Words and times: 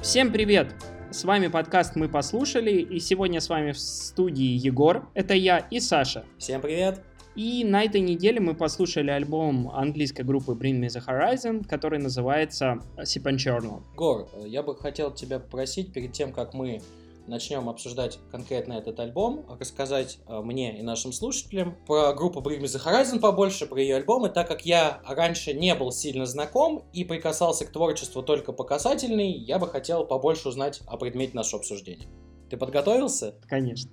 Всем 0.00 0.32
привет! 0.32 0.74
С 1.10 1.24
вами 1.24 1.48
подкаст 1.48 1.96
«Мы 1.96 2.08
послушали», 2.08 2.70
и 2.70 3.00
сегодня 3.00 3.40
с 3.40 3.48
вами 3.48 3.72
в 3.72 3.78
студии 3.80 4.56
Егор, 4.56 5.08
это 5.14 5.34
я 5.34 5.58
и 5.58 5.80
Саша. 5.80 6.24
Всем 6.38 6.60
привет! 6.60 7.02
И 7.34 7.64
на 7.64 7.82
этой 7.82 8.00
неделе 8.00 8.38
мы 8.38 8.54
послушали 8.54 9.10
альбом 9.10 9.70
английской 9.70 10.22
группы 10.22 10.52
Bring 10.52 10.80
Me 10.80 10.86
The 10.86 11.04
Horizon, 11.04 11.66
который 11.68 11.98
называется 11.98 12.78
Sip 12.96 13.24
and 13.24 13.38
Journal. 13.38 13.82
Гор, 13.96 14.28
я 14.46 14.62
бы 14.62 14.76
хотел 14.76 15.12
тебя 15.12 15.40
попросить, 15.40 15.92
перед 15.92 16.12
тем, 16.12 16.32
как 16.32 16.54
мы 16.54 16.80
начнем 17.28 17.68
обсуждать 17.68 18.18
конкретно 18.30 18.74
этот 18.74 18.98
альбом, 19.00 19.46
рассказать 19.60 20.18
э, 20.26 20.40
мне 20.40 20.78
и 20.78 20.82
нашим 20.82 21.12
слушателям 21.12 21.76
про 21.86 22.12
группу 22.14 22.40
Bring 22.40 22.60
Me 22.60 22.64
The 22.64 22.84
Horizon 22.84 23.20
побольше, 23.20 23.66
про 23.66 23.80
ее 23.80 23.96
альбомы, 23.96 24.28
так 24.30 24.48
как 24.48 24.64
я 24.64 25.00
раньше 25.06 25.52
не 25.52 25.74
был 25.74 25.92
сильно 25.92 26.26
знаком 26.26 26.84
и 26.92 27.04
прикасался 27.04 27.64
к 27.64 27.70
творчеству 27.70 28.22
только 28.22 28.52
по 28.52 28.64
касательной, 28.64 29.30
я 29.32 29.58
бы 29.58 29.68
хотел 29.68 30.04
побольше 30.04 30.48
узнать 30.48 30.80
о 30.86 30.96
предмете 30.96 31.36
нашего 31.36 31.60
обсуждения. 31.60 32.08
Ты 32.50 32.56
подготовился? 32.56 33.34
Конечно. 33.46 33.90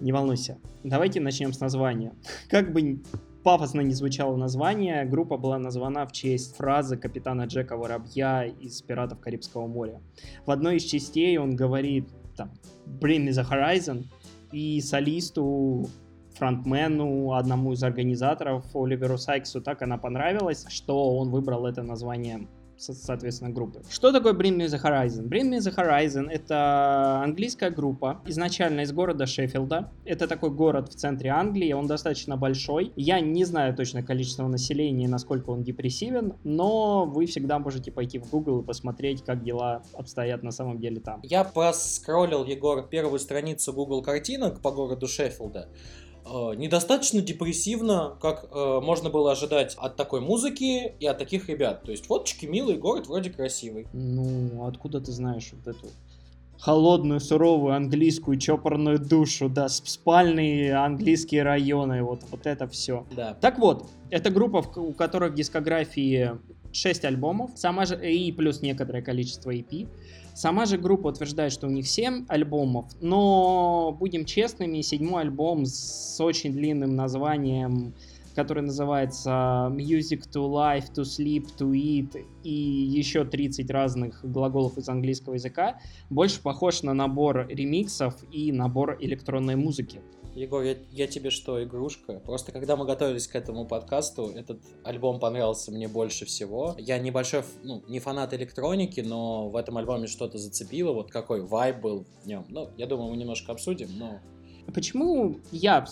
Не 0.00 0.12
волнуйся. 0.12 0.58
Давайте 0.82 1.20
начнем 1.20 1.52
с 1.52 1.60
названия. 1.60 2.14
Как 2.48 2.72
бы 2.72 3.02
пафосно 3.42 3.80
не 3.80 3.92
звучало 3.92 4.36
название, 4.36 5.04
группа 5.04 5.36
была 5.36 5.58
названа 5.58 6.06
в 6.06 6.12
честь 6.12 6.56
фразы 6.56 6.96
капитана 6.96 7.42
Джека 7.42 7.76
Воробья 7.76 8.44
из 8.44 8.80
«Пиратов 8.82 9.20
Карибского 9.20 9.66
моря». 9.66 10.00
В 10.46 10.50
одной 10.50 10.76
из 10.76 10.84
частей 10.84 11.36
он 11.38 11.54
говорит 11.54 12.08
там, 12.36 12.52
Bring 12.86 13.26
Me 13.26 13.30
The 13.30 13.48
Horizon, 13.48 14.04
и 14.52 14.80
солисту, 14.80 15.88
фронтмену, 16.34 17.34
одному 17.34 17.72
из 17.72 17.82
организаторов, 17.82 18.64
Оливеру 18.74 19.18
Сайксу, 19.18 19.60
так 19.60 19.82
она 19.82 19.98
понравилась, 19.98 20.66
что 20.68 21.16
он 21.16 21.30
выбрал 21.30 21.66
это 21.66 21.82
название 21.82 22.48
соответственно, 22.82 23.50
группы. 23.50 23.82
Что 23.90 24.12
такое 24.12 24.32
Bring 24.32 24.56
Me 24.56 24.66
The 24.66 24.82
Horizon? 24.82 25.28
Bring 25.28 25.50
Me 25.50 25.58
The 25.58 25.74
Horizon— 25.74 26.28
это 26.30 27.20
английская 27.22 27.70
группа, 27.70 28.20
изначально 28.26 28.80
из 28.80 28.92
города 28.92 29.26
Шеффилда. 29.26 29.92
Это 30.04 30.26
такой 30.26 30.50
город 30.50 30.92
в 30.92 30.96
центре 30.96 31.30
Англии, 31.30 31.72
он 31.72 31.86
достаточно 31.86 32.36
большой. 32.36 32.92
Я 32.96 33.20
не 33.20 33.44
знаю 33.44 33.74
точно 33.76 34.02
количество 34.02 34.46
населения 34.48 35.04
и 35.04 35.08
насколько 35.08 35.50
он 35.50 35.62
депрессивен, 35.62 36.34
но 36.44 37.04
вы 37.06 37.26
всегда 37.26 37.58
можете 37.58 37.92
пойти 37.92 38.18
в 38.18 38.30
Google 38.30 38.60
и 38.60 38.64
посмотреть, 38.64 39.24
как 39.24 39.44
дела 39.44 39.82
обстоят 39.94 40.42
на 40.42 40.50
самом 40.50 40.78
деле 40.78 41.00
там. 41.00 41.20
Я 41.22 41.44
проскроллил, 41.44 42.44
Егор, 42.44 42.88
первую 42.88 43.18
страницу 43.18 43.72
Google 43.72 44.02
картинок 44.02 44.60
по 44.60 44.70
городу 44.72 45.06
Шеффилда. 45.06 45.68
Э, 46.24 46.54
недостаточно 46.56 47.20
депрессивно, 47.20 48.16
как 48.20 48.48
э, 48.50 48.80
можно 48.82 49.10
было 49.10 49.32
ожидать 49.32 49.74
от 49.78 49.96
такой 49.96 50.20
музыки 50.20 50.94
и 50.98 51.06
от 51.06 51.18
таких 51.18 51.48
ребят. 51.48 51.82
То 51.82 51.90
есть 51.90 52.06
фоточки 52.06 52.46
милый, 52.46 52.76
город 52.76 53.08
вроде 53.08 53.30
красивый. 53.30 53.86
Ну, 53.92 54.66
откуда 54.66 55.00
ты 55.00 55.12
знаешь 55.12 55.50
вот 55.52 55.76
эту 55.76 55.88
холодную, 56.58 57.18
суровую 57.18 57.74
английскую 57.74 58.38
чопорную 58.38 59.00
душу, 59.00 59.48
да, 59.48 59.68
спальные 59.68 60.74
английские 60.76 61.42
районы, 61.42 62.04
вот, 62.04 62.22
вот 62.30 62.46
это 62.46 62.68
все. 62.68 63.04
Да. 63.16 63.34
Так 63.34 63.58
вот, 63.58 63.88
это 64.10 64.30
группа, 64.30 64.64
у 64.78 64.92
которой 64.92 65.30
в 65.30 65.34
дискографии 65.34 66.38
6 66.72 67.04
альбомов, 67.04 67.50
сама 67.56 67.84
же 67.84 67.96
и 68.08 68.30
плюс 68.30 68.62
некоторое 68.62 69.02
количество 69.02 69.52
EP. 69.52 69.88
Сама 70.34 70.64
же 70.64 70.78
группа 70.78 71.08
утверждает, 71.08 71.52
что 71.52 71.66
у 71.66 71.70
них 71.70 71.86
7 71.86 72.24
альбомов, 72.28 72.86
но 73.00 73.94
будем 73.98 74.24
честными, 74.24 74.80
седьмой 74.80 75.22
альбом 75.22 75.66
с 75.66 76.18
очень 76.20 76.52
длинным 76.52 76.96
названием, 76.96 77.94
который 78.34 78.62
называется 78.62 79.68
Music 79.72 80.22
to 80.32 80.48
Life, 80.48 80.92
to 80.94 81.02
Sleep, 81.02 81.48
to 81.58 81.70
Eat 81.72 82.24
и 82.42 82.50
еще 82.50 83.24
30 83.24 83.70
разных 83.70 84.24
глаголов 84.24 84.78
из 84.78 84.88
английского 84.88 85.34
языка, 85.34 85.78
больше 86.08 86.40
похож 86.40 86.82
на 86.82 86.94
набор 86.94 87.46
ремиксов 87.48 88.14
и 88.30 88.52
набор 88.52 88.96
электронной 89.00 89.56
музыки. 89.56 90.00
Егор, 90.34 90.62
я, 90.62 90.76
я 90.90 91.06
тебе 91.06 91.28
что, 91.30 91.62
игрушка? 91.62 92.20
Просто 92.20 92.52
когда 92.52 92.76
мы 92.76 92.86
готовились 92.86 93.28
к 93.28 93.36
этому 93.36 93.66
подкасту, 93.66 94.32
этот 94.34 94.60
альбом 94.82 95.20
понравился 95.20 95.70
мне 95.70 95.88
больше 95.88 96.24
всего. 96.24 96.74
Я 96.78 96.98
небольшой, 96.98 97.42
ну, 97.62 97.82
не 97.86 97.98
фанат 97.98 98.32
электроники, 98.32 99.00
но 99.00 99.50
в 99.50 99.56
этом 99.56 99.76
альбоме 99.76 100.06
что-то 100.06 100.38
зацепило. 100.38 100.92
Вот 100.92 101.10
какой 101.10 101.42
вайб 101.42 101.80
был 101.80 102.06
в 102.22 102.26
нем. 102.26 102.46
Ну, 102.48 102.70
я 102.78 102.86
думаю, 102.86 103.10
мы 103.10 103.16
немножко 103.18 103.52
обсудим, 103.52 103.90
но 103.98 104.20
Почему 104.74 105.40
я 105.50 105.84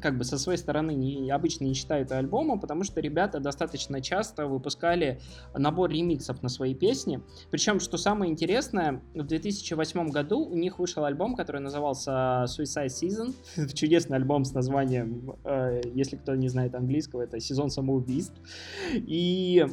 как 0.00 0.18
бы 0.18 0.24
со 0.24 0.38
своей 0.38 0.58
стороны 0.58 0.94
не, 0.94 1.30
обычно 1.30 1.64
не 1.64 1.74
считаю 1.74 2.04
это 2.04 2.18
альбомом? 2.18 2.60
Потому 2.60 2.84
что 2.84 3.00
ребята 3.00 3.40
достаточно 3.40 4.00
часто 4.00 4.46
выпускали 4.46 5.20
набор 5.54 5.90
ремиксов 5.90 6.42
на 6.42 6.48
свои 6.48 6.74
песни. 6.74 7.20
Причем, 7.50 7.80
что 7.80 7.96
самое 7.98 8.32
интересное, 8.32 9.02
в 9.14 9.24
2008 9.24 10.08
году 10.08 10.44
у 10.44 10.56
них 10.56 10.78
вышел 10.78 11.04
альбом, 11.04 11.34
который 11.34 11.60
назывался 11.60 12.44
Suicide 12.46 12.86
Season. 12.86 13.34
Чудесный 13.74 14.16
альбом 14.16 14.44
с 14.44 14.52
названием, 14.52 15.36
э, 15.44 15.82
если 15.94 16.16
кто 16.16 16.34
не 16.34 16.48
знает 16.48 16.74
английского, 16.74 17.22
это 17.22 17.40
сезон 17.40 17.70
самоубийств. 17.70 18.40
И 18.94 19.66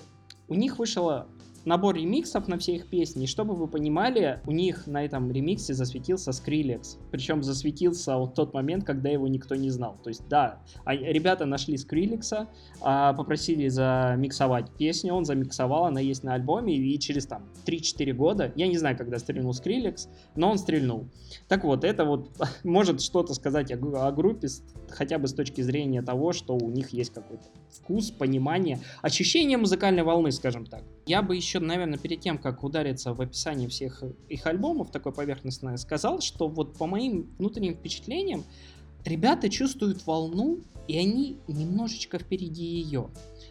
у 0.48 0.56
них 0.56 0.80
вышел 0.80 1.26
набор 1.66 1.96
ремиксов 1.96 2.48
на 2.48 2.58
все 2.58 2.76
их 2.76 2.88
песни. 2.88 3.24
И 3.24 3.28
чтобы 3.28 3.56
вы 3.56 3.68
понимали, 3.68 4.42
у 4.46 4.52
них 4.52 4.88
на 4.88 5.04
этом 5.04 5.32
ремиксе 5.32 5.74
засветился 5.74 6.32
Skrillex. 6.32 6.98
Причем 7.12 7.44
засветился 7.44 8.18
в 8.18 8.34
тот 8.34 8.54
момент, 8.54 8.84
когда 8.84 9.10
его 9.10 9.28
никто 9.28 9.56
не 9.56 9.70
знал. 9.70 9.98
То 10.04 10.10
есть, 10.10 10.28
да, 10.28 10.60
а 10.86 10.96
ребята 10.96 11.46
нашли 11.46 11.78
Скриллекса, 11.78 12.48
попросили 12.80 13.68
замиксовать 13.68 14.72
песню, 14.78 15.14
он 15.14 15.26
замиксовал, 15.26 15.86
она 15.86 16.00
есть 16.00 16.24
на 16.24 16.34
альбоме, 16.34 16.76
и 16.76 17.00
через 17.00 17.26
там 17.26 17.50
3-4 17.66 18.14
года, 18.14 18.52
я 18.56 18.68
не 18.68 18.78
знаю, 18.78 18.98
когда 18.98 19.20
стрельнул 19.20 19.54
Скриллекс, 19.54 20.10
но 20.36 20.52
он 20.52 20.58
стрельнул. 20.58 21.08
Так 21.48 21.64
вот, 21.64 21.84
это 21.84 22.06
вот 22.06 22.30
может 22.64 23.02
что-то 23.02 23.34
сказать 23.34 23.72
о, 23.72 24.08
о 24.08 24.12
группе, 24.12 24.48
хотя 24.90 25.18
бы 25.18 25.28
с 25.28 25.34
точки 25.34 25.62
зрения 25.62 26.02
того, 26.02 26.34
что 26.34 26.56
у 26.56 26.70
них 26.70 26.90
есть 26.90 27.14
какой-то 27.14 27.44
вкус, 27.70 28.12
понимание, 28.12 28.80
ощущение 29.02 29.58
музыкальной 29.58 30.04
волны, 30.04 30.32
скажем 30.32 30.66
так. 30.66 30.84
Я 31.06 31.22
бы 31.22 31.36
еще, 31.36 31.60
наверное, 31.60 32.00
перед 32.00 32.22
тем, 32.22 32.38
как 32.38 32.64
удариться 32.64 33.14
в 33.14 33.22
описании 33.22 33.68
всех 33.68 34.04
их 34.30 34.46
альбомов, 34.46 34.92
такое 34.92 35.12
поверхностное, 35.12 35.78
сказал, 35.78 36.22
что 36.22 36.48
вот 36.48 36.78
по 36.78 36.88
моим 36.88 37.34
внутренним 37.38 37.76
впечатлениям, 37.76 38.46
ребята 39.04 39.50
чувствуют 39.50 40.06
волну, 40.06 40.62
и 40.88 40.98
они 40.98 41.40
немножечко 41.48 42.20
впереди 42.20 42.64
ее. 42.64 43.10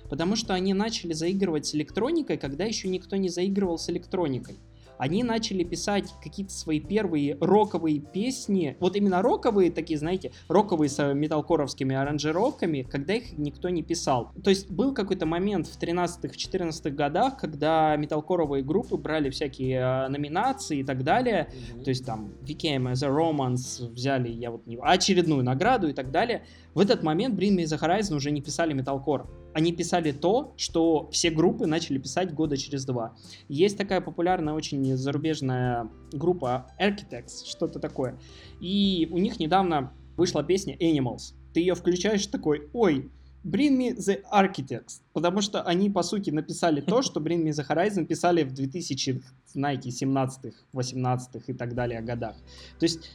Потому 0.09 0.37
что 0.37 0.55
они 0.55 0.73
начали 0.75 1.13
заигрывать 1.13 1.67
с 1.67 1.75
электроникой, 1.75 2.39
когда 2.39 2.65
еще 2.65 2.89
никто 2.89 3.17
не 3.17 3.29
заигрывал 3.29 3.79
с 3.79 3.89
электроникой 3.91 4.57
они 4.99 5.23
начали 5.23 5.65
писать 5.65 6.13
какие-то 6.23 6.53
свои 6.53 6.81
первые 6.81 7.37
роковые 7.41 8.01
песни, 8.01 8.77
вот 8.81 8.97
именно 8.97 9.23
роковые 9.23 9.71
такие, 9.71 9.99
знаете, 9.99 10.33
роковые 10.49 10.89
с 10.89 11.15
металкоровскими 11.15 11.95
аранжировками, 11.95 12.83
когда 12.83 13.15
их 13.15 13.37
никто 13.39 13.69
не 13.69 13.83
писал. 13.83 14.33
То 14.43 14.51
есть 14.51 14.71
был 14.71 14.95
какой-то 14.95 15.27
момент 15.27 15.67
в 15.67 15.79
13-х, 15.79 16.37
14 16.37 16.95
годах, 16.95 17.37
когда 17.37 17.97
металкоровые 17.97 18.63
группы 18.63 18.97
брали 18.97 19.31
всякие 19.31 19.79
э, 19.79 20.09
номинации 20.09 20.79
и 20.79 20.85
так 20.85 21.05
далее, 21.05 21.49
mm-hmm. 21.51 21.85
то 21.85 21.91
есть 21.91 22.07
там 22.07 22.33
Became 22.43 22.93
as 22.93 23.05
a 23.05 23.09
Romance 23.09 23.89
взяли, 23.91 24.29
я 24.29 24.51
вот 24.51 24.67
не... 24.67 24.79
очередную 24.81 25.43
награду 25.43 25.89
и 25.89 25.93
так 25.93 26.11
далее. 26.11 26.45
В 26.75 26.81
этот 26.81 27.03
момент 27.03 27.39
Bring 27.39 27.57
Me 27.57 27.65
The 27.65 27.79
Horizon 27.79 28.17
уже 28.17 28.31
не 28.31 28.41
писали 28.41 28.73
металкор 28.73 29.27
они 29.55 29.73
писали 29.73 30.13
то, 30.13 30.55
что 30.57 31.09
все 31.11 31.31
группы 31.31 31.67
начали 31.67 31.99
писать 31.99 32.33
года 32.35 32.57
через 32.57 32.85
два. 32.85 33.15
Есть 33.49 33.77
такая 33.77 34.01
популярная 34.01 34.55
очень 34.55 34.97
зарубежная 34.97 35.91
группа 36.13 36.71
Architects, 36.81 37.47
что-то 37.47 37.79
такое. 37.79 38.19
И 38.61 39.09
у 39.11 39.19
них 39.19 39.39
недавно 39.39 39.93
вышла 40.17 40.43
песня 40.43 40.77
Animals. 40.77 41.35
Ты 41.53 41.61
ее 41.61 41.75
включаешь 41.75 42.27
такой, 42.27 42.69
ой, 42.73 43.11
Bring 43.45 43.77
Me 43.77 43.97
The 43.97 44.23
Architects, 44.33 45.03
потому 45.13 45.41
что 45.41 45.63
они, 45.63 45.91
по 45.91 46.03
сути, 46.03 46.31
написали 46.31 46.81
то, 46.81 47.03
что 47.03 47.21
Bring 47.21 47.43
Me 47.43 47.51
The 47.51 47.67
Horizon 47.69 48.07
писали 48.07 48.45
в 48.45 48.53
2000, 48.53 49.21
знаете, 49.47 49.89
17-х, 49.89 50.57
18-х 50.73 51.41
и 51.49 51.53
так 51.53 51.75
далее 51.75 52.01
годах. 52.03 52.37
То 52.79 52.85
есть 52.85 53.11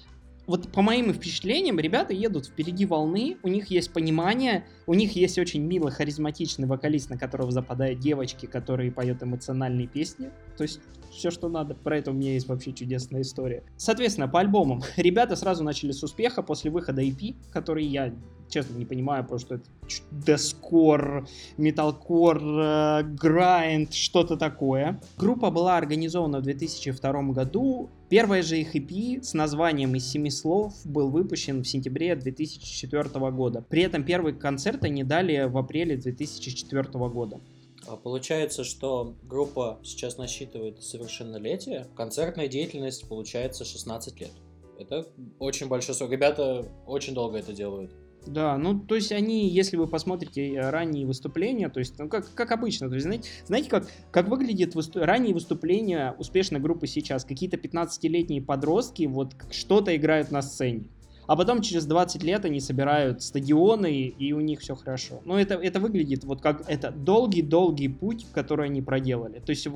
вот 0.48 0.72
по 0.72 0.82
моим 0.82 1.14
впечатлениям, 1.14 1.80
ребята 1.80 2.14
едут 2.14 2.48
впереди 2.48 2.86
волны, 2.86 3.38
у 3.44 3.50
них 3.50 3.68
есть 3.68 3.92
понимание, 3.92 4.66
у 4.88 4.94
них 4.94 5.12
есть 5.16 5.38
очень 5.38 5.62
милый, 5.62 5.92
харизматичный 5.92 6.68
вокалист, 6.68 7.10
на 7.10 7.18
которого 7.18 7.52
западают 7.52 8.00
девочки, 8.00 8.46
которые 8.46 8.92
поют 8.92 9.22
эмоциональные 9.22 9.88
песни. 9.88 10.32
То 10.56 10.64
есть 10.64 10.80
все, 11.12 11.32
что 11.32 11.50
надо. 11.50 11.76
Про 11.76 11.98
это 11.98 12.12
у 12.12 12.14
меня 12.14 12.34
есть 12.34 12.48
вообще 12.48 12.72
чудесная 12.72 13.22
история. 13.22 13.64
Соответственно, 13.76 14.28
по 14.28 14.40
альбомам. 14.40 14.84
Ребята 14.98 15.36
сразу 15.36 15.64
начали 15.64 15.92
с 15.92 16.02
успеха 16.04 16.42
после 16.42 16.72
выхода 16.72 17.02
EP, 17.02 17.36
который 17.52 17.86
я 17.86 18.14
честно 18.50 18.78
не 18.78 18.86
понимаю, 18.86 19.24
потому 19.24 19.40
что 19.40 19.56
это 19.56 19.66
дескор, 20.12 21.28
металкор, 21.58 22.42
э, 22.42 23.04
грайнд, 23.04 23.94
что-то 23.94 24.38
такое. 24.38 25.02
Группа 25.18 25.52
была 25.52 25.78
организована 25.78 26.40
в 26.40 26.44
2002 26.44 27.34
году. 27.34 27.90
Первая 28.10 28.42
же 28.42 28.58
их 28.58 28.74
EP 28.74 29.22
с 29.22 29.34
названием 29.34 29.94
«Из 29.96 30.08
семи 30.08 30.30
слов» 30.30 30.74
был 30.86 31.10
выпущен 31.10 31.62
в 31.62 31.68
сентябре 31.68 32.16
2004 32.16 33.04
года. 33.32 33.66
При 33.68 33.82
этом 33.82 34.06
первый 34.06 34.34
концерт 34.34 34.86
они 34.86 35.04
дали 35.04 35.44
в 35.44 35.58
апреле 35.58 35.98
2004 35.98 36.84
года. 37.10 37.42
А 37.86 37.98
Получается, 37.98 38.64
что 38.64 39.14
группа 39.24 39.80
сейчас 39.84 40.18
насчитывает 40.18 40.82
совершеннолетие. 40.82 41.88
Концертная 41.98 42.48
деятельность 42.48 43.08
получается 43.10 43.66
16 43.66 44.22
лет. 44.22 44.32
Это 44.80 45.06
очень 45.40 45.68
большой 45.68 45.94
срок. 45.94 46.12
Ребята 46.12 46.66
очень 46.86 47.14
долго 47.14 47.38
это 47.40 47.52
делают. 47.52 47.92
Да, 48.28 48.58
ну, 48.58 48.80
то 48.80 48.96
есть 48.96 49.12
они, 49.12 49.50
если 49.50 49.78
вы 49.78 49.88
посмотрите 49.88 50.54
э, 50.54 50.70
ранние 50.70 51.06
выступления, 51.06 51.70
то 51.70 51.80
есть, 51.80 51.98
ну, 51.98 52.10
как, 52.10 52.34
как 52.34 52.52
обычно, 52.52 52.90
то 52.90 52.96
есть, 52.96 53.06
знаете, 53.06 53.30
знаете 53.46 53.70
как, 53.70 53.88
как 54.12 54.28
выглядит 54.28 54.76
выступ... 54.76 55.04
ранние 55.04 55.34
выступления 55.34 56.16
успешной 56.18 56.60
группы 56.60 56.88
сейчас? 56.88 57.26
Какие-то 57.26 57.58
15-летние 57.58 58.42
подростки 58.42 59.04
вот 59.04 59.34
что-то 59.52 59.96
играют 59.96 60.32
на 60.32 60.42
сцене 60.42 60.90
а 61.28 61.36
потом 61.36 61.62
через 61.62 61.86
20 61.86 62.24
лет 62.24 62.46
они 62.46 62.60
собирают 62.60 63.22
стадионы, 63.22 64.08
и 64.08 64.34
у 64.34 64.40
них 64.40 64.62
все 64.62 64.76
хорошо. 64.76 65.22
Но 65.26 65.40
это, 65.40 65.56
это 65.56 65.80
выглядит 65.80 66.24
вот 66.24 66.42
как 66.42 66.64
это 66.68 66.92
долгий-долгий 66.92 67.90
путь, 67.90 68.26
который 68.34 68.68
они 68.68 68.82
проделали. 68.82 69.40
То 69.40 69.52
есть, 69.52 69.68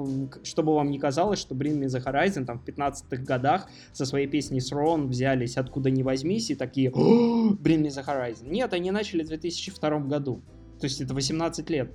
чтобы 0.43 0.73
вам 0.73 0.89
не 0.89 0.97
казалось, 0.97 1.39
что 1.39 1.53
Bring 1.53 1.79
Me 1.79 1.87
The 1.87 2.03
Horizon 2.03 2.45
там 2.45 2.59
в 2.59 2.65
15-х 2.65 3.23
годах 3.23 3.69
со 3.91 4.05
своей 4.05 4.27
песней 4.27 4.59
Throne 4.59 5.07
взялись 5.07 5.57
откуда 5.57 5.91
ни 5.91 6.03
возьмись 6.03 6.49
и 6.49 6.55
такие 6.55 6.89
Bring 6.89 7.57
Me 7.59 7.89
The 7.89 8.05
Horizon. 8.05 8.49
Нет, 8.49 8.73
они 8.73 8.91
начали 8.91 9.23
в 9.23 9.27
2002 9.27 9.99
году. 9.99 10.41
То 10.79 10.85
есть 10.85 11.01
это 11.01 11.13
18 11.13 11.69
лет. 11.69 11.91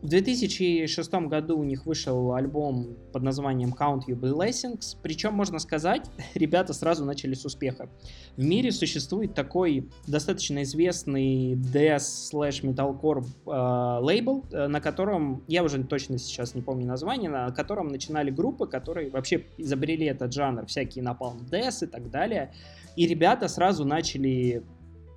В 0.00 0.06
2006 0.06 1.12
году 1.26 1.58
у 1.58 1.64
них 1.64 1.84
вышел 1.84 2.32
альбом 2.32 2.96
под 3.12 3.24
названием 3.24 3.74
Count 3.78 4.02
Your 4.06 4.20
Blessings, 4.20 4.96
причем, 5.02 5.34
можно 5.34 5.58
сказать, 5.58 6.08
ребята 6.34 6.72
сразу 6.72 7.04
начали 7.04 7.34
с 7.34 7.44
успеха. 7.44 7.90
В 8.36 8.44
мире 8.44 8.70
существует 8.70 9.34
такой 9.34 9.88
достаточно 10.06 10.62
известный 10.62 11.54
death 11.54 12.30
slash 12.32 12.62
metalcore 12.62 13.24
э, 13.46 14.04
лейбл, 14.04 14.44
э, 14.52 14.68
на 14.68 14.80
котором, 14.80 15.42
я 15.48 15.64
уже 15.64 15.82
точно 15.82 16.18
сейчас 16.18 16.54
не 16.54 16.62
помню 16.62 16.86
название, 16.86 17.28
на 17.28 17.50
котором 17.50 17.88
начинали 17.88 18.30
группы, 18.30 18.68
которые 18.68 19.10
вообще 19.10 19.46
изобрели 19.56 20.06
этот 20.06 20.32
жанр, 20.32 20.66
всякие 20.66 21.04
Napalm 21.04 21.50
Death 21.50 21.84
и 21.84 21.86
так 21.88 22.08
далее. 22.08 22.54
И 22.94 23.08
ребята 23.08 23.48
сразу 23.48 23.84
начали 23.84 24.62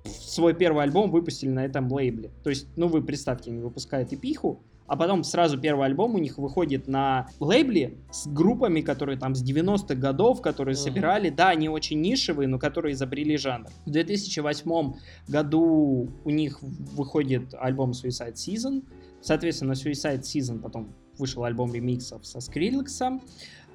свой 0.04 0.54
первый 0.54 0.82
альбом 0.82 1.12
выпустили 1.12 1.50
на 1.50 1.64
этом 1.64 1.90
лейбле. 1.92 2.32
То 2.42 2.50
есть, 2.50 2.66
ну 2.74 2.88
вы 2.88 3.02
представьте, 3.02 3.50
они 3.50 3.60
выпускают 3.60 4.12
эпиху, 4.12 4.60
а 4.92 4.96
потом 4.96 5.24
сразу 5.24 5.58
первый 5.58 5.86
альбом 5.86 6.16
у 6.16 6.18
них 6.18 6.36
выходит 6.36 6.86
на 6.86 7.26
лейбле 7.40 7.96
с 8.10 8.26
группами, 8.26 8.82
которые 8.82 9.18
там 9.18 9.34
с 9.34 9.42
90-х 9.42 9.94
годов, 9.94 10.42
которые 10.42 10.74
uh-huh. 10.74 10.78
собирали, 10.78 11.30
да, 11.30 11.48
они 11.48 11.70
очень 11.70 12.02
нишевые, 12.02 12.46
но 12.46 12.58
которые 12.58 12.92
изобрели 12.92 13.38
жанр. 13.38 13.68
В 13.86 13.90
2008 13.90 14.92
году 15.28 16.10
у 16.22 16.30
них 16.30 16.58
выходит 16.60 17.54
альбом 17.54 17.92
Suicide 17.92 18.34
Season, 18.34 18.84
соответственно, 19.22 19.72
Suicide 19.72 20.20
Season 20.20 20.60
потом 20.60 20.92
вышел 21.16 21.42
альбом 21.44 21.72
ремиксов 21.72 22.26
со 22.26 22.40
Скриллексом. 22.40 23.22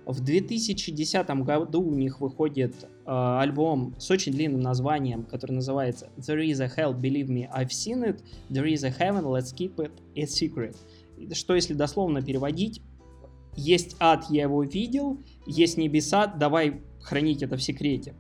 В 0.06 0.24
2010 0.24 1.30
году 1.44 1.82
у 1.82 1.96
них 1.96 2.22
выходит 2.22 2.76
э, 2.84 2.88
альбом 3.06 3.96
с 3.98 4.10
очень 4.12 4.34
длинным 4.34 4.62
названием, 4.62 5.24
который 5.24 5.54
называется 5.54 6.10
There 6.18 6.46
is 6.46 6.62
a 6.62 6.68
hell, 6.68 6.94
believe 6.94 7.28
me, 7.28 7.50
I've 7.52 7.72
seen 7.72 8.04
it. 8.04 8.22
There 8.52 8.72
is 8.72 8.86
a 8.86 8.92
heaven, 8.92 9.26
let's 9.26 9.52
keep 9.52 9.80
it 9.80 9.92
a 10.16 10.28
secret 10.28 10.78
что 11.34 11.56
если 11.56 11.74
дословно 11.74 12.22
переводить, 12.22 12.82
есть 13.56 13.96
ад, 14.00 14.26
я 14.30 14.44
его 14.44 14.64
видел, 14.64 15.20
есть 15.46 15.78
небеса, 15.78 16.28
давай 16.28 16.82
хранить 17.02 17.42
это 17.42 17.58
в 17.58 17.64
секрете. 17.64 18.16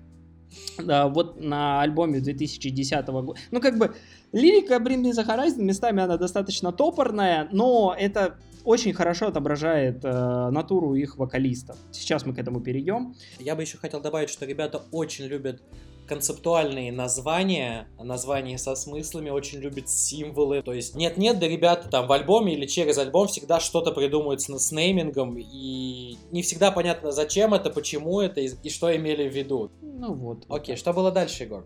Да, 0.80 1.08
вот 1.08 1.40
на 1.40 1.82
альбоме 1.82 2.20
2010 2.20 3.08
года. 3.08 3.40
Ну, 3.52 3.62
как 3.62 3.78
бы, 3.78 3.94
лирика 4.32 4.76
Bring 4.76 5.04
Me 5.04 5.12
The 5.12 5.26
Horizon, 5.26 5.62
местами 5.64 6.02
она 6.02 6.18
достаточно 6.18 6.72
топорная, 6.72 7.48
но 7.52 7.96
это 7.98 8.38
очень 8.64 8.94
хорошо 8.94 9.28
отображает 9.28 10.04
э, 10.04 10.50
натуру 10.50 10.96
их 10.96 11.18
вокалистов. 11.18 11.78
Сейчас 11.92 12.26
мы 12.26 12.34
к 12.34 12.40
этому 12.40 12.60
перейдем. 12.60 13.16
Я 13.40 13.56
бы 13.56 13.62
еще 13.62 13.78
хотел 13.78 14.02
добавить, 14.02 14.30
что 14.30 14.46
ребята 14.46 14.82
очень 14.92 15.26
любят 15.26 15.62
концептуальные 16.08 16.92
названия, 16.92 17.88
названия 18.00 18.58
со 18.58 18.76
смыслами, 18.76 19.30
очень 19.30 19.60
любят 19.60 19.90
символы. 19.90 20.62
То 20.62 20.74
есть 20.74 20.96
нет-нет, 20.96 21.40
да 21.40 21.48
ребята 21.48 21.90
там 21.90 22.08
в 22.08 22.12
альбоме 22.12 22.54
или 22.54 22.66
через 22.66 22.98
альбом 22.98 23.28
всегда 23.28 23.60
что-то 23.60 23.92
придумывают 23.92 24.42
с, 24.42 24.48
с 24.48 24.72
неймингом, 24.72 25.38
и 25.38 26.18
не 26.32 26.42
всегда 26.42 26.72
понятно, 26.72 27.12
зачем 27.12 27.54
это, 27.54 27.70
почему 27.70 28.22
это 28.22 28.42
и, 28.42 28.50
и 28.64 28.70
что 28.70 28.96
имели 28.96 29.30
в 29.30 29.34
виду. 29.34 29.72
Ну 29.82 30.14
вот. 30.14 30.46
Окей, 30.50 30.76
что 30.76 30.94
было 30.94 31.12
дальше, 31.12 31.44
Егор? 31.44 31.66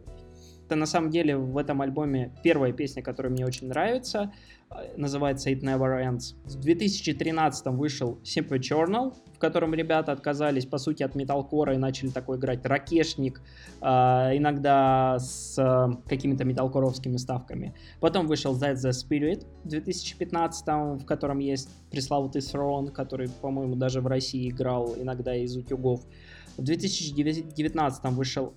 Это 0.71 0.79
на 0.79 0.85
самом 0.85 1.09
деле 1.09 1.35
в 1.35 1.57
этом 1.57 1.81
альбоме 1.81 2.31
первая 2.43 2.71
песня, 2.71 3.03
которая 3.03 3.29
мне 3.29 3.45
очень 3.45 3.67
нравится 3.67 4.31
называется 4.95 5.49
It 5.49 5.63
Never 5.63 6.01
Ends. 6.01 6.33
В 6.45 6.61
2013 6.61 7.65
вышел 7.67 8.19
Simple 8.23 8.59
Journal, 8.59 9.13
в 9.35 9.37
котором 9.37 9.73
ребята 9.73 10.13
отказались, 10.13 10.65
по 10.65 10.77
сути, 10.77 11.03
от 11.03 11.13
металкора 11.13 11.73
и 11.73 11.77
начали 11.77 12.07
такой 12.07 12.37
играть 12.37 12.65
ракешник, 12.65 13.41
а, 13.81 14.31
иногда 14.33 15.17
с 15.19 15.59
а, 15.59 15.89
какими-то 16.07 16.45
металкоровскими 16.45 17.17
ставками. 17.17 17.73
Потом 17.99 18.27
вышел 18.27 18.57
That's 18.57 18.75
the 18.75 18.91
Spirit 18.91 19.45
в 19.65 19.67
2015, 19.67 20.67
в 21.01 21.05
котором 21.05 21.39
есть 21.39 21.69
пресловутый 21.89 22.41
Throne, 22.41 22.91
который, 22.91 23.27
по-моему, 23.27 23.75
даже 23.75 23.99
в 23.99 24.07
России 24.07 24.49
играл 24.49 24.95
иногда 24.97 25.35
из 25.35 25.53
утюгов. 25.57 26.05
В 26.55 26.63
2019 26.63 28.05
вышел 28.13 28.53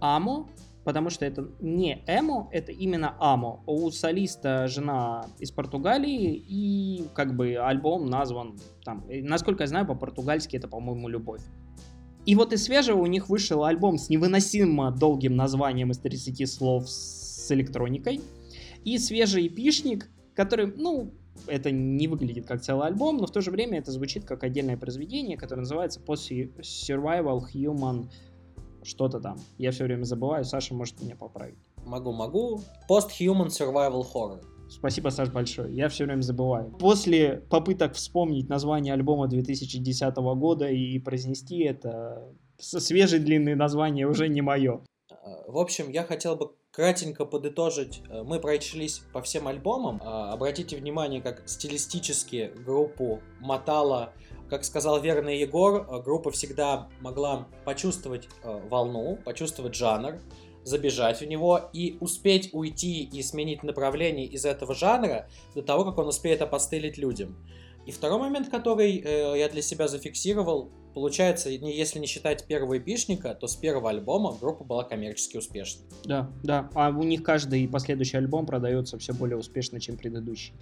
Амо, 0.00 0.48
потому 0.84 1.10
что 1.10 1.24
это 1.24 1.48
не 1.60 2.02
эмо, 2.06 2.48
это 2.52 2.72
именно 2.72 3.16
амо. 3.20 3.62
У 3.66 3.90
солиста 3.90 4.66
жена 4.68 5.26
из 5.38 5.50
Португалии, 5.50 6.34
и 6.48 7.04
как 7.14 7.36
бы 7.36 7.56
альбом 7.56 8.06
назван 8.06 8.58
там, 8.84 9.04
насколько 9.08 9.62
я 9.62 9.68
знаю, 9.68 9.86
по-португальски 9.86 10.56
это, 10.56 10.68
по-моему, 10.68 11.08
«Любовь». 11.08 11.42
И 12.24 12.36
вот 12.36 12.52
из 12.52 12.64
свежего 12.64 13.00
у 13.00 13.06
них 13.06 13.28
вышел 13.28 13.64
альбом 13.64 13.98
с 13.98 14.08
невыносимо 14.08 14.92
долгим 14.92 15.34
названием 15.34 15.90
из 15.90 15.98
30 15.98 16.48
слов 16.48 16.88
с 16.88 17.50
электроникой. 17.50 18.20
И 18.84 18.98
свежий 18.98 19.48
эпишник, 19.48 20.08
который, 20.34 20.72
ну, 20.76 21.12
это 21.46 21.70
не 21.72 22.06
выглядит 22.06 22.46
как 22.46 22.62
целый 22.62 22.86
альбом, 22.86 23.16
но 23.16 23.26
в 23.26 23.32
то 23.32 23.40
же 23.40 23.50
время 23.50 23.78
это 23.78 23.90
звучит 23.90 24.24
как 24.24 24.44
отдельное 24.44 24.76
произведение, 24.76 25.36
которое 25.36 25.62
называется 25.62 26.00
Post 26.00 26.30
Survival 26.60 27.40
Human 27.52 28.08
что-то 28.82 29.20
там. 29.20 29.38
Я 29.58 29.70
все 29.70 29.84
время 29.84 30.04
забываю, 30.04 30.44
Саша 30.44 30.74
может 30.74 31.00
меня 31.00 31.16
поправить. 31.16 31.58
Могу, 31.84 32.12
могу. 32.12 32.60
Post-Human 32.88 33.48
Survival 33.48 34.04
Horror. 34.14 34.42
Спасибо, 34.68 35.10
Саш, 35.10 35.30
большое. 35.30 35.74
Я 35.74 35.88
все 35.88 36.06
время 36.06 36.22
забываю. 36.22 36.70
После 36.78 37.44
попыток 37.50 37.94
вспомнить 37.94 38.48
название 38.48 38.94
альбома 38.94 39.28
2010 39.28 40.16
года 40.16 40.68
и 40.68 40.98
произнести 40.98 41.60
это, 41.60 42.32
свежее 42.58 43.20
длинное 43.20 43.54
название 43.54 44.06
уже 44.08 44.28
не 44.28 44.40
мое. 44.40 44.82
В 45.46 45.58
общем, 45.58 45.90
я 45.90 46.04
хотел 46.04 46.36
бы 46.36 46.52
кратенько 46.70 47.26
подытожить. 47.26 48.02
Мы 48.24 48.40
прошлись 48.40 49.02
по 49.12 49.20
всем 49.20 49.46
альбомам. 49.46 50.00
А, 50.02 50.32
обратите 50.32 50.76
внимание, 50.76 51.20
как 51.20 51.46
стилистически 51.46 52.50
группу 52.64 53.20
мотала 53.40 54.14
как 54.52 54.64
сказал 54.66 55.00
верный 55.00 55.38
Егор, 55.38 55.88
э, 55.88 56.02
группа 56.02 56.30
всегда 56.30 56.90
могла 57.00 57.48
почувствовать 57.64 58.28
э, 58.44 58.60
волну, 58.68 59.18
почувствовать 59.24 59.74
жанр, 59.74 60.20
забежать 60.62 61.22
в 61.22 61.24
него 61.24 61.70
и 61.72 61.96
успеть 62.00 62.50
уйти 62.52 63.02
и 63.02 63.22
сменить 63.22 63.62
направление 63.62 64.26
из 64.26 64.44
этого 64.44 64.74
жанра 64.74 65.26
до 65.54 65.62
того, 65.62 65.86
как 65.86 65.96
он 65.96 66.08
успеет 66.08 66.42
опостылить 66.42 66.98
людям. 66.98 67.34
И 67.86 67.92
второй 67.92 68.18
момент, 68.18 68.50
который 68.50 68.98
э, 68.98 69.38
я 69.38 69.48
для 69.48 69.62
себя 69.62 69.88
зафиксировал, 69.88 70.70
получается, 70.92 71.48
если 71.48 71.98
не 71.98 72.06
считать 72.06 72.46
первого 72.46 72.76
эпишника, 72.76 73.34
то 73.34 73.46
с 73.46 73.56
первого 73.56 73.88
альбома 73.88 74.36
группа 74.38 74.64
была 74.64 74.84
коммерчески 74.84 75.38
успешной. 75.38 75.86
Да, 76.04 76.30
да. 76.42 76.68
А 76.74 76.90
у 76.90 77.02
них 77.04 77.22
каждый 77.22 77.66
последующий 77.66 78.18
альбом 78.18 78.44
продается 78.44 78.98
все 78.98 79.14
более 79.14 79.38
успешно, 79.38 79.80
чем 79.80 79.96
предыдущий. 79.96 80.52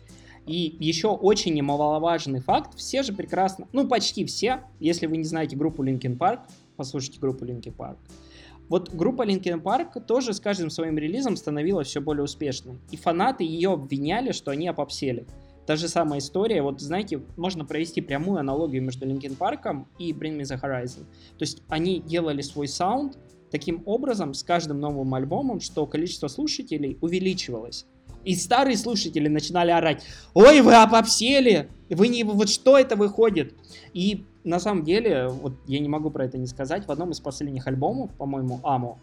И 0.46 0.76
еще 0.80 1.08
очень 1.08 1.54
немаловажный 1.54 2.40
факт, 2.40 2.76
все 2.76 3.02
же 3.02 3.12
прекрасно, 3.12 3.68
ну 3.72 3.86
почти 3.86 4.24
все, 4.24 4.64
если 4.80 5.06
вы 5.06 5.18
не 5.18 5.24
знаете 5.24 5.56
группу 5.56 5.84
Linkin 5.84 6.16
Park, 6.16 6.40
послушайте 6.76 7.20
группу 7.20 7.44
Linkin 7.44 7.76
Park. 7.76 7.98
Вот 8.68 8.94
группа 8.94 9.26
Linkin 9.26 9.60
Park 9.60 10.00
тоже 10.00 10.32
с 10.32 10.40
каждым 10.40 10.70
своим 10.70 10.96
релизом 10.96 11.36
становилась 11.36 11.88
все 11.88 12.00
более 12.00 12.22
успешной. 12.22 12.78
И 12.92 12.96
фанаты 12.96 13.42
ее 13.42 13.72
обвиняли, 13.72 14.30
что 14.30 14.52
они 14.52 14.68
опопсели. 14.68 15.26
Та 15.66 15.76
же 15.76 15.88
самая 15.88 16.20
история, 16.20 16.62
вот 16.62 16.80
знаете, 16.80 17.20
можно 17.36 17.64
провести 17.64 18.00
прямую 18.00 18.38
аналогию 18.38 18.82
между 18.82 19.06
Linkin 19.06 19.36
Park 19.36 19.86
и 19.98 20.12
Bring 20.12 20.38
Me 20.38 20.42
The 20.42 20.60
Horizon. 20.60 21.00
То 21.36 21.42
есть 21.42 21.62
они 21.68 22.00
делали 22.00 22.42
свой 22.42 22.68
саунд 22.68 23.18
таким 23.50 23.82
образом 23.86 24.34
с 24.34 24.42
каждым 24.42 24.80
новым 24.80 25.12
альбомом, 25.14 25.60
что 25.60 25.86
количество 25.86 26.28
слушателей 26.28 26.96
увеличивалось. 27.00 27.86
И 28.24 28.34
старые 28.34 28.76
слушатели 28.76 29.28
начинали 29.28 29.70
орать, 29.70 30.04
ой, 30.34 30.60
вы 30.60 30.74
опопсели, 30.74 31.68
вы 31.88 32.08
не, 32.08 32.24
вот 32.24 32.48
что 32.48 32.78
это 32.78 32.96
выходит? 32.96 33.54
И 33.94 34.24
на 34.44 34.60
самом 34.60 34.84
деле, 34.84 35.28
вот 35.28 35.54
я 35.66 35.80
не 35.80 35.88
могу 35.88 36.10
про 36.10 36.26
это 36.26 36.38
не 36.38 36.46
сказать, 36.46 36.86
в 36.86 36.92
одном 36.92 37.10
из 37.10 37.20
последних 37.20 37.66
альбомов, 37.66 38.10
по-моему, 38.14 38.60
Амо, 38.62 38.98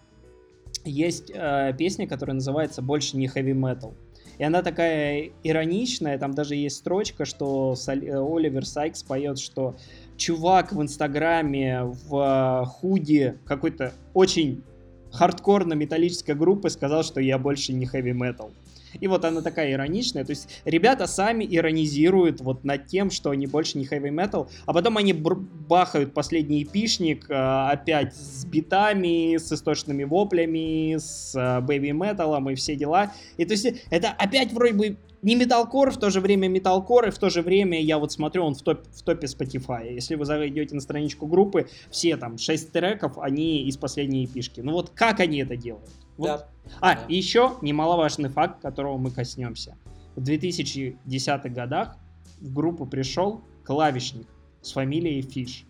есть 0.83 1.31
э, 1.33 1.73
песня, 1.77 2.07
которая 2.07 2.35
называется 2.35 2.81
«Больше 2.81 3.17
не 3.17 3.27
heavy 3.27 3.53
metal». 3.53 3.93
И 4.37 4.43
она 4.43 4.61
такая 4.61 5.31
ироничная, 5.43 6.19
там 6.19 6.33
даже 6.33 6.55
есть 6.55 6.77
строчка, 6.77 7.25
что 7.25 7.75
Оливер 7.87 8.65
Сайкс 8.65 9.01
поет, 9.01 9.39
что 9.39 9.75
чувак 10.15 10.73
в 10.73 10.81
Инстаграме 10.81 11.83
в 11.83 12.65
худи 12.65 13.35
какой-то 13.45 13.93
очень 14.13 14.63
хардкорно-металлической 15.11 16.35
группы 16.35 16.69
сказал, 16.69 17.03
что 17.03 17.19
я 17.19 17.39
больше 17.39 17.73
не 17.73 17.85
хэви-метал. 17.85 18.51
И 18.99 19.07
вот 19.07 19.25
она 19.25 19.41
такая 19.41 19.71
ироничная. 19.71 20.23
То 20.23 20.31
есть 20.31 20.61
ребята 20.65 21.07
сами 21.07 21.47
иронизируют 21.49 22.41
вот 22.41 22.63
над 22.63 22.87
тем, 22.87 23.11
что 23.11 23.31
они 23.31 23.47
больше 23.47 23.77
не 23.77 23.85
heavy 23.85 24.09
metal, 24.09 24.49
а 24.65 24.73
потом 24.73 24.97
они 24.97 25.13
бахают 25.13 26.13
последний 26.13 26.63
эпишник 26.63 27.29
э, 27.29 27.33
опять 27.33 28.15
с 28.15 28.45
битами, 28.45 29.37
с 29.37 29.51
источными 29.51 30.03
воплями, 30.03 30.97
с 30.97 31.33
э, 31.35 31.61
бэби 31.61 31.91
металом 31.91 32.49
и 32.49 32.55
все 32.55 32.75
дела. 32.75 33.13
И 33.37 33.45
то 33.45 33.53
есть 33.53 33.67
это 33.89 34.09
опять 34.09 34.53
вроде 34.53 34.73
бы 34.73 34.97
не 35.21 35.35
металкор, 35.35 35.91
в 35.91 35.97
то 35.97 36.09
же 36.09 36.21
время 36.21 36.47
металкор, 36.47 37.07
и 37.07 37.11
в 37.11 37.17
то 37.17 37.29
же 37.29 37.41
время 37.41 37.81
я 37.81 37.97
вот 37.97 38.11
смотрю, 38.11 38.43
он 38.43 38.55
в, 38.55 38.61
топ, 38.61 38.87
в 38.87 39.01
топе 39.01 39.27
Spotify. 39.27 39.93
Если 39.93 40.15
вы 40.15 40.25
зайдете 40.25 40.75
на 40.75 40.81
страничку 40.81 41.27
группы, 41.27 41.67
все 41.89 42.17
там 42.17 42.37
6 42.37 42.71
треков, 42.71 43.17
они 43.17 43.63
из 43.63 43.77
последней 43.77 44.27
пишки. 44.27 44.61
Ну 44.61 44.73
вот 44.73 44.91
как 44.91 45.19
они 45.19 45.39
это 45.39 45.55
делают? 45.55 45.89
Вот. 46.17 46.27
Да. 46.27 46.47
А, 46.81 46.95
да. 46.95 47.01
и 47.07 47.15
еще 47.15 47.53
немаловажный 47.61 48.29
факт, 48.29 48.61
которого 48.61 48.97
мы 48.97 49.11
коснемся. 49.11 49.77
В 50.15 50.21
2010-х 50.21 51.49
годах 51.49 51.97
в 52.39 52.53
группу 52.53 52.85
пришел 52.85 53.41
клавишник 53.63 54.27
с 54.61 54.71
фамилией 54.71 55.21
Фиш. 55.21 55.65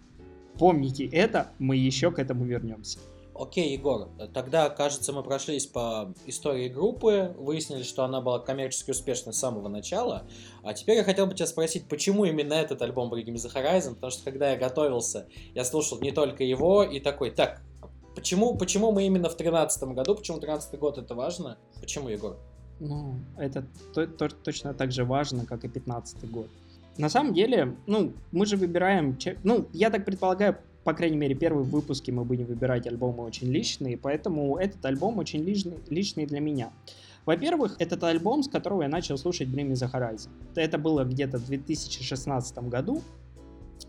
Помните 0.58 1.06
это, 1.06 1.52
мы 1.60 1.78
еще 1.78 2.12
к 2.12 2.20
этому 2.20 2.46
вернемся. 2.46 3.00
Окей, 3.40 3.74
Егор, 3.74 4.10
тогда, 4.34 4.70
кажется, 4.70 5.14
мы 5.14 5.24
прошлись 5.24 5.68
по 5.68 6.14
истории 6.26 6.70
группы, 6.70 7.36
выяснили, 7.38 7.84
что 7.84 8.04
она 8.04 8.20
была 8.22 8.40
коммерчески 8.40 8.92
успешной 8.92 9.34
с 9.34 9.40
самого 9.40 9.68
начала. 9.68 10.24
А 10.64 10.74
теперь 10.74 10.98
я 10.98 11.04
хотел 11.04 11.28
бы 11.28 11.36
тебя 11.36 11.48
спросить, 11.48 11.88
почему 11.88 12.26
именно 12.26 12.54
этот 12.54 12.82
альбом 12.82 13.14
Bring 13.14 13.26
Me 13.26 13.36
The 13.36 13.54
Horizon? 13.54 13.96
Потому 13.96 14.12
что, 14.12 14.24
когда 14.24 14.52
я 14.52 14.58
готовился, 14.58 15.28
я 15.54 15.64
слушал 15.64 16.00
не 16.02 16.12
только 16.12 16.44
его, 16.44 16.84
и 16.84 17.00
такой, 17.00 17.32
так, 17.32 17.62
Почему, 18.18 18.58
почему 18.58 18.92
мы 18.92 19.06
именно 19.06 19.30
в 19.30 19.38
тринадцатом 19.38 19.94
году? 19.94 20.16
Почему 20.16 20.40
тринадцатый 20.40 20.80
год 20.80 20.98
это 20.98 21.14
важно? 21.14 21.60
Почему, 21.80 22.10
Егор? 22.10 22.36
Ну, 22.80 23.20
это 23.38 23.64
то, 23.94 24.08
то, 24.08 24.28
точно 24.28 24.74
так 24.74 24.92
же 24.92 25.06
важно, 25.06 25.46
как 25.46 25.64
и 25.64 25.68
пятнадцатый 25.68 26.28
год. 26.28 26.48
На 26.98 27.10
самом 27.10 27.36
деле, 27.36 27.76
ну, 27.86 28.14
мы 28.32 28.48
же 28.48 28.58
выбираем... 28.58 29.16
Ну, 29.44 29.68
я 29.72 29.92
так 29.92 30.04
предполагаю, 30.04 30.58
по 30.88 30.94
крайней 30.94 31.18
мере, 31.18 31.36
первые 31.36 31.66
выпуски 31.66 32.12
мы 32.12 32.24
будем 32.24 32.46
выбирать 32.46 32.88
альбомы 32.88 33.26
очень 33.26 33.52
личные, 33.52 33.98
поэтому 33.98 34.56
этот 34.56 34.86
альбом 34.86 35.18
очень 35.18 35.44
личный, 35.44 35.80
личный 35.90 36.26
для 36.26 36.40
меня. 36.40 36.72
Во-первых, 37.26 37.76
этот 37.80 38.02
альбом, 38.06 38.42
с 38.42 38.48
которого 38.48 38.84
я 38.84 38.88
начал 38.88 39.18
слушать 39.18 39.50
Bring 39.50 39.68
Me 39.68 39.74
The 39.74 39.92
Horizon. 39.92 40.30
Это 40.56 40.78
было 40.78 41.04
где-то 41.04 41.40
в 41.40 41.48
2016 41.48 42.58
году, 42.70 43.02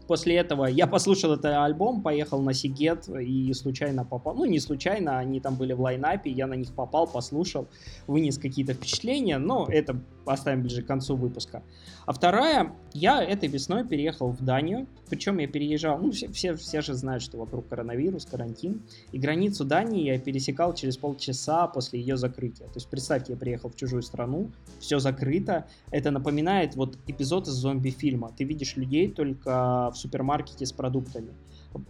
После 0.09 0.37
этого 0.37 0.64
я 0.64 0.87
послушал 0.87 1.35
этот 1.35 1.45
альбом, 1.45 2.00
поехал 2.02 2.40
на 2.40 2.55
Сигет 2.55 3.09
и 3.11 3.52
случайно 3.52 4.07
попал. 4.07 4.35
Ну, 4.35 4.47
не 4.47 4.59
случайно, 4.59 5.19
они 5.19 5.38
там 5.38 5.57
были 5.57 5.75
в 5.75 5.83
лайнапе, 5.83 6.31
я 6.31 6.47
на 6.47 6.55
них 6.55 6.73
попал, 6.73 7.07
послушал, 7.07 7.69
вынес 8.07 8.38
какие-то 8.38 8.73
впечатления, 8.73 9.37
но 9.37 9.67
это 9.71 10.00
оставим 10.32 10.62
ближе 10.62 10.82
к 10.82 10.87
концу 10.87 11.16
выпуска. 11.16 11.62
А 12.06 12.12
вторая, 12.12 12.73
я 12.92 13.23
этой 13.23 13.49
весной 13.49 13.87
переехал 13.87 14.30
в 14.30 14.44
Данию, 14.44 14.87
причем 15.08 15.38
я 15.38 15.47
переезжал, 15.47 15.99
ну, 15.99 16.11
все, 16.11 16.28
все, 16.28 16.54
все 16.54 16.80
же 16.80 16.94
знают, 16.94 17.23
что 17.23 17.38
вокруг 17.38 17.68
коронавирус, 17.68 18.26
карантин, 18.26 18.82
и 19.12 19.18
границу 19.18 19.64
Дании 19.64 20.04
я 20.04 20.18
пересекал 20.18 20.75
через 20.75 20.97
полчаса 20.97 21.66
после 21.66 22.00
ее 22.00 22.16
закрытия. 22.16 22.66
То 22.66 22.76
есть, 22.76 22.88
представьте, 22.88 23.32
я 23.32 23.38
приехал 23.38 23.70
в 23.70 23.76
чужую 23.76 24.02
страну, 24.02 24.50
все 24.80 24.99
закрыто, 24.99 25.66
это 25.90 26.11
напоминает 26.11 26.76
вот 26.76 26.99
эпизод 27.06 27.49
из 27.49 27.52
зомби-фильма. 27.52 28.32
Ты 28.37 28.44
видишь 28.44 28.76
людей 28.76 29.11
только 29.11 29.90
в 29.92 29.97
супермаркете 29.97 30.66
с 30.66 30.73
продуктами. 30.73 31.32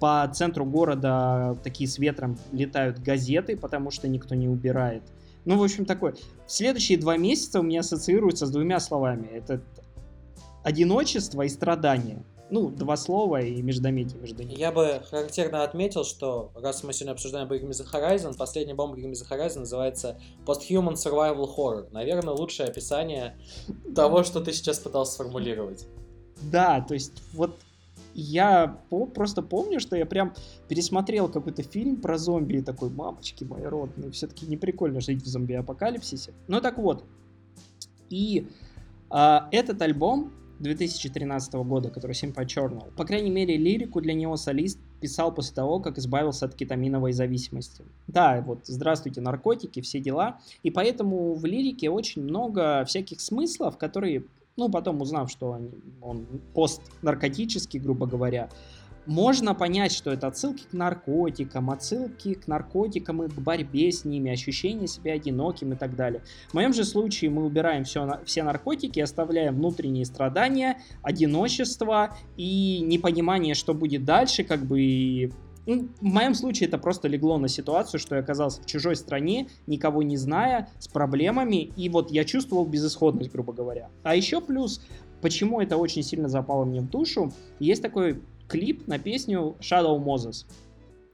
По 0.01 0.29
центру 0.35 0.65
города 0.65 1.57
такие 1.63 1.89
с 1.89 1.99
ветром 1.99 2.37
летают 2.53 2.99
газеты, 2.99 3.57
потому 3.57 3.91
что 3.91 4.09
никто 4.09 4.35
не 4.35 4.49
убирает. 4.49 5.03
Ну, 5.49 5.57
в 5.57 5.63
общем, 5.63 5.87
такой. 5.87 6.13
Следующие 6.47 6.99
два 6.99 7.17
месяца 7.17 7.61
у 7.61 7.63
меня 7.63 7.81
ассоциируются 7.81 8.45
с 8.45 8.51
двумя 8.51 8.81
словами. 8.81 9.29
Это 9.29 9.63
одиночество 10.63 11.41
и 11.41 11.49
страдание. 11.49 12.23
Ну, 12.51 12.69
два 12.69 12.99
слова 12.99 13.41
и 13.41 13.63
междометие 13.63 14.21
между 14.21 14.43
ними. 14.43 14.59
Я 14.59 14.73
бы 14.73 15.03
характерно 15.09 15.63
отметил, 15.63 16.05
что 16.05 16.51
раз 16.55 16.85
мы 16.85 16.93
сегодня 16.93 17.13
обсуждаем 17.13 17.49
Bring 17.49 17.67
Me 17.67 17.71
The 17.71 17.91
Horizon, 17.91 18.37
последний 18.37 18.75
бомб 18.75 18.99
Bring 18.99 19.11
Me 19.11 19.13
The 19.13 19.27
Horizon 19.27 19.61
называется 19.61 20.21
Post-Human 20.45 20.97
Survival 20.97 21.49
Horror. 21.57 21.89
Наверное, 21.93 22.35
лучшее 22.35 22.69
описание 22.69 23.39
того, 23.97 24.25
что 24.25 24.43
ты 24.43 24.53
сейчас 24.53 24.79
пытался 24.79 25.15
сформулировать. 25.15 25.87
Да, 26.43 26.83
то 26.83 26.93
есть 26.93 27.23
вот 27.33 27.59
я 28.15 28.79
по 28.91 29.07
просто 29.07 29.43
помню, 29.43 29.81
что 29.81 29.97
я 29.97 30.07
прям 30.07 30.35
пересмотрел 30.69 31.29
какой-то 31.29 31.63
фильм 31.63 31.97
про 31.97 32.19
зомби 32.19 32.57
и 32.57 32.63
такой, 32.63 32.91
мамочки 32.91 33.45
мои 33.45 33.63
родные, 33.63 34.11
все-таки 34.11 34.47
не 34.47 34.57
прикольно 34.57 35.01
жить 35.01 35.23
в 35.23 35.27
зомби-апокалипсисе. 35.27 36.33
Ну 36.47 36.61
так 36.61 36.79
вот, 36.79 37.05
и 38.11 38.49
а, 39.11 39.49
этот 39.53 39.81
альбом 39.83 40.33
2013 40.61 41.55
года, 41.55 41.91
который 41.91 42.13
Simple 42.13 42.45
Journal, 42.45 42.93
по 42.97 43.05
крайней 43.05 43.31
мере, 43.31 43.57
лирику 43.57 44.01
для 44.01 44.15
него 44.15 44.37
солист 44.37 44.79
писал 45.01 45.33
после 45.33 45.55
того, 45.55 45.81
как 45.81 45.99
избавился 45.99 46.47
от 46.47 46.55
кетаминовой 46.55 47.13
зависимости. 47.13 47.85
Да, 48.09 48.43
вот, 48.45 48.61
здравствуйте, 48.65 49.21
наркотики, 49.21 49.81
все 49.81 50.01
дела. 50.01 50.41
И 50.63 50.71
поэтому 50.71 51.35
в 51.35 51.45
лирике 51.45 51.91
очень 51.91 52.23
много 52.23 52.85
всяких 52.85 53.21
смыслов, 53.21 53.79
которые, 53.79 54.25
ну, 54.59 54.69
потом 54.69 55.01
узнав, 55.01 55.31
что 55.31 55.51
он, 55.53 55.71
он 56.03 56.27
постнаркотический, 56.53 57.79
грубо 57.79 58.07
говоря, 58.07 58.51
можно 59.07 59.55
понять, 59.55 59.93
что 59.93 60.11
это 60.11 60.27
отсылки 60.27 60.65
к 60.65 60.73
наркотикам, 60.75 61.71
отсылки 61.71 62.35
к 62.35 62.47
наркотикам 62.47 63.23
и 63.23 63.29
к 63.29 63.39
борьбе 63.39 63.91
с 63.91 64.05
ними, 64.05 64.31
ощущение 64.31 64.87
себя 64.87 65.15
одиноким 65.15 65.73
и 65.73 65.77
так 65.77 65.97
далее. 65.97 66.23
В 66.51 66.55
моем 66.55 66.75
же 66.75 66.85
случае 66.85 67.31
мы 67.31 67.47
убираем 67.47 67.85
все, 67.85 68.21
все 68.27 68.43
наркотики, 68.43 69.01
оставляем 69.01 69.55
внутренние 69.55 70.05
страдания, 70.05 70.79
одиночество 71.03 72.17
и 72.37 72.81
непонимание, 72.81 73.55
что 73.55 73.73
будет 73.73 74.05
дальше, 74.05 74.45
как 74.45 74.67
бы 74.67 75.31
ну, 75.69 75.87
в 76.01 76.05
моем 76.05 76.35
случае 76.35 76.67
это 76.67 76.79
просто 76.79 77.09
легло 77.09 77.37
на 77.37 77.47
ситуацию, 77.47 78.01
что 78.01 78.15
я 78.15 78.23
оказался 78.23 78.63
в 78.63 78.67
чужой 78.67 78.97
стране, 78.97 79.49
никого 79.67 80.03
не 80.03 80.17
зная, 80.17 80.71
с 80.79 80.89
проблемами, 80.89 81.71
и 81.77 81.91
вот 81.91 82.11
я 82.11 82.25
чувствовал 82.25 82.65
безысходность, 82.65 83.31
грубо 83.31 83.53
говоря. 83.53 83.91
А 84.03 84.17
еще 84.17 84.41
плюс, 84.41 84.81
почему 85.21 85.61
это 85.61 85.77
очень 85.77 86.03
сильно 86.03 86.27
запало 86.27 86.65
мне 86.65 86.81
в 86.81 86.89
душу, 86.89 87.35
есть 87.61 87.83
такой 87.83 88.23
клип 88.49 88.87
на 88.87 88.99
песню 88.99 89.57
Shadow 89.61 90.03
Moses. 90.03 90.47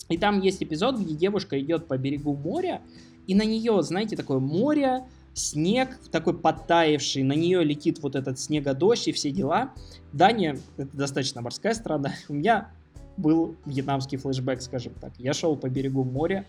И 0.09 0.19
там 0.19 0.41
есть 0.41 0.63
эпизод, 0.63 1.01
где 1.01 1.15
девушка 1.15 1.59
идет 1.59 1.89
по 1.89 1.99
берегу 1.99 2.37
моря, 2.37 2.81
и 3.27 3.35
на 3.35 3.43
нее, 3.43 3.83
знаете, 3.83 4.15
такое 4.15 4.39
море, 4.39 5.03
снег 5.33 5.99
такой 6.13 6.39
подтаявший, 6.39 7.25
на 7.25 7.33
нее 7.33 7.65
летит 7.65 8.01
вот 8.05 8.15
этот 8.15 8.39
снегодождь 8.39 9.09
и 9.09 9.13
все 9.13 9.33
дела. 9.33 9.73
Дания— 10.13 10.61
это 10.77 10.97
достаточно 10.97 11.43
морская 11.43 11.75
страна. 11.75 12.13
У 12.29 12.35
меня 12.35 12.71
был 13.17 13.57
вьетнамский 13.67 14.19
флешбэк, 14.19 14.63
скажем 14.63 14.93
так. 15.01 15.13
Я 15.19 15.33
шел 15.33 15.57
по 15.57 15.69
берегу 15.69 16.05
моря, 16.05 16.47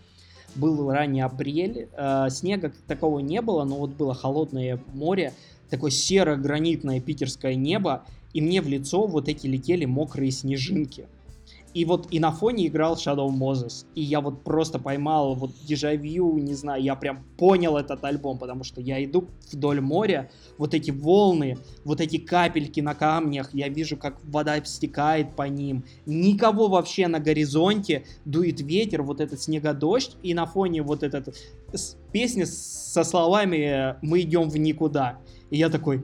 был 0.54 0.90
ранний 0.90 1.20
апрель, 1.20 1.88
э, 1.92 2.26
снега 2.30 2.72
такого 2.86 3.18
не 3.20 3.40
было, 3.40 3.64
но 3.64 3.76
вот 3.76 3.90
было 3.90 4.14
холодное 4.14 4.80
море, 4.92 5.32
такое 5.70 5.90
серо-гранитное 5.90 7.00
питерское 7.00 7.54
небо, 7.54 8.04
и 8.32 8.40
мне 8.40 8.60
в 8.60 8.68
лицо 8.68 9.06
вот 9.06 9.28
эти 9.28 9.46
летели 9.46 9.84
мокрые 9.84 10.30
снежинки. 10.30 11.06
И 11.76 11.84
вот 11.84 12.06
и 12.10 12.18
на 12.20 12.32
фоне 12.32 12.68
играл 12.68 12.94
Shadow 12.94 13.28
Moses. 13.28 13.84
И 13.94 14.00
я 14.00 14.22
вот 14.22 14.42
просто 14.44 14.78
поймал 14.78 15.34
вот 15.34 15.50
дежавю, 15.62 16.38
не 16.38 16.54
знаю, 16.54 16.82
я 16.82 16.94
прям 16.96 17.22
понял 17.36 17.76
этот 17.76 18.02
альбом, 18.02 18.38
потому 18.38 18.64
что 18.64 18.80
я 18.80 19.04
иду 19.04 19.28
вдоль 19.52 19.82
моря, 19.82 20.30
вот 20.56 20.72
эти 20.72 20.90
волны, 20.90 21.58
вот 21.84 22.00
эти 22.00 22.16
капельки 22.16 22.80
на 22.80 22.94
камнях, 22.94 23.52
я 23.52 23.68
вижу, 23.68 23.98
как 23.98 24.16
вода 24.24 24.64
стекает 24.64 25.36
по 25.36 25.42
ним. 25.42 25.84
Никого 26.06 26.68
вообще 26.68 27.08
на 27.08 27.20
горизонте, 27.20 28.06
дует 28.24 28.62
ветер, 28.62 29.02
вот 29.02 29.20
этот 29.20 29.42
снегодождь, 29.42 30.16
и 30.22 30.32
на 30.32 30.46
фоне 30.46 30.80
вот 30.80 31.02
этот 31.02 31.36
песня 32.10 32.46
со 32.46 33.04
словами 33.04 33.96
«Мы 34.00 34.22
идем 34.22 34.48
в 34.48 34.56
никуда». 34.56 35.18
И 35.50 35.58
я 35.58 35.68
такой, 35.68 36.02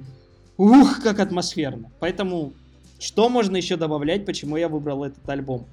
Ух, 0.59 1.00
как 1.02 1.19
атмосферно. 1.19 1.91
Поэтому 1.99 2.52
что 3.03 3.29
можно 3.29 3.57
еще 3.57 3.77
добавлять, 3.77 4.25
почему 4.25 4.57
я 4.57 4.69
выбрал 4.69 5.03
этот 5.03 5.29
альбом? 5.29 5.67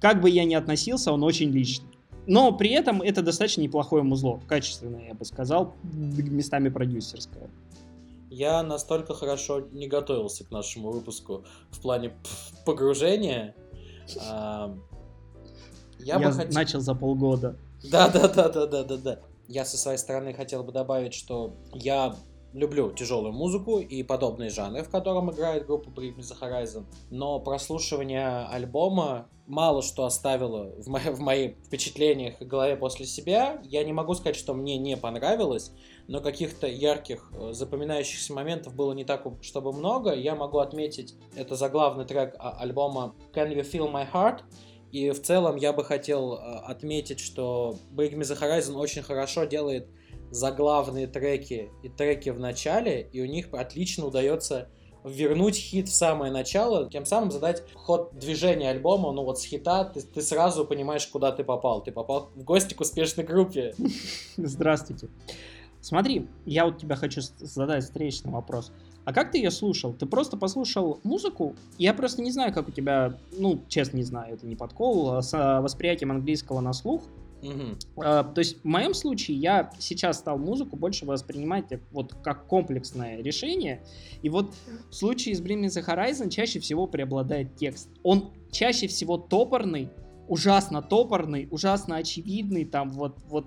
Как 0.00 0.20
бы 0.20 0.30
я 0.30 0.44
ни 0.44 0.54
относился, 0.54 1.12
он 1.12 1.24
очень 1.24 1.50
личный. 1.50 1.88
Но 2.26 2.52
при 2.52 2.70
этом 2.70 3.02
это 3.02 3.22
достаточно 3.22 3.62
неплохое 3.62 4.04
музло. 4.04 4.40
Качественное, 4.46 5.08
я 5.08 5.14
бы 5.14 5.24
сказал, 5.24 5.74
местами 5.82 6.68
продюсерское. 6.68 7.50
Я 8.30 8.62
настолько 8.62 9.14
хорошо 9.14 9.66
не 9.72 9.88
готовился 9.88 10.44
к 10.44 10.52
нашему 10.52 10.92
выпуску 10.92 11.44
в 11.70 11.80
плане 11.80 12.12
погружения. 12.64 13.56
А, 14.28 14.72
я, 15.98 16.18
я 16.18 16.28
бы 16.28 16.32
хотел... 16.32 16.54
начал 16.54 16.80
за 16.80 16.94
полгода. 16.94 17.56
Да, 17.82 18.08
да, 18.08 18.28
да, 18.28 18.48
да, 18.48 18.66
да, 18.66 18.84
да, 18.84 18.96
да. 18.96 19.20
Я 19.48 19.64
со 19.64 19.76
своей 19.76 19.98
стороны 19.98 20.32
хотел 20.32 20.62
бы 20.62 20.70
добавить, 20.70 21.14
что 21.14 21.56
я 21.74 22.14
люблю 22.52 22.90
тяжелую 22.92 23.32
музыку 23.32 23.78
и 23.78 24.02
подобные 24.02 24.50
жанры, 24.50 24.82
в 24.82 24.90
котором 24.90 25.30
играет 25.30 25.66
группа 25.66 25.88
Bring 25.88 26.16
Me 26.16 26.20
The 26.20 26.36
Horizon, 26.40 26.84
но 27.10 27.38
прослушивание 27.40 28.46
альбома 28.50 29.28
мало 29.46 29.82
что 29.82 30.04
оставило 30.04 30.72
в, 30.78 30.86
мо- 30.88 30.98
в 31.12 31.20
моих 31.20 31.56
впечатлениях 31.66 32.40
и 32.40 32.44
голове 32.44 32.76
после 32.76 33.04
себя. 33.04 33.60
Я 33.64 33.82
не 33.84 33.92
могу 33.92 34.14
сказать, 34.14 34.36
что 34.36 34.54
мне 34.54 34.78
не 34.78 34.96
понравилось, 34.96 35.72
но 36.06 36.20
каких-то 36.20 36.66
ярких, 36.68 37.32
э, 37.34 37.52
запоминающихся 37.52 38.32
моментов 38.32 38.74
было 38.74 38.92
не 38.92 39.04
так, 39.04 39.26
чтобы 39.42 39.72
много. 39.72 40.14
Я 40.14 40.36
могу 40.36 40.58
отметить, 40.58 41.14
это 41.34 41.56
заглавный 41.56 42.04
трек 42.04 42.36
а- 42.38 42.58
альбома 42.60 43.14
Can 43.32 43.52
You 43.52 43.68
Feel 43.68 43.92
My 43.92 44.06
Heart? 44.10 44.42
И 44.92 45.10
в 45.10 45.22
целом 45.22 45.56
я 45.56 45.72
бы 45.72 45.84
хотел 45.84 46.34
э, 46.34 46.38
отметить, 46.38 47.18
что 47.20 47.76
Bring 47.92 48.14
Me 48.14 48.22
The 48.22 48.38
Horizon 48.40 48.74
очень 48.76 49.02
хорошо 49.02 49.44
делает 49.44 49.88
заглавные 50.30 51.06
треки 51.06 51.70
и 51.82 51.88
треки 51.88 52.30
в 52.30 52.38
начале, 52.38 53.08
и 53.12 53.20
у 53.20 53.26
них 53.26 53.48
отлично 53.52 54.06
удается 54.06 54.68
вернуть 55.04 55.56
хит 55.56 55.88
в 55.88 55.94
самое 55.94 56.32
начало, 56.32 56.90
тем 56.90 57.06
самым 57.06 57.30
задать 57.30 57.62
ход 57.74 58.10
движения 58.18 58.70
альбома, 58.70 59.12
ну 59.12 59.24
вот 59.24 59.40
с 59.40 59.44
хита 59.44 59.84
ты, 59.84 60.02
ты 60.02 60.20
сразу 60.22 60.64
понимаешь, 60.64 61.06
куда 61.06 61.32
ты 61.32 61.42
попал. 61.44 61.82
Ты 61.82 61.92
попал 61.92 62.30
в 62.34 62.42
гости 62.44 62.74
к 62.74 62.80
успешной 62.80 63.24
группе. 63.24 63.74
Здравствуйте. 64.36 65.08
Смотри, 65.80 66.28
я 66.44 66.66
вот 66.66 66.78
тебя 66.78 66.96
хочу 66.96 67.22
задать 67.38 67.84
встречный 67.84 68.30
вопрос. 68.30 68.70
А 69.06 69.14
как 69.14 69.32
ты 69.32 69.38
ее 69.38 69.50
слушал? 69.50 69.94
Ты 69.94 70.04
просто 70.04 70.36
послушал 70.36 71.00
музыку? 71.04 71.56
Я 71.78 71.94
просто 71.94 72.20
не 72.20 72.30
знаю, 72.30 72.52
как 72.52 72.68
у 72.68 72.70
тебя, 72.70 73.18
ну, 73.32 73.60
честно 73.68 73.96
не 73.96 74.02
знаю, 74.02 74.34
это 74.34 74.46
не 74.46 74.56
подкол, 74.56 75.14
а 75.14 75.22
с 75.22 75.32
восприятием 75.60 76.10
английского 76.10 76.60
на 76.60 76.74
слух. 76.74 77.02
Угу. 77.42 78.04
А, 78.04 78.24
то 78.24 78.38
есть 78.40 78.60
в 78.62 78.64
моем 78.64 78.94
случае 78.94 79.36
я 79.38 79.70
сейчас 79.78 80.18
стал 80.18 80.38
музыку 80.38 80.76
больше 80.76 81.06
воспринимать 81.06 81.64
вот 81.90 82.14
как 82.22 82.46
комплексное 82.46 83.22
решение. 83.22 83.82
И 84.22 84.28
вот 84.28 84.54
в 84.90 84.94
случае 84.94 85.34
с 85.34 85.40
Bring 85.40 85.62
Me 85.62 85.66
The 85.66 85.84
Horizon 85.86 86.30
чаще 86.30 86.60
всего 86.60 86.86
преобладает 86.86 87.56
текст. 87.56 87.88
Он 88.02 88.32
чаще 88.50 88.86
всего 88.86 89.16
топорный, 89.16 89.88
ужасно 90.28 90.82
топорный, 90.82 91.48
ужасно 91.50 91.96
очевидный, 91.96 92.64
там 92.64 92.90
вот, 92.90 93.18
вот 93.28 93.46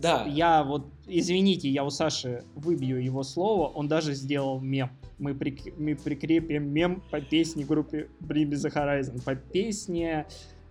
да. 0.00 0.26
Я 0.26 0.62
вот, 0.62 0.86
извините, 1.06 1.68
я 1.70 1.84
у 1.84 1.90
Саши 1.90 2.44
выбью 2.54 3.02
его 3.02 3.22
слово, 3.22 3.68
он 3.68 3.88
даже 3.88 4.14
сделал 4.14 4.60
мем. 4.60 4.90
Мы, 5.18 5.34
прик... 5.34 5.78
мы 5.78 5.96
прикрепим 5.96 6.68
мем 6.68 7.02
по 7.10 7.20
песне 7.20 7.64
группы 7.64 8.08
Bring 8.20 8.50
Me 8.50 8.52
The 8.52 8.72
Horizon, 8.72 9.22
по 9.22 9.34
песне 9.34 10.26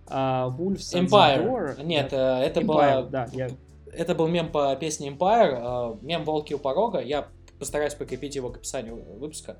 uh, 0.08 0.56
Wolves 0.56 0.94
Empire. 0.94 1.82
Нет, 1.82 2.08
да. 2.10 2.42
это 2.42 2.60
Empire, 2.60 2.64
была... 2.64 3.02
да, 3.02 3.28
я... 3.32 3.50
Это 3.92 4.14
был 4.14 4.28
мем 4.28 4.52
по 4.52 4.76
песне 4.76 5.08
Empire, 5.08 5.98
мем 6.02 6.24
«Волки 6.24 6.52
у 6.52 6.58
порога». 6.58 7.00
Я 7.00 7.28
постараюсь 7.58 7.94
прикрепить 7.94 8.34
его 8.36 8.50
к 8.50 8.56
описанию 8.56 8.96
выпуска. 9.18 9.58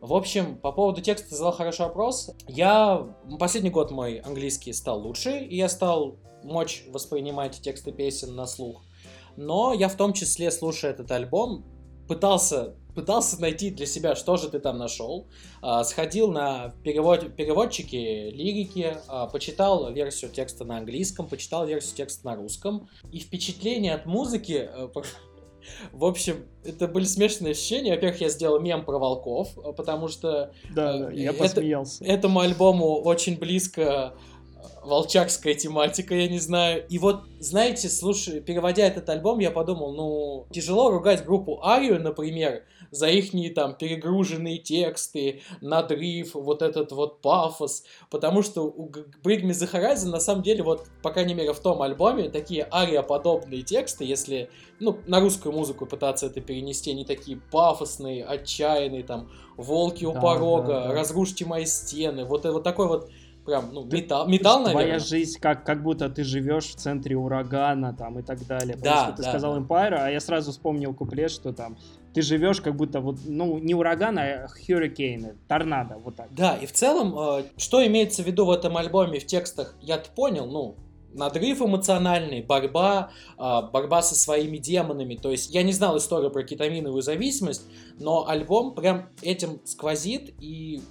В 0.00 0.14
общем, 0.14 0.58
по 0.58 0.72
поводу 0.72 1.00
текста 1.00 1.30
ты 1.30 1.36
задал 1.36 1.52
хороший 1.52 1.86
вопрос. 1.86 2.32
Я... 2.48 3.06
Последний 3.38 3.70
год 3.70 3.90
мой 3.90 4.16
английский 4.18 4.72
стал 4.72 5.00
лучше, 5.00 5.38
и 5.38 5.56
я 5.56 5.68
стал 5.68 6.16
мочь 6.42 6.84
воспринимать 6.88 7.60
тексты 7.60 7.92
песен 7.92 8.34
на 8.34 8.46
слух. 8.46 8.82
Но 9.36 9.72
я 9.72 9.88
в 9.88 9.94
том 9.94 10.12
числе, 10.12 10.50
слушая 10.50 10.90
этот 10.90 11.10
альбом, 11.10 11.64
пытался, 12.08 12.74
пытался 12.94 13.40
найти 13.40 13.70
для 13.70 13.86
себя, 13.86 14.14
что 14.14 14.36
же 14.36 14.48
ты 14.48 14.58
там 14.58 14.78
нашел. 14.78 15.26
А, 15.60 15.84
сходил 15.84 16.30
на 16.30 16.74
перевод, 16.82 17.34
переводчики 17.36 18.30
лирики, 18.30 18.96
а, 19.08 19.26
почитал 19.26 19.92
версию 19.92 20.30
текста 20.30 20.64
на 20.64 20.78
английском, 20.78 21.28
почитал 21.28 21.66
версию 21.66 21.96
текста 21.96 22.26
на 22.26 22.36
русском. 22.36 22.88
И 23.10 23.18
впечатление 23.18 23.94
от 23.94 24.06
музыки... 24.06 24.68
В 25.92 26.04
общем, 26.04 26.44
это 26.64 26.88
были 26.88 27.04
смешанные 27.04 27.52
ощущения. 27.52 27.94
Во-первых, 27.94 28.20
я 28.20 28.28
сделал 28.30 28.58
мем 28.58 28.84
про 28.84 28.98
волков, 28.98 29.56
потому 29.76 30.08
что... 30.08 30.52
Да, 30.74 30.98
да 30.98 31.10
я 31.12 31.32
посмеялся. 31.32 32.02
Это, 32.02 32.14
этому 32.14 32.40
альбому 32.40 33.00
очень 33.00 33.38
близко 33.38 34.12
волчакская 34.84 35.54
тематика, 35.54 36.14
я 36.14 36.28
не 36.28 36.38
знаю. 36.38 36.86
И 36.88 36.98
вот, 36.98 37.22
знаете, 37.38 37.88
слушай, 37.88 38.40
переводя 38.40 38.86
этот 38.86 39.08
альбом, 39.08 39.38
я 39.38 39.50
подумал, 39.50 39.92
ну, 39.92 40.46
тяжело 40.52 40.90
ругать 40.90 41.24
группу 41.24 41.64
Арию, 41.64 42.00
например, 42.00 42.64
за 42.90 43.08
их 43.08 43.32
там 43.54 43.74
перегруженные 43.74 44.58
тексты, 44.58 45.40
надрыв, 45.60 46.34
вот 46.34 46.60
этот 46.60 46.92
вот 46.92 47.22
пафос, 47.22 47.84
потому 48.10 48.42
что 48.42 48.64
у 48.64 48.90
The 48.90 49.72
Horizon 49.72 50.10
на 50.10 50.20
самом 50.20 50.42
деле, 50.42 50.62
вот, 50.62 50.86
по 51.02 51.10
крайней 51.10 51.34
мере, 51.34 51.52
в 51.54 51.60
том 51.60 51.80
альбоме, 51.80 52.28
такие 52.28 52.68
ария-подобные 52.70 53.62
тексты, 53.62 54.04
если, 54.04 54.50
ну, 54.78 54.98
на 55.06 55.20
русскую 55.20 55.54
музыку 55.54 55.86
пытаться 55.86 56.26
это 56.26 56.40
перенести, 56.40 56.90
они 56.90 57.04
такие 57.04 57.38
пафосные, 57.50 58.24
отчаянные, 58.24 59.04
там, 59.04 59.30
волки 59.56 60.04
у 60.04 60.12
да, 60.12 60.20
порога, 60.20 60.66
да, 60.66 60.88
да. 60.88 60.92
разрушьте 60.92 61.46
мои 61.46 61.64
стены, 61.64 62.24
вот, 62.26 62.44
вот 62.44 62.62
такой 62.62 62.88
вот 62.88 63.10
прям, 63.44 63.70
ну, 63.72 63.84
металл, 63.84 64.28
металл 64.28 64.60
наверное. 64.60 64.84
Твоя 64.84 64.98
жизнь, 64.98 65.38
как, 65.40 65.64
как 65.64 65.82
будто 65.82 66.08
ты 66.08 66.24
живешь 66.24 66.66
в 66.66 66.76
центре 66.76 67.16
урагана, 67.16 67.94
там, 67.94 68.18
и 68.18 68.22
так 68.22 68.46
далее. 68.46 68.76
Потому 68.76 68.96
да, 68.96 69.04
что 69.04 69.16
ты 69.16 69.22
да, 69.22 69.28
сказал 69.30 69.54
да. 69.54 69.60
Empire, 69.60 69.94
а 69.94 70.10
я 70.10 70.20
сразу 70.20 70.52
вспомнил 70.52 70.94
куплет, 70.94 71.30
что 71.30 71.52
там 71.52 71.76
ты 72.14 72.22
живешь 72.22 72.60
как 72.60 72.76
будто 72.76 73.00
вот, 73.00 73.16
ну, 73.24 73.58
не 73.58 73.74
ураган, 73.74 74.18
а 74.18 74.46
hurricane, 74.46 75.36
торнадо, 75.48 75.96
вот 75.96 76.16
так. 76.16 76.28
Да, 76.34 76.56
и 76.56 76.66
в 76.66 76.72
целом, 76.72 77.18
э, 77.18 77.44
что 77.56 77.84
имеется 77.86 78.22
в 78.22 78.26
виду 78.26 78.44
в 78.44 78.50
этом 78.50 78.76
альбоме, 78.76 79.18
в 79.18 79.26
текстах, 79.26 79.74
я-то 79.80 80.10
понял, 80.10 80.46
ну, 80.46 80.76
надрыв 81.14 81.60
эмоциональный, 81.62 82.42
борьба, 82.42 83.10
э, 83.38 83.60
борьба 83.72 84.02
со 84.02 84.14
своими 84.14 84.58
демонами. 84.58 85.16
То 85.16 85.30
есть 85.30 85.54
я 85.54 85.62
не 85.62 85.72
знал 85.72 85.96
историю 85.98 86.30
про 86.30 86.42
кетаминовую 86.42 87.02
зависимость, 87.02 87.62
но 87.98 88.28
альбом 88.28 88.74
прям 88.74 89.08
этим 89.22 89.60
сквозит, 89.64 90.34
и 90.40 90.82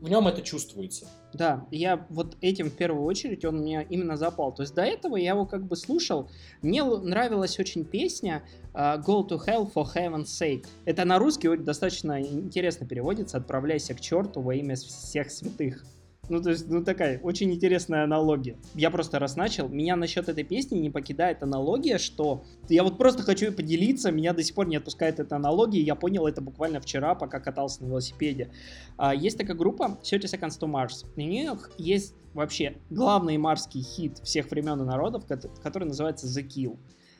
в 0.00 0.08
нем 0.08 0.28
это 0.28 0.42
чувствуется. 0.42 1.06
Да, 1.32 1.66
я 1.70 2.06
вот 2.08 2.36
этим 2.40 2.70
в 2.70 2.74
первую 2.74 3.04
очередь 3.04 3.44
он 3.44 3.62
меня 3.62 3.82
именно 3.82 4.16
запал. 4.16 4.54
То 4.54 4.62
есть 4.62 4.74
до 4.74 4.82
этого 4.82 5.16
я 5.16 5.30
его 5.30 5.46
как 5.46 5.66
бы 5.66 5.76
слушал. 5.76 6.30
Мне 6.62 6.82
нравилась 6.82 7.58
очень 7.58 7.84
песня 7.84 8.42
uh, 8.74 9.02
Go 9.04 9.28
to 9.28 9.38
Hell 9.44 9.70
for 9.72 9.86
Heaven's 9.94 10.26
Sake. 10.26 10.66
Это 10.84 11.04
на 11.04 11.18
русский 11.18 11.56
достаточно 11.56 12.20
интересно 12.20 12.86
переводится. 12.86 13.36
Отправляйся 13.38 13.94
к 13.94 14.00
черту 14.00 14.40
во 14.40 14.54
имя 14.54 14.76
всех 14.76 15.30
святых. 15.30 15.84
Ну, 16.28 16.42
то 16.42 16.50
есть, 16.50 16.68
ну, 16.68 16.84
такая 16.84 17.18
очень 17.20 17.52
интересная 17.52 18.04
аналогия. 18.04 18.56
Я 18.74 18.90
просто 18.90 19.18
раз 19.18 19.36
начал, 19.36 19.68
меня 19.68 19.96
насчет 19.96 20.28
этой 20.28 20.44
песни 20.44 20.76
не 20.76 20.90
покидает 20.90 21.42
аналогия, 21.42 21.98
что 21.98 22.44
я 22.68 22.84
вот 22.84 22.98
просто 22.98 23.22
хочу 23.22 23.52
поделиться, 23.52 24.10
меня 24.10 24.32
до 24.32 24.42
сих 24.42 24.54
пор 24.54 24.66
не 24.68 24.76
отпускает 24.76 25.20
эта 25.20 25.36
аналогия, 25.36 25.80
я 25.80 25.94
понял 25.94 26.26
это 26.26 26.40
буквально 26.40 26.80
вчера, 26.80 27.14
пока 27.14 27.40
катался 27.40 27.82
на 27.82 27.88
велосипеде. 27.88 28.50
А, 28.96 29.14
есть 29.14 29.38
такая 29.38 29.56
группа 29.56 29.98
30 30.02 30.32
Seconds 30.32 30.60
to 30.60 30.70
Mars. 30.70 31.06
У 31.16 31.20
них 31.20 31.70
есть 31.78 32.14
вообще 32.34 32.76
главный 32.90 33.38
марский 33.38 33.82
хит 33.82 34.18
всех 34.18 34.50
времен 34.50 34.80
и 34.82 34.84
народов, 34.84 35.24
который 35.26 35.84
называется 35.84 36.26
The 36.26 36.46
Kill 36.46 36.78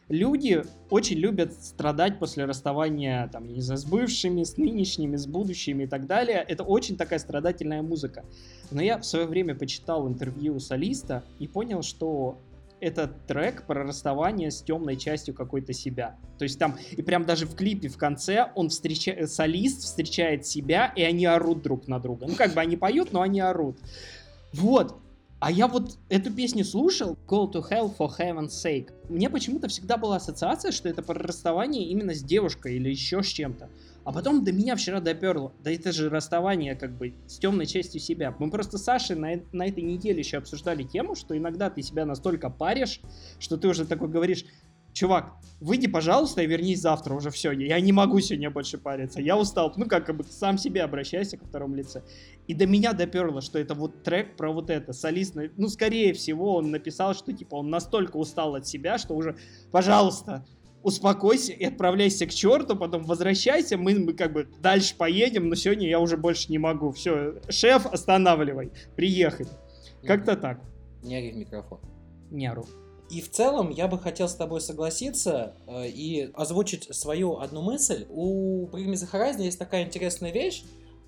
люди 0.08 0.62
очень 0.90 1.16
любят 1.16 1.52
страдать 1.52 2.18
после 2.18 2.44
расставания, 2.44 3.28
там, 3.28 3.46
не 3.46 3.60
знаю, 3.60 3.78
с 3.78 3.84
бывшими, 3.84 4.42
с 4.42 4.56
нынешними, 4.56 5.16
с 5.16 5.26
будущими 5.26 5.84
и 5.84 5.86
так 5.86 6.06
далее. 6.06 6.44
Это 6.46 6.64
очень 6.64 6.96
такая 6.96 7.18
страдательная 7.18 7.82
музыка. 7.82 8.24
Но 8.70 8.82
я 8.82 8.98
в 8.98 9.04
свое 9.04 9.26
время 9.26 9.54
почитал 9.54 10.08
интервью 10.08 10.58
солиста 10.58 11.24
и 11.38 11.46
понял, 11.46 11.82
что 11.82 12.38
это 12.80 13.08
трек 13.26 13.66
про 13.66 13.82
расставание 13.82 14.50
с 14.50 14.62
темной 14.62 14.96
частью 14.96 15.34
какой-то 15.34 15.72
себя. 15.72 16.16
То 16.38 16.44
есть 16.44 16.58
там, 16.58 16.76
и 16.92 17.02
прям 17.02 17.24
даже 17.24 17.46
в 17.46 17.54
клипе 17.54 17.88
в 17.88 17.96
конце 17.96 18.52
он 18.54 18.68
встречает, 18.68 19.30
солист 19.30 19.82
встречает 19.82 20.46
себя, 20.46 20.92
и 20.94 21.02
они 21.02 21.26
орут 21.26 21.62
друг 21.62 21.88
на 21.88 21.98
друга. 21.98 22.26
Ну, 22.28 22.34
как 22.36 22.54
бы 22.54 22.60
они 22.60 22.76
поют, 22.76 23.12
но 23.12 23.22
они 23.22 23.40
орут. 23.40 23.78
Вот, 24.52 24.96
а 25.40 25.52
я 25.52 25.68
вот 25.68 25.98
эту 26.08 26.32
песню 26.32 26.64
слушал, 26.64 27.16
Go 27.28 27.50
to 27.50 27.62
Hell 27.70 27.94
for 27.96 28.10
Heaven's 28.18 28.50
Sake. 28.50 28.90
Мне 29.08 29.30
почему-то 29.30 29.68
всегда 29.68 29.96
была 29.96 30.16
ассоциация, 30.16 30.72
что 30.72 30.88
это 30.88 31.02
про 31.02 31.14
расставание 31.14 31.84
именно 31.84 32.12
с 32.12 32.22
девушкой 32.22 32.76
или 32.76 32.90
еще 32.90 33.22
с 33.22 33.26
чем-то. 33.26 33.68
А 34.04 34.12
потом 34.12 34.42
до 34.42 34.52
меня 34.52 34.74
вчера 34.74 35.00
доперло. 35.00 35.52
Да 35.62 35.70
это 35.70 35.92
же 35.92 36.08
расставание 36.08 36.74
как 36.74 36.96
бы 36.96 37.14
с 37.26 37.38
темной 37.38 37.66
частью 37.66 38.00
себя. 38.00 38.34
Мы 38.38 38.50
просто 38.50 38.78
с 38.78 38.84
Сашей 38.84 39.16
на, 39.16 39.40
на 39.52 39.66
этой 39.66 39.82
неделе 39.82 40.20
еще 40.20 40.38
обсуждали 40.38 40.82
тему, 40.82 41.14
что 41.14 41.36
иногда 41.36 41.70
ты 41.70 41.82
себя 41.82 42.04
настолько 42.04 42.50
паришь, 42.50 43.00
что 43.38 43.56
ты 43.56 43.68
уже 43.68 43.84
такой 43.84 44.08
говоришь, 44.08 44.44
чувак, 44.98 45.34
выйди, 45.60 45.86
пожалуйста, 45.86 46.42
и 46.42 46.46
вернись 46.46 46.80
завтра 46.80 47.14
уже 47.14 47.30
все. 47.30 47.52
Я 47.52 47.80
не 47.80 47.92
могу 47.92 48.20
сегодня 48.20 48.50
больше 48.50 48.78
париться. 48.78 49.20
Я 49.20 49.38
устал. 49.38 49.72
Ну, 49.76 49.86
как, 49.86 50.06
как 50.06 50.16
бы 50.16 50.24
сам 50.24 50.58
себе 50.58 50.82
обращайся 50.82 51.36
ко 51.36 51.46
второму 51.46 51.76
лице. 51.76 52.02
И 52.48 52.54
до 52.54 52.66
меня 52.66 52.92
доперло, 52.92 53.40
что 53.40 53.58
это 53.58 53.74
вот 53.74 54.02
трек 54.02 54.36
про 54.36 54.52
вот 54.52 54.70
это. 54.70 54.92
Солист, 54.92 55.36
ну, 55.56 55.68
скорее 55.68 56.12
всего, 56.14 56.56
он 56.56 56.70
написал, 56.70 57.14
что, 57.14 57.32
типа, 57.32 57.56
он 57.56 57.70
настолько 57.70 58.16
устал 58.16 58.56
от 58.56 58.66
себя, 58.66 58.98
что 58.98 59.14
уже, 59.14 59.36
пожалуйста, 59.70 60.44
успокойся 60.82 61.52
и 61.52 61.64
отправляйся 61.64 62.26
к 62.26 62.30
черту, 62.30 62.76
потом 62.76 63.04
возвращайся, 63.04 63.76
мы, 63.76 63.98
мы 63.98 64.14
как 64.14 64.32
бы 64.32 64.48
дальше 64.60 64.96
поедем, 64.96 65.48
но 65.48 65.54
сегодня 65.54 65.88
я 65.88 66.00
уже 66.00 66.16
больше 66.16 66.50
не 66.50 66.58
могу. 66.58 66.90
Все, 66.90 67.40
шеф, 67.48 67.86
останавливай, 67.86 68.72
приехали. 68.96 69.48
Как-то 70.04 70.36
так. 70.36 70.60
Не 71.02 71.16
ори 71.16 71.32
в 71.32 71.36
микрофон. 71.36 71.80
Не 72.30 72.48
ору. 72.48 72.66
И 73.10 73.20
в 73.22 73.30
целом 73.30 73.70
я 73.70 73.88
бы 73.88 73.98
хотел 73.98 74.28
с 74.28 74.34
тобой 74.34 74.60
согласиться 74.60 75.54
э, 75.66 75.88
и 75.88 76.30
озвучить 76.34 76.94
свою 76.94 77.38
одну 77.38 77.62
мысль. 77.62 78.06
У 78.10 78.66
Bring 78.66 78.86
Me 78.86 78.94
The 78.94 79.10
Horizon 79.10 79.42
есть 79.42 79.58
такая 79.58 79.84
интересная 79.84 80.30
вещь. 80.30 80.64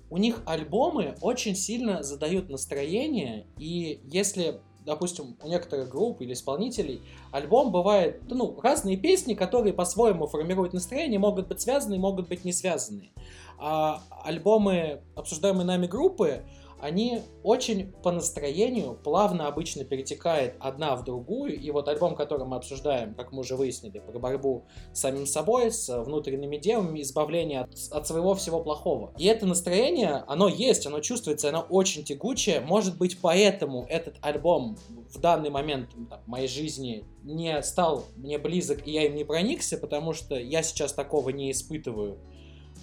У 0.09 0.17
них 0.17 0.41
альбомы 0.45 1.15
очень 1.21 1.55
сильно 1.55 2.03
задают 2.03 2.49
настроение, 2.49 3.45
и 3.57 4.01
если 4.05 4.59
допустим, 4.85 5.37
у 5.43 5.47
некоторых 5.47 5.89
групп 5.89 6.21
или 6.21 6.33
исполнителей 6.33 7.01
альбом 7.31 7.71
бывает, 7.71 8.21
ну, 8.27 8.59
разные 8.61 8.97
песни, 8.97 9.33
которые 9.33 9.73
по-своему 9.73 10.27
формируют 10.27 10.73
настроение, 10.73 11.19
могут 11.19 11.47
быть 11.47 11.61
связаны, 11.61 11.97
могут 11.97 12.27
быть 12.27 12.45
не 12.45 12.51
связаны. 12.51 13.11
А 13.59 14.01
альбомы 14.23 15.01
обсуждаемые 15.15 15.65
нами 15.65 15.85
группы, 15.85 16.43
они 16.81 17.21
очень 17.43 17.91
по 17.91 18.11
настроению 18.11 18.95
плавно 19.03 19.47
обычно 19.47 19.83
перетекают 19.83 20.55
одна 20.59 20.95
в 20.95 21.03
другую, 21.03 21.59
и 21.59 21.71
вот 21.71 21.87
альбом, 21.87 22.15
который 22.15 22.45
мы 22.45 22.57
обсуждаем, 22.57 23.13
как 23.13 23.31
мы 23.31 23.41
уже 23.41 23.55
выяснили, 23.55 23.99
про 23.99 24.17
борьбу 24.19 24.65
с 24.93 24.99
самим 24.99 25.25
собой, 25.25 25.71
с 25.71 25.89
внутренними 26.03 26.57
демами, 26.57 27.01
избавление 27.01 27.61
от, 27.61 27.75
от 27.91 28.07
своего 28.07 28.33
всего 28.35 28.61
плохого. 28.61 29.13
И 29.17 29.25
это 29.25 29.45
настроение, 29.45 30.23
оно 30.27 30.47
есть, 30.47 30.85
оно 30.87 30.99
чувствуется, 30.99 31.49
оно 31.49 31.65
очень 31.69 32.03
тягучее, 32.03 32.61
может 32.61 32.97
быть 32.97 33.19
поэтому 33.21 33.85
этот 33.87 34.17
альбом 34.21 34.77
в 35.13 35.19
данный 35.19 35.49
момент 35.49 35.89
там, 36.09 36.19
моей 36.25 36.47
жизни 36.47 37.05
не 37.23 37.61
стал 37.61 38.05
мне 38.15 38.37
близок, 38.37 38.87
и 38.87 38.91
я 38.91 39.05
им 39.05 39.15
не 39.15 39.23
проникся, 39.23 39.77
потому 39.77 40.13
что 40.13 40.35
я 40.35 40.63
сейчас 40.63 40.93
такого 40.93 41.29
не 41.29 41.51
испытываю. 41.51 42.17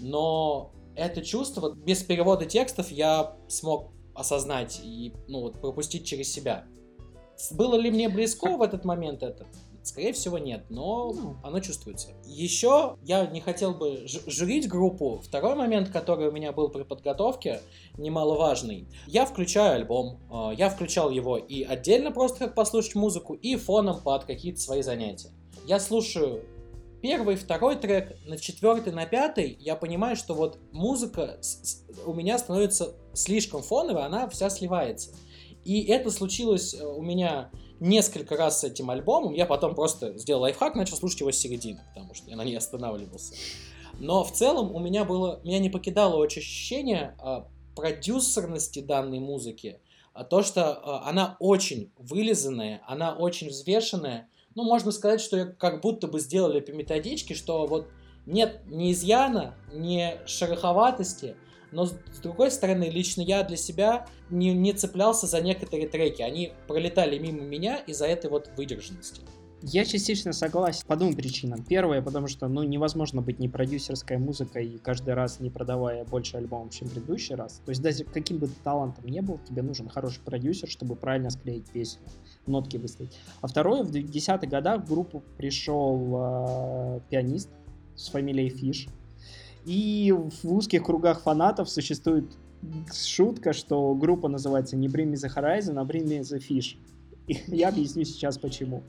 Но 0.00 0.70
это 0.98 1.24
чувство 1.24 1.74
без 1.74 2.02
перевода 2.02 2.44
текстов 2.44 2.90
я 2.90 3.36
смог 3.48 3.92
осознать 4.14 4.80
и 4.82 5.14
ну, 5.28 5.42
вот, 5.42 5.60
пропустить 5.60 6.04
через 6.04 6.32
себя. 6.32 6.66
Было 7.52 7.76
ли 7.76 7.90
мне 7.90 8.08
близко 8.08 8.56
в 8.56 8.62
этот 8.62 8.84
момент 8.84 9.22
это? 9.22 9.46
Скорее 9.84 10.12
всего, 10.12 10.36
нет, 10.36 10.64
но 10.68 11.12
ну. 11.12 11.36
оно 11.42 11.60
чувствуется. 11.60 12.08
Еще 12.26 12.96
я 13.04 13.26
не 13.26 13.40
хотел 13.40 13.72
бы 13.72 14.06
журить 14.26 14.68
группу. 14.68 15.22
Второй 15.24 15.54
момент, 15.54 15.88
который 15.90 16.28
у 16.28 16.32
меня 16.32 16.52
был 16.52 16.68
при 16.68 16.82
подготовке, 16.82 17.60
немаловажный. 17.96 18.86
Я 19.06 19.24
включаю 19.24 19.76
альбом, 19.76 20.20
а, 20.30 20.50
я 20.50 20.68
включал 20.68 21.10
его 21.10 21.38
и 21.38 21.62
отдельно 21.62 22.10
просто 22.10 22.40
как 22.40 22.54
послушать 22.54 22.96
музыку, 22.96 23.34
и 23.34 23.56
фоном 23.56 24.02
под 24.02 24.24
какие-то 24.24 24.60
свои 24.60 24.82
занятия. 24.82 25.30
Я 25.64 25.80
слушаю 25.80 26.42
первый, 27.02 27.36
второй 27.36 27.76
трек, 27.76 28.16
на 28.26 28.38
четвертый, 28.38 28.92
на 28.92 29.06
пятый 29.06 29.56
я 29.60 29.76
понимаю, 29.76 30.16
что 30.16 30.34
вот 30.34 30.58
музыка 30.72 31.40
у 32.06 32.14
меня 32.14 32.38
становится 32.38 32.94
слишком 33.14 33.62
фоновой, 33.62 34.04
она 34.04 34.28
вся 34.28 34.50
сливается. 34.50 35.10
И 35.64 35.84
это 35.84 36.10
случилось 36.10 36.74
э, 36.74 36.84
у 36.84 37.02
меня 37.02 37.50
несколько 37.80 38.36
раз 38.36 38.60
с 38.60 38.64
этим 38.64 38.90
альбомом. 38.90 39.34
Я 39.34 39.46
потом 39.46 39.74
просто 39.74 40.16
сделал 40.18 40.42
лайфхак, 40.42 40.74
начал 40.74 40.96
слушать 40.96 41.20
его 41.20 41.32
с 41.32 41.36
середины, 41.36 41.80
потому 41.94 42.14
что 42.14 42.30
я 42.30 42.36
на 42.36 42.44
ней 42.44 42.56
останавливался. 42.56 43.34
Но 43.98 44.24
в 44.24 44.32
целом 44.32 44.74
у 44.74 44.78
меня 44.78 45.04
было, 45.04 45.40
меня 45.44 45.58
не 45.58 45.70
покидало 45.70 46.24
ощущение 46.24 47.16
а, 47.18 47.48
продюсерности 47.74 48.80
данной 48.80 49.18
музыки, 49.18 49.80
а 50.12 50.24
то, 50.24 50.42
что 50.42 50.72
а, 50.72 51.08
она 51.08 51.36
очень 51.40 51.92
вылизанная, 51.96 52.82
она 52.86 53.16
очень 53.16 53.48
взвешенная, 53.48 54.28
ну, 54.58 54.64
можно 54.64 54.90
сказать, 54.90 55.20
что 55.20 55.46
как 55.46 55.80
будто 55.80 56.08
бы 56.08 56.18
сделали 56.18 56.58
по 56.58 56.72
методичке, 56.72 57.34
что 57.34 57.64
вот 57.68 57.88
нет 58.26 58.60
ни 58.66 58.90
изъяна, 58.90 59.54
ни 59.72 60.18
шероховатости, 60.26 61.36
но 61.70 61.86
с 61.86 61.92
другой 62.20 62.50
стороны, 62.50 62.90
лично 62.90 63.20
я 63.20 63.44
для 63.44 63.56
себя 63.56 64.08
не, 64.30 64.52
не 64.52 64.72
цеплялся 64.72 65.28
за 65.28 65.40
некоторые 65.40 65.86
треки. 65.86 66.22
Они 66.22 66.54
пролетали 66.66 67.18
мимо 67.18 67.42
меня 67.42 67.76
из-за 67.86 68.06
этой 68.06 68.30
вот 68.30 68.50
выдержанности. 68.56 69.20
Я 69.62 69.84
частично 69.84 70.32
согласен 70.32 70.84
по 70.86 70.94
двум 70.94 71.14
причинам. 71.14 71.64
Первое, 71.64 72.00
потому 72.00 72.28
что 72.28 72.46
ну, 72.46 72.62
невозможно 72.62 73.22
быть 73.22 73.40
не 73.40 73.48
продюсерской 73.48 74.16
музыкой 74.16 74.66
и 74.66 74.78
каждый 74.78 75.14
раз 75.14 75.40
не 75.40 75.50
продавая 75.50 76.04
больше 76.04 76.36
альбомов, 76.36 76.72
чем 76.72 76.88
предыдущий 76.88 77.34
раз. 77.34 77.60
То 77.64 77.70
есть 77.70 77.82
даже 77.82 78.04
каким 78.04 78.38
бы 78.38 78.48
талантом 78.62 79.06
не 79.06 79.20
был, 79.20 79.40
тебе 79.48 79.62
нужен 79.62 79.88
хороший 79.88 80.22
продюсер, 80.22 80.68
чтобы 80.68 80.94
правильно 80.94 81.30
склеить 81.30 81.66
песню, 81.70 82.02
нотки 82.46 82.76
выставить. 82.76 83.18
А 83.40 83.48
второе, 83.48 83.82
в 83.82 83.90
10-х 83.90 84.46
годах 84.46 84.84
в 84.84 84.88
группу 84.88 85.24
пришел 85.36 85.98
э, 86.14 87.00
пианист 87.10 87.50
с 87.96 88.10
фамилией 88.10 88.50
Фиш. 88.50 88.86
И 89.64 90.12
в 90.12 90.52
узких 90.52 90.84
кругах 90.84 91.22
фанатов 91.22 91.68
существует 91.68 92.32
шутка, 92.92 93.52
что 93.52 93.94
группа 93.94 94.28
называется 94.28 94.76
не 94.76 94.86
Bring 94.86 95.12
Me 95.12 95.14
The 95.14 95.34
Horizon, 95.34 95.80
а 95.80 95.84
Bring 95.84 96.04
Me 96.04 96.20
The 96.20 96.38
Fish. 96.38 96.76
Я 97.46 97.68
объясню 97.68 98.04
сейчас 98.04 98.38
почему. 98.38 98.82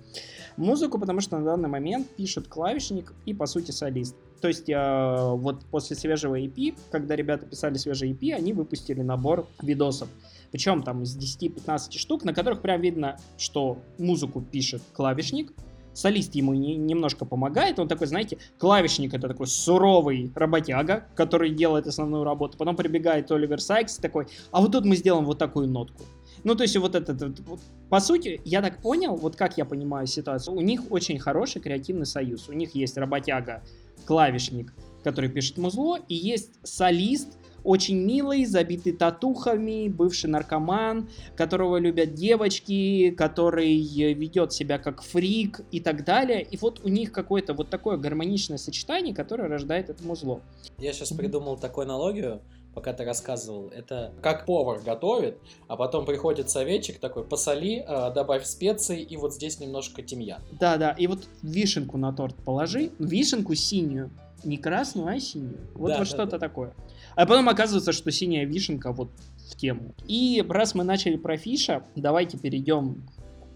Музыку, 0.58 1.00
потому 1.00 1.22
что 1.22 1.38
на 1.38 1.46
данный 1.46 1.70
момент 1.70 2.08
пишет 2.16 2.48
клавишник 2.48 3.14
и, 3.26 3.34
по 3.34 3.46
сути, 3.46 3.72
солист. 3.72 4.16
То 4.42 4.48
есть, 4.48 4.70
э, 4.70 5.32
вот 5.36 5.66
после 5.66 5.96
свежего 5.96 6.40
EP, 6.40 6.76
когда 6.92 7.16
ребята 7.16 7.46
писали 7.46 7.76
свежий 7.76 8.12
EP, 8.12 8.34
они 8.34 8.54
выпустили 8.54 9.02
набор 9.02 9.48
видосов. 9.62 10.10
Причем 10.52 10.84
там 10.84 11.04
из 11.04 11.16
10-15 11.18 11.98
штук, 11.98 12.24
на 12.24 12.34
которых 12.34 12.62
прям 12.62 12.82
видно, 12.82 13.18
что 13.38 13.78
музыку 13.98 14.42
пишет 14.42 14.82
клавишник, 14.94 15.54
солист 15.94 16.36
ему 16.36 16.54
не, 16.54 16.76
немножко 16.76 17.26
помогает, 17.26 17.80
он 17.80 17.88
такой, 17.88 18.08
знаете, 18.08 18.38
клавишник 18.58 19.14
это 19.14 19.28
такой 19.28 19.48
суровый 19.48 20.32
работяга, 20.34 21.06
который 21.16 21.52
делает 21.52 21.88
основную 21.88 22.24
работу, 22.24 22.58
потом 22.58 22.76
прибегает 22.76 23.32
Оливер 23.32 23.62
Сайкс 23.62 23.98
такой, 23.98 24.28
а 24.52 24.62
вот 24.62 24.72
тут 24.72 24.86
мы 24.86 24.96
сделаем 24.96 25.26
вот 25.26 25.38
такую 25.38 25.68
нотку. 25.68 26.04
Ну, 26.44 26.56
то 26.56 26.64
есть 26.64 26.78
вот 26.78 26.96
это, 26.96 27.14
вот, 27.46 27.60
по 27.90 28.00
сути, 28.00 28.42
я 28.46 28.62
так 28.62 28.82
понял, 28.82 29.16
вот 29.16 29.36
как 29.36 29.58
я 29.58 29.66
понимаю 29.66 30.08
ситуацию, 30.08 30.56
у 30.56 30.62
них 30.62 30.92
очень 30.92 31.20
хороший 31.20 31.62
креативный 31.62 32.06
союз. 32.06 32.50
У 32.50 32.54
них 32.54 32.76
есть 32.76 32.98
работяга, 32.98 33.62
клавишник, 34.06 34.74
который 35.04 35.30
пишет 35.30 35.58
музло, 35.58 36.00
и 36.08 36.16
есть 36.16 36.52
солист, 36.64 37.38
очень 37.64 37.98
милый, 37.98 38.46
забитый 38.46 38.94
татухами, 38.94 39.90
бывший 39.90 40.30
наркоман, 40.30 41.10
которого 41.36 41.78
любят 41.78 42.14
девочки, 42.14 43.12
который 43.12 43.76
ведет 44.14 44.54
себя 44.54 44.78
как 44.80 45.02
фрик 45.02 45.62
и 45.72 45.82
так 45.82 46.06
далее. 46.06 46.42
И 46.42 46.58
вот 46.58 46.80
у 46.84 46.88
них 46.88 47.12
какое-то 47.12 47.54
вот 47.54 47.70
такое 47.70 47.98
гармоничное 47.98 48.58
сочетание, 48.58 49.14
которое 49.14 49.50
рождает 49.50 49.90
это 49.90 50.02
музло. 50.04 50.40
Я 50.78 50.94
сейчас 50.94 51.12
придумал 51.12 51.58
такую 51.58 51.84
аналогию 51.84 52.42
пока 52.80 52.94
ты 52.94 53.04
рассказывал, 53.04 53.68
это 53.76 54.14
как 54.22 54.46
повар 54.46 54.80
готовит, 54.80 55.38
а 55.68 55.76
потом 55.76 56.06
приходит 56.06 56.50
советчик 56.50 56.98
такой, 56.98 57.26
посоли, 57.26 57.84
а, 57.86 58.10
добавь 58.10 58.46
специи 58.46 59.02
и 59.02 59.18
вот 59.18 59.34
здесь 59.34 59.60
немножко 59.60 60.02
тимьян. 60.02 60.42
Да-да, 60.58 60.92
и 60.92 61.08
вот 61.08 61.28
вишенку 61.42 61.98
на 61.98 62.14
торт 62.14 62.38
положи, 62.38 62.92
вишенку 62.98 63.54
синюю, 63.54 64.12
не 64.46 64.56
красную, 64.56 65.10
а 65.10 65.20
синюю. 65.20 65.60
Вот, 65.76 65.90
да, 65.90 65.98
вот 65.98 66.00
да, 66.00 66.06
что-то 66.06 66.32
да. 66.32 66.40
такое. 66.40 66.74
А 67.16 67.26
потом 67.26 67.50
оказывается, 67.50 67.92
что 67.92 68.12
синяя 68.12 68.46
вишенка 68.46 68.94
вот 68.94 69.10
в 69.52 69.58
тему. 69.58 69.94
И 70.08 70.42
раз 70.48 70.74
мы 70.74 70.86
начали 70.86 71.18
про 71.18 71.36
Фиша, 71.36 71.84
давайте 71.98 72.38
перейдем 72.38 73.04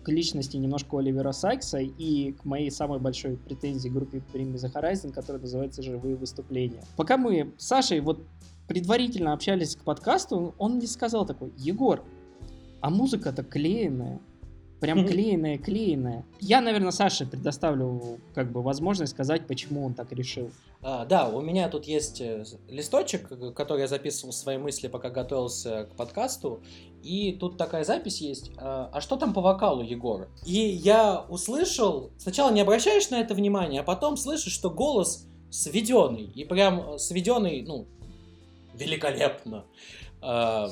к 0.03 0.09
личности 0.09 0.57
немножко 0.57 0.97
Оливера 0.97 1.31
Сайкса 1.31 1.79
и 1.79 2.33
к 2.33 2.43
моей 2.43 2.69
самой 2.71 2.99
большой 2.99 3.38
претензии 3.38 3.88
группе 3.88 4.21
Bring 4.33 4.53
The 4.53 4.71
Horizon, 4.73 5.13
которая 5.13 5.41
называется 5.41 5.81
«Живые 5.81 6.17
выступления». 6.17 6.83
Пока 6.97 7.17
мы 7.17 7.53
с 7.57 7.67
Сашей 7.67 8.01
вот 8.01 8.19
предварительно 8.67 9.34
общались 9.34 9.76
к 9.76 9.84
подкасту, 9.84 10.56
он 10.58 10.76
мне 10.76 10.88
сказал 10.88 11.26
такой, 11.26 11.52
Егор, 11.58 12.04
а 12.82 12.89
музыка-то 12.89 13.43
клеенная. 13.43 14.19
Прям 14.80 15.08
клеенная, 15.08 15.58
клеенная. 15.58 16.26
Я, 16.41 16.60
наверное, 16.60 16.91
Саше 16.91 17.26
предоставлю 17.26 18.19
как 18.36 18.52
бы 18.52 18.62
возможность 18.62 19.13
сказать, 19.13 19.47
почему 19.47 19.86
он 19.86 19.93
так 19.93 20.12
решил. 20.12 20.52
А, 20.82 21.06
да, 21.06 21.30
у 21.30 21.39
меня 21.39 21.69
тут 21.69 21.86
есть 21.86 22.19
э, 22.19 22.43
листочек, 22.67 23.30
который 23.56 23.84
я 23.84 23.88
записывал 23.88 24.34
свои 24.34 24.58
мысли, 24.58 24.89
пока 24.89 25.10
готовился 25.10 25.86
к 25.86 25.95
подкасту. 25.95 26.62
И 27.02 27.32
тут 27.39 27.58
такая 27.58 27.86
запись 27.86 28.19
есть. 28.19 28.52
А, 28.58 28.89
а 28.91 28.99
что 28.99 29.15
там 29.15 29.34
по 29.34 29.39
вокалу, 29.39 29.82
Егор? 29.82 30.28
И 30.45 30.58
я 30.58 31.26
услышал, 31.30 32.12
сначала 32.17 32.52
не 32.52 32.60
обращаешь 32.60 33.10
на 33.10 33.21
это 33.21 33.34
внимания, 33.34 33.80
а 33.80 33.84
потом 33.84 34.17
слышишь, 34.17 34.52
что 34.52 34.69
голос 34.69 35.26
сведенный. 35.49 36.26
И 36.36 36.43
прям 36.43 36.99
сведенный, 36.99 37.62
ну, 37.62 37.88
великолепно. 38.73 39.65
А, 40.21 40.69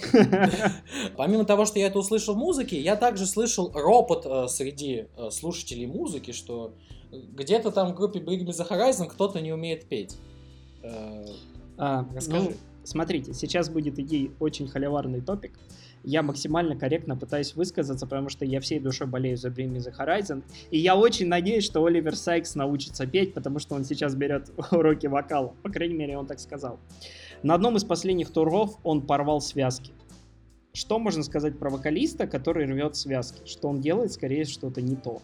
помимо 1.17 1.43
того, 1.43 1.65
что 1.65 1.79
я 1.79 1.87
это 1.87 1.99
услышал 1.99 2.35
в 2.35 2.37
музыке, 2.37 2.79
я 2.79 2.95
также 2.95 3.25
слышал 3.25 3.71
ропот 3.73 4.25
э, 4.25 4.47
среди 4.47 5.07
э, 5.17 5.29
слушателей 5.29 5.87
музыки, 5.87 6.31
что 6.31 6.73
где-то 7.11 7.71
там 7.71 7.91
в 7.91 7.95
группе 7.95 8.19
Bring 8.19 8.45
Me 8.45 8.51
The 8.51 8.69
Horizon 8.69 9.07
кто-то 9.07 9.41
не 9.41 9.51
умеет 9.51 9.89
петь. 9.89 10.17
Э, 10.83 11.25
а, 11.77 12.07
Расскажи. 12.15 12.49
Ну, 12.49 12.53
смотрите, 12.85 13.33
сейчас 13.33 13.69
будет 13.69 13.99
идти 13.99 14.31
очень 14.39 14.67
холиварный 14.69 15.19
топик. 15.19 15.59
Я 16.03 16.23
максимально 16.23 16.75
корректно 16.75 17.15
пытаюсь 17.15 17.55
высказаться, 17.55 18.07
потому 18.07 18.29
что 18.29 18.45
я 18.45 18.59
всей 18.59 18.79
душой 18.79 19.07
болею 19.07 19.37
за 19.37 19.49
Bring 19.49 19.71
Me 19.71 19.77
The 19.77 19.93
Horizon. 19.97 20.43
И 20.71 20.77
я 20.77 20.95
очень 20.95 21.27
надеюсь, 21.27 21.63
что 21.63 21.85
Оливер 21.85 22.15
Сайкс 22.15 22.55
научится 22.55 23.05
петь, 23.05 23.33
потому 23.33 23.59
что 23.59 23.75
он 23.75 23.83
сейчас 23.83 24.15
берет 24.15 24.49
уроки 24.71 25.07
вокала. 25.07 25.53
По 25.61 25.69
крайней 25.69 25.95
мере, 25.95 26.17
он 26.17 26.25
так 26.25 26.39
сказал. 26.39 26.79
На 27.43 27.53
одном 27.53 27.77
из 27.77 27.83
последних 27.83 28.31
туров 28.31 28.77
он 28.83 29.01
порвал 29.01 29.41
связки. 29.41 29.93
Что 30.73 30.99
можно 30.99 31.23
сказать 31.23 31.59
про 31.59 31.69
вокалиста, 31.69 32.27
который 32.27 32.65
рвет 32.65 32.95
связки? 32.95 33.41
Что 33.45 33.67
он 33.67 33.81
делает, 33.81 34.13
скорее, 34.13 34.45
что-то 34.45 34.81
не 34.81 34.95
то. 34.95 35.21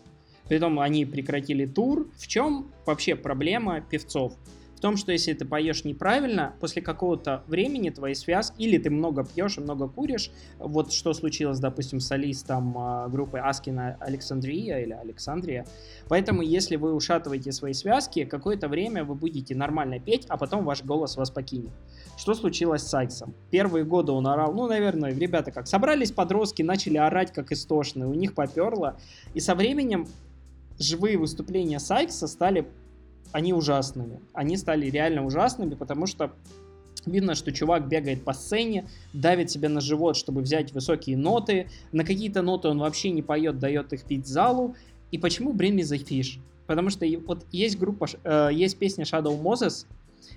Притом 0.48 0.80
они 0.80 1.06
прекратили 1.06 1.66
тур. 1.66 2.10
В 2.18 2.28
чем 2.28 2.72
вообще 2.86 3.16
проблема 3.16 3.82
певцов? 3.82 4.34
В 4.78 4.80
том, 4.80 4.96
что 4.96 5.12
если 5.12 5.34
ты 5.34 5.44
поешь 5.44 5.86
неправильно, 5.86 6.54
после 6.60 6.84
какого-то 6.84 7.44
времени 7.48 7.90
твои 7.90 8.14
связки, 8.14 8.62
или 8.62 8.78
ты 8.78 8.92
много 8.92 9.26
пьешь 9.26 9.58
и 9.58 9.62
много 9.62 9.88
куришь, 9.88 10.30
вот 10.60 10.94
что 10.94 11.16
случилось, 11.16 11.58
допустим, 11.58 12.00
с 12.00 12.06
солистом 12.06 12.78
э, 12.78 13.10
группы 13.10 13.40
Аскина 13.40 13.98
Александрия 14.00 14.78
или 14.78 14.94
Александрия. 14.94 15.66
Поэтому, 16.10 16.44
если 16.44 16.76
вы 16.76 16.94
ушатываете 16.94 17.52
свои 17.54 17.74
связки, 17.74 18.24
какое-то 18.24 18.68
время 18.68 19.04
вы 19.04 19.16
будете 19.16 19.56
нормально 19.56 20.00
петь, 20.00 20.28
а 20.30 20.38
потом 20.38 20.64
ваш 20.64 20.84
голос 20.84 21.18
вас 21.18 21.32
покинет. 21.32 21.72
Что 22.16 22.36
случилось 22.36 22.84
с 22.84 22.88
Сайксом? 22.88 23.34
Первые 23.50 23.84
годы 23.84 24.12
он 24.12 24.28
орал, 24.28 24.54
ну, 24.54 24.68
наверное, 24.68 25.12
ребята 25.12 25.50
как, 25.50 25.66
собрались 25.66 26.12
подростки, 26.12 26.62
начали 26.62 26.98
орать 26.98 27.34
как 27.34 27.52
истошные, 27.52 28.06
у 28.06 28.14
них 28.14 28.36
поперло, 28.36 29.00
и 29.34 29.40
со 29.40 29.56
временем 29.56 30.08
живые 30.78 31.18
выступления 31.18 31.80
Сайкса 31.80 32.28
стали 32.28 32.68
они 33.32 33.54
ужасными. 33.54 34.20
Они 34.34 34.58
стали 34.58 34.90
реально 34.90 35.26
ужасными, 35.26 35.76
потому 35.76 36.08
что 36.08 36.32
Видно, 37.06 37.36
что 37.36 37.54
чувак 37.54 37.88
бегает 37.88 38.24
по 38.26 38.34
сцене, 38.34 38.86
давит 39.14 39.50
себя 39.50 39.70
на 39.70 39.80
живот, 39.80 40.18
чтобы 40.18 40.42
взять 40.42 40.74
высокие 40.74 41.16
ноты. 41.16 41.70
На 41.94 42.04
какие-то 42.04 42.42
ноты 42.42 42.68
он 42.68 42.80
вообще 42.80 43.12
не 43.12 43.22
поет, 43.22 43.60
дает 43.60 43.94
их 43.94 44.04
пить 44.04 44.28
залу. 44.28 44.76
И 45.12 45.18
почему 45.18 45.54
Bring 45.54 45.76
Me 45.76 45.84
The 45.84 46.04
Fish? 46.06 46.40
Потому 46.66 46.90
что 46.90 47.06
вот 47.26 47.46
есть 47.52 47.80
группа, 47.80 48.08
э, 48.24 48.50
есть 48.52 48.78
песня 48.78 49.06
Shadow 49.06 49.42
Moses, 49.42 49.86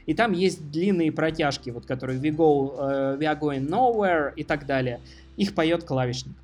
и 0.07 0.15
там 0.15 0.31
есть 0.31 0.71
длинные 0.71 1.11
протяжки, 1.11 1.71
вот 1.71 1.87
которые 1.87 2.21
We 2.21 2.31
Go, 2.31 2.77
э, 2.79 3.19
We 3.19 3.23
Are 3.23 3.41
Going 3.41 3.69
Nowhere 3.69 4.33
и 4.37 4.45
так 4.45 4.65
далее. 4.65 5.01
Их 5.37 5.57
поет 5.57 5.83
клавишник 5.83 6.37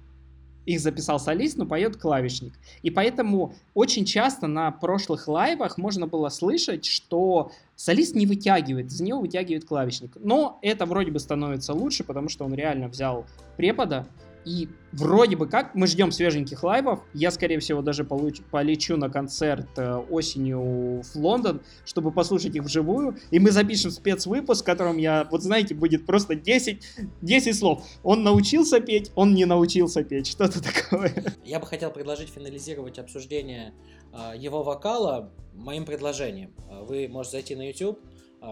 их 0.67 0.81
записал 0.81 1.19
солист, 1.19 1.57
но 1.57 1.65
поет 1.65 1.97
клавишник. 1.97 2.53
И 2.83 2.91
поэтому 2.91 3.55
очень 3.73 4.05
часто 4.05 4.47
на 4.47 4.71
прошлых 4.71 5.29
лайвах 5.29 5.79
можно 5.79 6.07
было 6.07 6.29
слышать, 6.29 6.85
что 6.85 7.53
солист 7.77 8.15
не 8.15 8.27
вытягивает, 8.27 8.87
из 8.87 9.01
него 9.01 9.21
вытягивает 9.21 9.65
клавишник. 9.65 10.17
Но 10.17 10.59
это 10.63 10.85
вроде 10.85 11.13
бы 11.13 11.21
становится 11.21 11.73
лучше, 11.73 12.05
потому 12.05 12.29
что 12.29 12.45
он 12.45 12.55
реально 12.55 12.89
взял 12.89 13.27
препода, 13.57 14.07
и 14.47 14.69
вроде 14.93 15.37
бы 15.37 15.49
как 15.49 15.75
мы 15.75 15.89
ждем 15.89 16.13
свеженьких 16.13 16.63
лайвов. 16.63 17.01
Я, 17.13 17.33
скорее 17.33 17.59
всего, 17.59 17.83
даже 17.83 18.05
получ, 18.05 18.41
полечу 18.53 18.97
на 18.97 19.11
концерт 19.11 19.67
э, 19.77 19.97
осенью 20.09 21.03
в 21.03 21.17
Лондон, 21.17 21.63
чтобы 21.85 22.13
послушать 22.13 22.55
их 22.55 22.63
вживую. 22.63 23.19
И 23.33 23.41
мы 23.41 23.51
запишем 23.51 23.91
спецвыпуск, 23.91 24.63
в 24.63 24.65
котором 24.65 24.99
я, 24.99 25.27
вот 25.31 25.43
знаете, 25.43 25.75
будет 25.75 26.07
просто 26.07 26.37
10, 26.37 26.81
10 27.23 27.59
слов. 27.59 27.85
Он 28.05 28.23
научился 28.23 28.79
петь, 28.79 29.11
он 29.17 29.35
не 29.35 29.47
научился 29.47 30.05
петь. 30.05 30.29
Что-то 30.29 30.63
такое. 30.63 31.13
Я 31.45 31.59
бы 31.59 31.67
хотел 31.67 31.91
предложить 31.91 32.29
финализировать 32.29 33.01
обсуждение 33.01 33.75
э, 34.13 34.39
его 34.39 34.63
вокала 34.63 35.33
моим 35.55 35.85
предложением. 35.85 36.55
Э, 36.71 36.85
вы 36.85 37.09
можете 37.09 37.39
зайти 37.39 37.57
на 37.57 37.67
YouTube, 37.67 37.99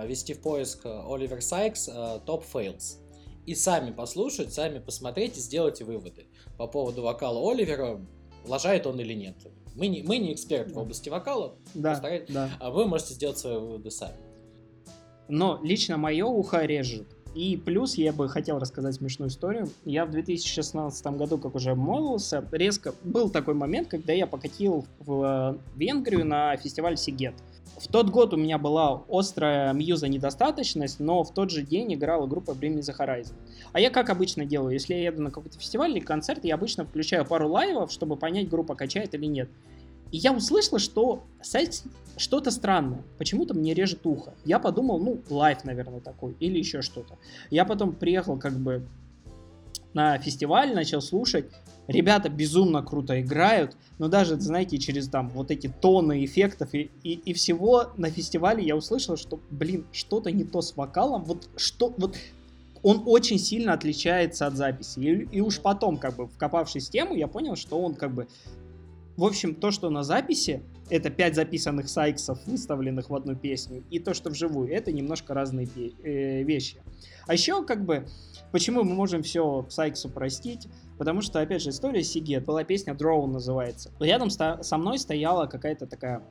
ввести 0.03 0.35
в 0.35 0.41
поиск 0.41 0.87
Оливер 0.87 1.41
Сайкс 1.41 1.89
Топ 2.27 2.45
Fails 2.53 3.04
и 3.47 3.55
сами 3.55 3.91
послушать, 3.91 4.53
сами 4.53 4.79
посмотреть 4.79 5.37
и 5.37 5.41
сделать 5.41 5.83
выводы 5.83 6.27
по 6.57 6.67
поводу 6.67 7.03
вокала 7.03 7.51
Оливера, 7.51 8.01
лажает 8.47 8.87
он 8.87 9.01
или 9.01 9.15
нет. 9.15 9.35
Мы 9.75 9.89
не, 9.89 10.03
мы 10.03 10.19
не 10.19 10.33
эксперты 10.33 10.73
да. 10.73 10.81
в 10.81 10.83
области 10.83 11.09
вокала, 11.09 11.57
да, 11.75 12.01
да. 12.29 12.51
а 12.61 12.71
вы 12.71 12.87
можете 12.87 13.15
сделать 13.15 13.39
свои 13.39 13.57
выводы 13.59 13.91
сами. 13.91 14.17
Но 15.29 15.59
лично 15.63 15.97
мое 15.97 16.25
ухо 16.25 16.65
режет. 16.65 17.09
И 17.35 17.57
плюс 17.57 17.97
я 17.97 18.13
бы 18.13 18.29
хотел 18.29 18.59
рассказать 18.61 18.95
смешную 18.95 19.29
историю. 19.29 19.69
Я 19.85 20.07
в 20.07 20.11
2016 20.13 21.05
году, 21.17 21.39
как 21.39 21.57
уже 21.57 21.71
обмолвился, 21.71 22.47
резко 22.53 22.95
был 23.03 23.29
такой 23.29 23.55
момент, 23.55 23.89
когда 23.89 24.13
я 24.13 24.29
покатил 24.29 24.87
в 25.01 25.59
Венгрию 25.75 26.25
на 26.25 26.57
фестиваль 26.57 26.97
Сигет. 26.97 27.35
В 27.85 27.89
тот 27.89 28.09
год 28.09 28.33
у 28.33 28.39
меня 28.39 28.57
была 28.57 29.03
острая 29.11 29.75
мьюза 29.75 30.09
недостаточность, 30.09 31.01
но 31.01 31.23
в 31.23 31.35
тот 31.35 31.51
же 31.51 31.63
день 31.63 31.93
играла 31.93 32.27
группа 32.27 32.53
Bring 32.53 32.77
Me 32.77 32.81
The 32.81 32.97
Horizon. 32.99 33.35
А 33.73 33.81
я 33.81 33.91
как 33.91 34.09
обычно 34.09 34.47
делаю, 34.47 34.73
если 34.73 34.95
я 34.95 35.05
еду 35.05 35.21
на 35.21 35.31
какой-то 35.31 35.59
фестиваль 35.59 35.91
или 35.91 36.01
концерт, 36.01 36.45
я 36.45 36.55
обычно 36.55 36.87
включаю 36.87 37.27
пару 37.27 37.47
лайвов, 37.47 37.93
чтобы 37.93 38.17
понять, 38.17 38.49
группа 38.49 38.75
качает 38.75 39.15
или 39.15 39.27
нет. 39.27 39.51
И 40.13 40.17
я 40.17 40.33
услышала, 40.33 40.79
что 40.79 41.25
сайт 41.43 41.83
что-то 42.17 42.51
странное. 42.51 43.03
Почему-то 43.19 43.53
мне 43.53 43.75
режет 43.75 44.07
ухо. 44.07 44.33
Я 44.47 44.59
подумал, 44.59 44.99
ну, 44.99 45.21
live, 45.29 45.65
наверное, 45.65 46.01
такой. 46.01 46.37
Или 46.41 46.59
еще 46.59 46.81
что-то. 46.81 47.19
Я 47.51 47.67
потом 47.67 47.93
приехал 47.93 48.39
как 48.39 48.55
бы 48.55 48.87
на 49.95 50.19
фестиваль, 50.19 50.75
начал 50.75 51.01
слушать. 51.01 51.47
Ребята 51.87 52.29
безумно 52.29 52.83
круто 52.83 53.21
играют, 53.21 53.77
но 53.99 54.09
даже, 54.09 54.41
знаете, 54.41 54.79
через 54.79 55.09
там 55.09 55.29
вот 55.31 55.51
эти 55.51 55.69
тонны 55.69 56.25
эффектов 56.25 56.75
и, 56.75 56.91
и, 57.03 57.13
и 57.13 57.33
всего 57.35 57.89
на 57.97 58.11
фестивале 58.11 58.65
я 58.65 58.75
услышал, 58.75 59.17
что, 59.17 59.39
блин, 59.51 59.85
что-то 59.93 60.31
не 60.31 60.45
то 60.45 60.63
с 60.63 60.77
вокалом, 60.77 61.25
вот 61.25 61.49
что, 61.57 61.93
вот 61.99 62.17
он 62.83 63.03
очень 63.07 63.39
сильно 63.39 63.73
отличается 63.73 64.47
от 64.47 64.57
записи. 64.57 64.99
И, 65.01 65.37
и 65.37 65.41
уж 65.41 65.59
потом, 65.59 65.97
как 65.97 66.17
бы, 66.17 66.29
вкопавшись 66.29 66.89
в 66.89 66.91
тему, 66.91 67.15
я 67.15 67.27
понял, 67.27 67.57
что 67.57 67.81
он 67.81 67.95
как 67.95 68.13
бы... 68.13 68.29
В 69.17 69.25
общем, 69.25 69.55
то, 69.55 69.71
что 69.71 69.91
на 69.91 70.03
записи, 70.03 70.63
это 70.91 71.09
пять 71.09 71.37
записанных 71.37 71.89
сайксов, 71.89 72.45
выставленных 72.47 73.11
в 73.11 73.15
одну 73.15 73.37
песню, 73.37 73.85
и 73.91 74.01
то, 74.01 74.13
что 74.13 74.31
вживую, 74.31 74.73
это 74.73 74.91
немножко 74.93 75.35
разные 75.35 75.69
э, 76.03 76.43
вещи. 76.43 76.79
А 77.27 77.33
еще, 77.33 77.65
как 77.65 77.85
бы, 77.85 78.07
почему 78.51 78.83
мы 78.83 78.95
можем 78.95 79.23
все 79.23 79.65
Сайксу 79.69 80.09
простить? 80.09 80.69
Потому 80.99 81.23
что, 81.23 81.41
опять 81.41 81.63
же, 81.63 81.71
история 81.71 82.03
Сигет. 82.03 82.45
Была 82.45 82.65
песня 82.65 82.95
Дроу 82.95 83.27
называется. 83.27 83.93
Рядом 84.01 84.31
со 84.31 84.77
мной 84.77 84.99
стояла 84.99 85.47
какая-то 85.47 85.87
такая 85.87 86.23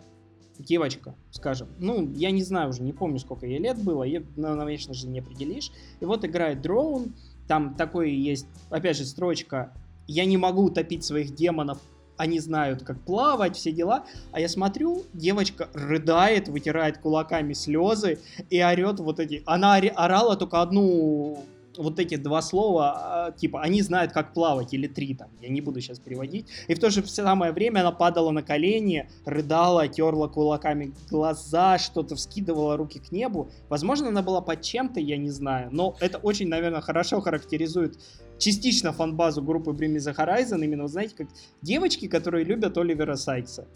девочка, 0.59 1.15
скажем. 1.31 1.69
Ну, 1.79 2.11
я 2.13 2.31
не 2.31 2.43
знаю 2.43 2.69
уже, 2.69 2.83
не 2.83 2.93
помню, 2.93 3.19
сколько 3.19 3.45
ей 3.45 3.59
лет 3.59 3.81
было, 3.81 4.03
ее, 4.03 4.25
ну, 4.35 4.57
конечно 4.57 4.93
же, 4.93 5.07
не 5.07 5.19
определишь. 5.19 5.71
И 5.99 6.05
вот 6.05 6.25
играет 6.25 6.61
дроун, 6.61 7.15
там 7.47 7.75
такой 7.75 8.13
есть, 8.13 8.47
опять 8.69 8.97
же, 8.97 9.05
строчка 9.05 9.73
«Я 10.05 10.25
не 10.25 10.37
могу 10.37 10.63
утопить 10.65 11.03
своих 11.03 11.33
демонов, 11.33 11.79
они 12.17 12.39
знают, 12.39 12.83
как 12.83 12.99
плавать, 12.99 13.55
все 13.55 13.71
дела. 13.71 14.05
А 14.31 14.39
я 14.39 14.49
смотрю, 14.49 15.03
девочка 15.13 15.69
рыдает, 15.73 16.47
вытирает 16.47 16.97
кулаками 16.97 17.53
слезы 17.53 18.19
и 18.49 18.61
орет 18.63 18.99
вот 18.99 19.19
эти... 19.19 19.43
Она 19.45 19.75
орала 19.75 20.35
только 20.35 20.61
одну 20.61 21.43
вот 21.77 21.99
эти 21.99 22.15
два 22.15 22.41
слова, 22.41 22.93
а, 22.95 23.31
типа, 23.31 23.61
они 23.61 23.81
знают, 23.81 24.11
как 24.11 24.33
плавать, 24.33 24.73
или 24.73 24.87
три 24.87 25.15
там, 25.15 25.29
я 25.41 25.49
не 25.49 25.61
буду 25.61 25.81
сейчас 25.81 25.99
переводить. 25.99 26.47
И 26.67 26.75
в 26.75 26.79
то 26.79 26.89
же 26.89 27.05
самое 27.05 27.51
время 27.51 27.81
она 27.81 27.91
падала 27.91 28.31
на 28.31 28.43
колени, 28.43 29.09
рыдала, 29.25 29.87
терла 29.87 30.27
кулаками 30.27 30.93
глаза, 31.09 31.77
что-то 31.77 32.15
вскидывала 32.15 32.77
руки 32.77 32.99
к 32.99 33.11
небу. 33.11 33.49
Возможно, 33.69 34.09
она 34.09 34.21
была 34.21 34.41
под 34.41 34.61
чем-то, 34.61 34.99
я 34.99 35.17
не 35.17 35.29
знаю, 35.29 35.69
но 35.71 35.95
это 35.99 36.17
очень, 36.17 36.47
наверное, 36.47 36.81
хорошо 36.81 37.21
характеризует 37.21 37.97
частично 38.43 38.91
фан-базу 38.91 39.41
группы 39.41 39.71
Bring 39.71 39.95
Me 39.95 39.99
The 39.99 40.13
Horizon, 40.15 40.63
именно, 40.63 40.87
знаете, 40.87 41.15
как 41.15 41.27
девочки, 41.61 42.09
которые 42.09 42.43
любят 42.43 42.77
Оливера 42.77 43.15
Сайкса. 43.15 43.67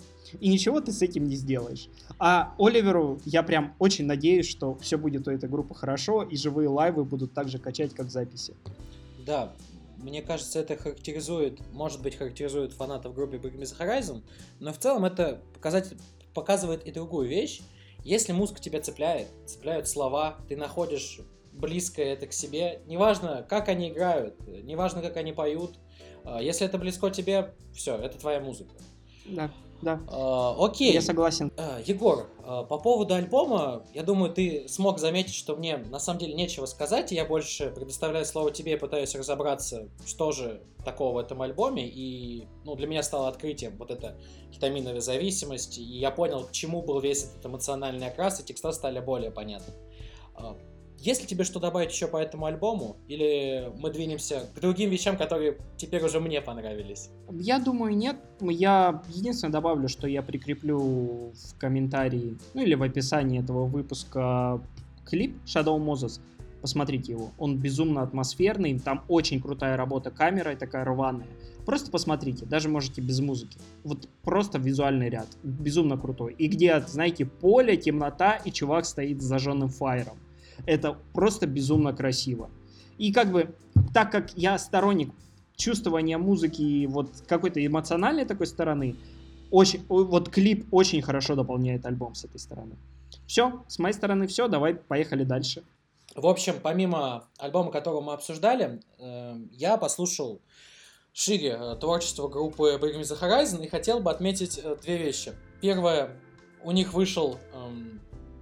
И 0.42 0.50
ничего 0.50 0.82
ты 0.82 0.92
с 0.92 1.02
этим 1.02 1.26
не 1.26 1.36
сделаешь. 1.36 1.88
А 2.20 2.54
Оливеру 2.60 3.22
я 3.24 3.44
прям 3.44 3.76
очень 3.80 4.06
надеюсь, 4.06 4.46
что 4.46 4.76
все 4.76 4.98
будет 4.98 5.26
у 5.28 5.32
этой 5.32 5.48
группы 5.48 5.74
хорошо, 5.74 6.24
и 6.24 6.36
живые 6.36 6.68
лайвы 6.68 7.06
будут 7.06 7.34
так 7.34 7.48
же 7.48 7.60
качать, 7.60 7.94
как 7.94 8.12
записи. 8.12 8.56
Да, 9.26 9.54
мне 9.98 10.22
кажется, 10.22 10.60
это 10.60 10.76
характеризует, 10.76 11.62
может 11.72 12.02
быть, 12.02 12.18
характеризует 12.18 12.74
фанатов 12.74 13.16
группы 13.16 13.38
Bring 13.38 13.58
Me 13.58 13.64
The 13.64 13.80
Horizon, 13.80 14.22
но 14.60 14.74
в 14.74 14.80
целом 14.80 15.06
это 15.06 15.42
показатель, 15.54 15.98
показывает 16.34 16.86
и 16.86 16.92
другую 16.92 17.30
вещь. 17.30 17.62
Если 18.04 18.34
музыка 18.34 18.60
тебя 18.60 18.82
цепляет, 18.82 19.28
цепляют 19.46 19.88
слова, 19.88 20.38
ты 20.50 20.58
находишь 20.58 21.22
близкое 21.58 22.14
это 22.14 22.28
к 22.28 22.34
себе. 22.34 22.82
Неважно, 22.86 23.46
как 23.48 23.70
они 23.70 23.90
играют, 23.90 24.36
неважно, 24.48 25.02
как 25.02 25.18
они 25.18 25.34
поют. 25.34 25.76
А, 26.24 26.42
если 26.42 26.66
это 26.66 26.78
близко 26.78 27.10
тебе, 27.10 27.54
все, 27.74 27.96
это 27.96 28.18
твоя 28.18 28.40
музыка. 28.40 28.74
Да, 29.26 29.52
да. 29.82 30.02
А, 30.08 30.56
окей. 30.60 30.94
Я 30.94 31.02
согласен. 31.02 31.52
А, 31.58 31.80
Егор, 31.86 32.30
а, 32.44 32.64
по 32.64 32.78
поводу 32.80 33.14
альбома, 33.14 33.86
я 33.94 34.04
думаю, 34.04 34.34
ты 34.34 34.68
смог 34.68 35.00
заметить, 35.00 35.36
что 35.36 35.56
мне 35.56 35.78
на 35.78 36.00
самом 36.00 36.20
деле 36.20 36.34
нечего 36.34 36.66
сказать, 36.66 37.12
и 37.12 37.16
я 37.16 37.26
больше 37.26 37.72
предоставляю 37.72 38.26
слово 38.26 38.52
тебе 38.52 38.74
и 38.74 38.78
пытаюсь 38.78 39.14
разобраться, 39.16 39.90
что 40.06 40.32
же 40.32 40.64
такого 40.84 41.16
в 41.16 41.18
этом 41.18 41.42
альбоме, 41.42 41.88
и 41.88 42.48
ну, 42.64 42.76
для 42.76 42.88
меня 42.88 43.04
стало 43.04 43.28
открытием 43.28 43.78
вот 43.78 43.92
эта 43.92 44.18
хитаминовая 44.52 45.02
зависимость, 45.02 45.78
и 45.78 45.84
я 45.84 46.12
понял, 46.12 46.46
к 46.46 46.52
чему 46.52 46.82
был 46.82 47.00
весь 47.00 47.26
этот 47.26 47.46
эмоциональный 47.46 48.08
окрас, 48.08 48.40
и 48.40 48.44
текста 48.44 48.72
стали 48.72 49.00
более 49.00 49.32
понятны. 49.32 49.74
Есть 51.00 51.22
ли 51.22 51.28
тебе 51.28 51.44
что 51.44 51.60
добавить 51.60 51.92
еще 51.92 52.08
по 52.08 52.18
этому 52.18 52.46
альбому? 52.46 52.98
Или 53.08 53.72
мы 53.78 53.92
двинемся 53.92 54.50
к 54.56 54.60
другим 54.60 54.90
вещам, 54.90 55.16
которые 55.16 55.58
теперь 55.78 56.04
уже 56.04 56.20
мне 56.20 56.42
понравились? 56.42 57.10
Я 57.32 57.60
думаю, 57.60 57.96
нет. 57.96 58.18
Я 58.42 59.04
единственное 59.10 59.52
добавлю, 59.52 59.88
что 59.88 60.08
я 60.08 60.22
прикреплю 60.22 61.32
в 61.32 61.58
комментарии, 61.60 62.38
ну 62.54 62.62
или 62.62 62.74
в 62.74 62.84
описании 62.84 63.42
этого 63.42 63.66
выпуска 63.66 64.62
клип 65.06 65.38
Shadow 65.46 65.78
Moses. 65.78 66.20
посмотрите 66.62 67.14
его. 67.14 67.32
Он 67.38 67.58
безумно 67.58 68.02
атмосферный, 68.02 68.80
там 68.80 69.04
очень 69.08 69.42
крутая 69.42 69.78
работа 69.78 70.12
камерой, 70.12 70.56
такая 70.56 70.84
рваная. 70.84 71.28
Просто 71.66 71.92
посмотрите, 71.92 72.46
даже 72.46 72.70
можете 72.70 73.02
без 73.02 73.20
музыки. 73.20 73.58
Вот 73.84 74.10
просто 74.24 74.58
визуальный 74.58 75.10
ряд, 75.10 75.28
безумно 75.44 75.98
крутой. 75.98 76.34
И 76.38 76.48
где, 76.48 76.82
знаете, 76.82 77.26
поле, 77.26 77.78
темнота 77.78 78.36
и 78.36 78.52
чувак 78.52 78.86
стоит 78.86 79.22
с 79.22 79.26
зажженным 79.26 79.70
фаером. 79.70 80.18
Это 80.66 80.98
просто 81.14 81.48
безумно 81.48 81.94
красиво. 81.94 82.50
И 82.98 83.14
как 83.14 83.32
бы, 83.32 83.56
так 83.94 84.12
как 84.12 84.36
я 84.36 84.58
сторонник 84.58 85.12
чувствования 85.56 86.18
музыки 86.18 86.86
вот 86.88 87.10
какой-то 87.28 87.66
эмоциональной 87.66 88.26
такой 88.26 88.48
стороны, 88.48 88.96
очень, 89.52 89.86
вот 89.88 90.30
клип 90.30 90.68
очень 90.72 91.02
хорошо 91.02 91.36
дополняет 91.36 91.86
альбом 91.86 92.16
с 92.16 92.26
этой 92.26 92.40
стороны. 92.40 92.76
Все, 93.26 93.64
с 93.68 93.80
моей 93.80 93.94
стороны 93.94 94.28
все, 94.28 94.48
давай 94.48 94.76
поехали 94.76 95.24
дальше. 95.24 95.64
В 96.16 96.26
общем, 96.26 96.56
помимо 96.62 97.28
альбома, 97.38 97.72
которого 97.72 98.02
мы 98.02 98.14
обсуждали, 98.14 98.82
э, 98.98 99.36
я 99.52 99.78
послушал 99.78 100.42
шире 101.18 101.58
э, 101.60 101.76
творчество 101.80 102.28
группы 102.28 102.78
Bring 102.80 103.00
Me 103.00 103.02
The 103.02 103.20
Horizon 103.20 103.66
и 103.66 103.68
хотел 103.68 104.00
бы 104.00 104.12
отметить 104.12 104.60
э, 104.64 104.76
две 104.82 104.98
вещи. 104.98 105.34
Первое, 105.62 106.12
у 106.64 106.72
них 106.72 106.94
вышел 106.94 107.40
эм, 107.54 108.00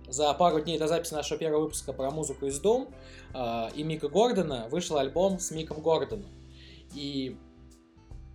за 0.07 0.33
пару 0.33 0.61
дней 0.61 0.77
до 0.77 0.87
записи 0.87 1.13
нашего 1.13 1.39
первого 1.39 1.63
выпуска 1.63 1.93
про 1.93 2.11
музыку 2.11 2.45
из 2.45 2.61
Doom 2.61 2.93
э, 3.33 3.69
и 3.75 3.83
Мика 3.83 4.07
Гордона 4.09 4.67
вышел 4.69 4.97
альбом 4.97 5.39
с 5.39 5.51
Миком 5.51 5.81
Гордоном. 5.81 6.29
И 6.93 7.37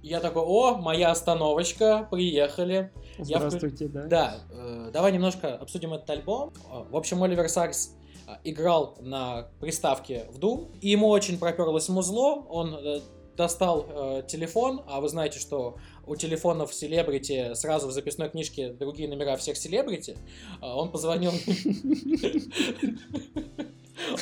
я 0.03 0.21
такой, 0.21 0.43
о, 0.43 0.77
моя 0.77 1.11
остановочка, 1.11 2.09
приехали. 2.11 2.91
Здравствуйте, 3.19 3.85
я... 3.85 3.91
да. 3.91 4.07
Да, 4.07 4.35
э, 4.51 4.91
давай 4.93 5.13
немножко 5.13 5.55
обсудим 5.55 5.93
этот 5.93 6.09
альбом. 6.11 6.53
Э, 6.71 6.85
в 6.91 6.97
общем, 6.97 7.23
Оливер 7.23 7.49
Сакс 7.49 7.97
э, 8.27 8.33
играл 8.45 8.97
на 9.01 9.49
приставке 9.61 10.27
в 10.33 10.39
Doom, 10.39 10.79
и 10.81 10.89
ему 10.89 11.09
очень 11.09 11.39
проперлось 11.39 11.89
музло, 11.89 12.47
он 12.49 12.75
э, 12.75 13.01
достал 13.37 13.87
э, 13.89 14.23
телефон, 14.27 14.83
а 14.87 15.01
вы 15.01 15.09
знаете, 15.09 15.39
что 15.39 15.77
у 16.11 16.17
телефонов 16.17 16.75
селебрити 16.75 17.55
сразу 17.55 17.87
в 17.87 17.93
записной 17.93 18.29
книжке 18.29 18.73
другие 18.73 19.09
номера 19.09 19.37
всех 19.37 19.57
селебрити, 19.57 20.17
э, 20.61 20.67
он 20.67 20.91
позвонил... 20.91 21.33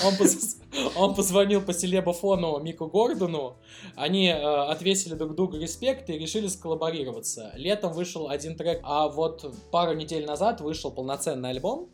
Он, 0.05 0.16
поз... 0.16 0.57
он 0.96 1.14
позвонил 1.14 1.62
по 1.62 1.72
селебофону 1.72 2.59
Мику 2.59 2.88
Гордону, 2.88 3.57
они 3.94 4.27
э, 4.27 4.35
отвесили 4.35 5.14
друг 5.14 5.37
другу 5.37 5.57
респект 5.57 6.11
и 6.11 6.18
решили 6.18 6.48
сколлаборироваться. 6.48 7.53
Летом 7.55 7.92
вышел 7.92 8.29
один 8.29 8.57
трек, 8.57 8.81
а 8.83 9.09
вот 9.09 9.55
пару 9.70 9.94
недель 9.94 10.27
назад 10.27 10.61
вышел 10.61 10.90
полноценный 10.90 11.51
альбом. 11.51 11.88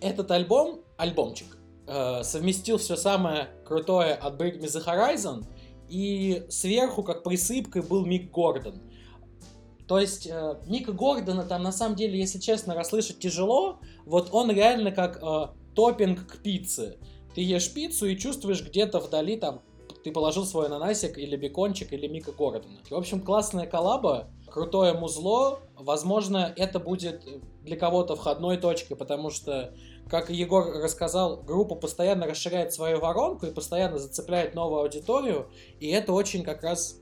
Этот 0.00 0.30
альбом, 0.30 0.80
альбомчик, 0.96 1.58
э, 1.88 2.22
совместил 2.22 2.78
все 2.78 2.96
самое 2.96 3.48
крутое 3.66 4.14
от 4.14 4.40
Break 4.40 4.60
Me 4.60 4.66
The 4.66 4.84
Horizon, 4.86 5.44
и 5.88 6.44
сверху, 6.48 7.02
как 7.02 7.22
присыпкой, 7.22 7.82
был 7.82 8.04
Мик 8.04 8.30
Гордон. 8.30 8.80
То 9.86 10.00
есть 10.00 10.26
э, 10.26 10.56
Мика 10.66 10.92
Гордона 10.92 11.44
там 11.44 11.62
на 11.62 11.72
самом 11.72 11.94
деле, 11.94 12.18
если 12.18 12.38
честно, 12.38 12.74
расслышать 12.74 13.20
тяжело. 13.20 13.78
Вот 14.04 14.30
он 14.32 14.50
реально 14.50 14.90
как 14.90 15.22
э, 15.22 15.46
топпинг 15.74 16.26
к 16.26 16.38
пицце. 16.38 16.98
Ты 17.34 17.42
ешь 17.42 17.72
пиццу 17.72 18.06
и 18.06 18.18
чувствуешь 18.18 18.64
где-то 18.64 18.98
вдали 18.98 19.36
там 19.36 19.62
ты 20.06 20.12
положил 20.12 20.46
свой 20.46 20.66
ананасик 20.66 21.18
или 21.18 21.34
бекончик 21.34 21.92
или 21.92 22.06
Мика 22.06 22.30
Гордона. 22.30 22.78
В 22.88 22.94
общем, 22.94 23.20
классная 23.20 23.66
коллаба, 23.66 24.28
крутое 24.48 24.94
музло. 24.94 25.58
Возможно, 25.74 26.54
это 26.56 26.78
будет 26.78 27.26
для 27.64 27.76
кого-то 27.76 28.14
входной 28.14 28.56
точкой, 28.56 28.94
потому 28.94 29.30
что, 29.30 29.74
как 30.08 30.30
Егор 30.30 30.64
рассказал, 30.82 31.42
группа 31.42 31.74
постоянно 31.74 32.26
расширяет 32.26 32.72
свою 32.72 33.00
воронку 33.00 33.46
и 33.46 33.52
постоянно 33.52 33.98
зацепляет 33.98 34.54
новую 34.54 34.82
аудиторию, 34.82 35.50
и 35.80 35.88
это 35.88 36.12
очень 36.12 36.44
как 36.44 36.62
раз 36.62 37.00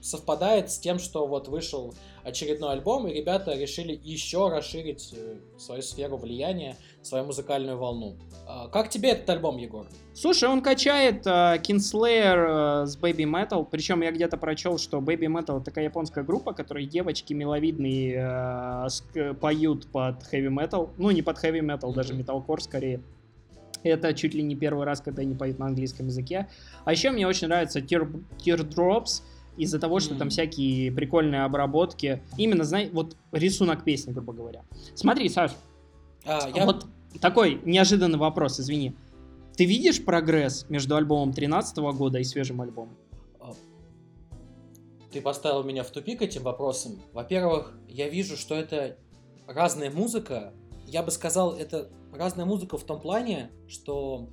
совпадает 0.00 0.70
с 0.70 0.78
тем, 0.78 0.98
что 0.98 1.26
вот 1.26 1.48
вышел 1.48 1.94
очередной 2.22 2.72
альбом, 2.72 3.08
и 3.08 3.12
ребята 3.12 3.54
решили 3.54 3.98
еще 4.02 4.48
расширить 4.48 5.12
э, 5.16 5.36
свою 5.58 5.82
сферу 5.82 6.16
влияния, 6.16 6.76
свою 7.06 7.24
музыкальную 7.24 7.78
волну. 7.78 8.16
А, 8.46 8.68
как 8.68 8.88
тебе 8.88 9.10
этот 9.10 9.28
альбом, 9.30 9.56
Егор? 9.56 9.86
Слушай, 10.14 10.48
он 10.48 10.62
качает 10.62 11.26
uh, 11.26 11.60
Kinslayer 11.60 12.82
uh, 12.82 12.86
с 12.86 12.98
Baby 12.98 13.24
Metal, 13.24 13.66
причем 13.70 14.02
я 14.02 14.10
где-то 14.10 14.36
прочел, 14.36 14.78
что 14.78 14.98
Baby 14.98 15.26
Metal 15.26 15.62
такая 15.62 15.84
японская 15.84 16.24
группа, 16.24 16.52
которой 16.52 16.86
девочки 16.86 17.32
миловидные 17.32 18.16
uh, 18.16 19.34
поют 19.34 19.86
под 19.88 20.22
heavy 20.32 20.48
metal, 20.48 20.90
ну 20.98 21.10
не 21.10 21.22
под 21.22 21.42
heavy 21.42 21.60
metal, 21.60 21.90
mm-hmm. 21.90 21.94
даже 21.94 22.14
metalcore 22.14 22.60
скорее. 22.60 23.00
Это 23.82 24.14
чуть 24.14 24.34
ли 24.34 24.42
не 24.42 24.56
первый 24.56 24.84
раз, 24.84 25.00
когда 25.00 25.22
они 25.22 25.34
поют 25.34 25.58
на 25.58 25.66
английском 25.66 26.06
языке. 26.06 26.48
А 26.84 26.92
еще 26.92 27.10
мне 27.10 27.26
очень 27.26 27.48
нравится 27.48 27.80
Tear, 27.80 28.10
Teardrops, 28.38 29.22
из-за 29.56 29.78
того, 29.78 30.00
что 30.00 30.14
mm. 30.14 30.18
там 30.18 30.28
всякие 30.28 30.92
прикольные 30.92 31.44
обработки. 31.44 32.22
Именно, 32.36 32.64
знаете, 32.64 32.90
вот 32.92 33.16
рисунок 33.32 33.84
песни, 33.84 34.12
грубо 34.12 34.32
говоря. 34.32 34.64
Смотри, 34.94 35.28
Саш, 35.28 35.52
а, 36.26 36.48
я... 36.54 36.64
вот 36.64 36.86
такой 37.20 37.60
неожиданный 37.64 38.18
вопрос, 38.18 38.60
извини. 38.60 38.94
Ты 39.56 39.64
видишь 39.64 40.04
прогресс 40.04 40.66
между 40.68 40.96
альбомом 40.96 41.32
13 41.32 41.78
года 41.78 42.18
и 42.18 42.24
свежим 42.24 42.60
альбомом? 42.60 42.96
Ты 45.10 45.22
поставил 45.22 45.64
меня 45.64 45.82
в 45.82 45.90
тупик 45.90 46.20
этим 46.20 46.42
вопросом. 46.42 47.00
Во-первых, 47.12 47.78
я 47.88 48.08
вижу, 48.08 48.36
что 48.36 48.54
это 48.54 48.98
разная 49.46 49.90
музыка. 49.90 50.52
Я 50.86 51.02
бы 51.02 51.10
сказал, 51.10 51.54
это 51.54 51.90
разная 52.12 52.44
музыка 52.44 52.76
в 52.76 52.84
том 52.84 53.00
плане, 53.00 53.50
что 53.66 54.28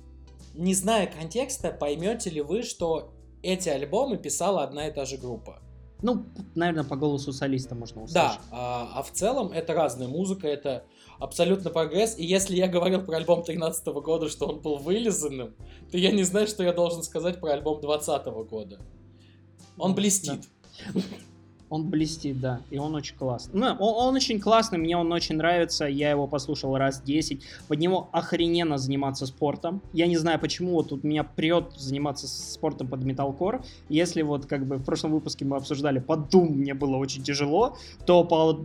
не 0.52 0.74
зная 0.74 1.06
контекста, 1.06 1.70
поймете 1.70 2.30
ли 2.30 2.42
вы, 2.42 2.62
что 2.62 3.14
эти 3.42 3.68
альбомы 3.68 4.18
писала 4.18 4.62
одна 4.62 4.88
и 4.88 4.92
та 4.92 5.04
же 5.04 5.16
группа. 5.16 5.60
Ну, 6.02 6.26
наверное, 6.54 6.84
по 6.84 6.96
голосу 6.96 7.32
солиста 7.32 7.74
можно 7.74 8.02
услышать. 8.02 8.14
Да, 8.14 8.38
а, 8.50 8.90
а 8.94 9.02
в 9.02 9.10
целом 9.10 9.52
это 9.52 9.72
разная 9.72 10.08
музыка, 10.08 10.46
это 10.46 10.84
абсолютно 11.18 11.70
прогресс. 11.70 12.18
И 12.18 12.24
если 12.24 12.56
я 12.56 12.68
говорил 12.68 13.02
про 13.02 13.16
альбом 13.16 13.42
13 13.42 13.86
года, 13.86 14.28
что 14.28 14.46
он 14.46 14.60
был 14.60 14.76
вылизанным, 14.76 15.54
то 15.90 15.98
я 15.98 16.10
не 16.10 16.22
знаю, 16.24 16.46
что 16.46 16.62
я 16.62 16.72
должен 16.72 17.02
сказать 17.02 17.40
про 17.40 17.52
альбом 17.52 17.80
20 17.80 18.24
года. 18.48 18.78
Он 19.78 19.94
блестит. 19.94 20.40
Да. 20.92 21.00
Он 21.70 21.90
блестит, 21.90 22.40
да, 22.40 22.60
и 22.70 22.78
он 22.78 22.94
очень 22.94 23.16
классный. 23.16 23.58
Ну, 23.58 23.66
он, 23.66 24.08
он 24.08 24.14
очень 24.14 24.38
классный, 24.38 24.78
мне 24.78 24.96
он 24.96 25.10
очень 25.12 25.36
нравится, 25.36 25.86
я 25.86 26.10
его 26.10 26.28
послушал 26.28 26.76
раз 26.76 27.02
10. 27.02 27.42
Под 27.66 27.78
него 27.78 28.08
охрененно 28.12 28.78
заниматься 28.78 29.26
спортом. 29.26 29.82
Я 29.92 30.06
не 30.06 30.16
знаю, 30.16 30.38
почему 30.38 30.74
вот 30.74 30.90
тут 30.90 31.02
меня 31.02 31.24
прет 31.24 31.72
заниматься 31.76 32.28
спортом 32.28 32.86
под 32.86 33.02
металкор. 33.02 33.64
Если 33.88 34.22
вот 34.22 34.46
как 34.46 34.66
бы 34.66 34.76
в 34.76 34.84
прошлом 34.84 35.12
выпуске 35.12 35.44
мы 35.44 35.56
обсуждали, 35.56 35.98
под 35.98 36.32
Doom 36.32 36.50
мне 36.50 36.74
было 36.74 36.96
очень 36.96 37.24
тяжело, 37.24 37.76
то 38.06 38.22
по 38.24 38.60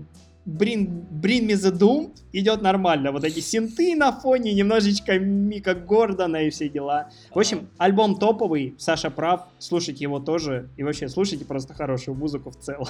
Me 0.45 1.53
The 1.53 1.71
Doom 1.71 2.15
идет 2.31 2.61
нормально. 2.61 3.11
Вот 3.11 3.23
эти 3.23 3.39
синты 3.39 3.95
на 3.95 4.11
фоне, 4.11 4.53
немножечко 4.53 5.19
Мика 5.19 5.75
Гордона 5.75 6.37
и 6.37 6.49
все 6.49 6.69
дела. 6.69 7.09
В 7.33 7.39
общем, 7.39 7.69
альбом 7.77 8.17
топовый, 8.17 8.75
Саша 8.77 9.09
прав, 9.11 9.47
слушайте 9.59 10.03
его 10.03 10.19
тоже. 10.19 10.69
И 10.77 10.83
вообще, 10.83 11.07
слушайте 11.09 11.45
просто 11.45 11.73
хорошую 11.73 12.15
музыку 12.15 12.51
в 12.51 12.55
целом. 12.55 12.87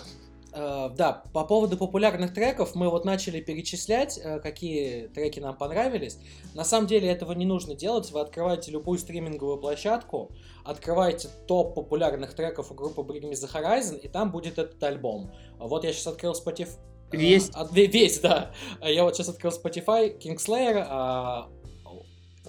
Uh, 0.51 0.91
да, 0.95 1.23
по 1.31 1.43
поводу 1.43 1.77
популярных 1.77 2.33
треков 2.33 2.73
мы 2.73 2.89
вот 2.89 3.05
начали 3.05 3.39
перечислять, 3.39 4.17
uh, 4.17 4.39
какие 4.39 5.05
треки 5.07 5.39
нам 5.39 5.55
понравились. 5.55 6.17
На 6.55 6.63
самом 6.63 6.87
деле 6.87 7.07
этого 7.07 7.33
не 7.33 7.45
нужно 7.45 7.75
делать. 7.75 8.11
Вы 8.11 8.21
открываете 8.21 8.71
любую 8.71 8.97
стриминговую 8.97 9.59
площадку, 9.59 10.31
открываете 10.65 11.29
топ 11.47 11.75
популярных 11.75 12.33
треков 12.33 12.71
у 12.71 12.73
группы 12.73 13.01
Bring 13.01 13.29
Me 13.29 13.33
The 13.33 13.47
Horizon, 13.53 13.99
и 13.99 14.07
там 14.07 14.31
будет 14.31 14.57
этот 14.57 14.81
альбом. 14.83 15.29
Вот 15.59 15.83
я 15.83 15.93
сейчас 15.93 16.07
открыл 16.07 16.33
Spotify, 16.33 16.77
Весь? 17.11 17.51
А, 17.53 17.67
весь, 17.71 18.19
да. 18.19 18.51
Я 18.81 19.03
вот 19.03 19.15
сейчас 19.15 19.29
открыл 19.29 19.51
Spotify, 19.51 20.17
Kingslayer, 20.19 20.85
а, 20.87 21.49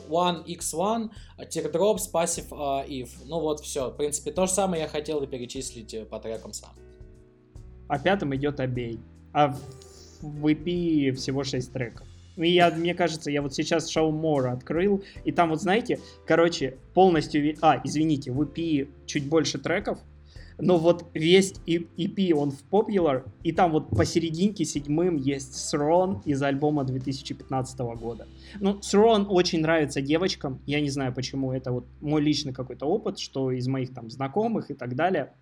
One 0.09 0.45
X1, 0.45 1.11
Teardrops, 1.39 2.11
Passive 2.13 2.49
uh, 2.51 2.87
If. 2.87 3.11
Ну 3.27 3.41
вот, 3.41 3.61
все. 3.61 3.91
В 3.91 3.97
принципе, 3.97 4.33
то 4.33 4.47
же 4.47 4.53
самое 4.53 4.83
я 4.83 4.89
хотел 4.89 5.23
и 5.23 5.27
перечислить 5.27 5.95
э, 5.95 6.05
по 6.05 6.19
трекам 6.19 6.53
сам. 6.53 6.71
А 7.89 7.99
пятым 7.99 8.35
идет 8.35 8.61
Обей. 8.61 9.01
А 9.33 9.55
в 10.21 10.47
EP 10.47 11.13
всего 11.13 11.45
6 11.45 11.73
треков. 11.73 12.07
Ну, 12.37 12.45
и 12.45 12.51
я, 12.51 12.71
мне 12.77 12.95
кажется, 12.95 13.31
я 13.31 13.43
вот 13.43 13.55
сейчас 13.55 13.95
Show 13.95 14.11
More 14.11 14.53
открыл, 14.53 15.03
и 15.25 15.33
там 15.33 15.51
вот, 15.51 15.61
знаете, 15.61 16.01
короче, 16.27 16.77
полностью... 16.95 17.57
А, 17.61 17.81
извините, 17.83 18.33
в 18.33 18.43
EP 18.43 18.89
чуть 19.07 19.29
больше 19.29 19.59
треков, 19.59 19.99
но 20.61 20.77
вот 20.77 21.07
весь 21.15 21.55
EP, 21.67 22.33
он 22.35 22.51
в 22.51 22.65
Popular, 22.71 23.29
и 23.43 23.53
там 23.53 23.73
вот 23.73 23.91
посерединке 23.91 24.65
седьмым 24.65 25.17
есть 25.17 25.75
Throne 25.75 26.23
из 26.25 26.43
альбома 26.43 26.85
2015 26.85 27.79
года. 27.81 28.27
Ну, 28.61 28.79
Throne 28.79 29.27
очень 29.27 29.61
нравится 29.61 30.01
девочкам, 30.01 30.61
я 30.67 30.81
не 30.81 30.91
знаю 30.91 31.15
почему, 31.15 31.53
это 31.53 31.73
вот 31.73 31.87
мой 32.01 32.21
личный 32.21 32.53
какой-то 32.53 32.87
опыт, 32.87 33.19
что 33.19 33.51
из 33.51 33.67
моих 33.69 33.95
там 33.95 34.11
знакомых 34.11 34.71
и 34.71 34.75
так 34.75 34.95
далее, 34.95 35.33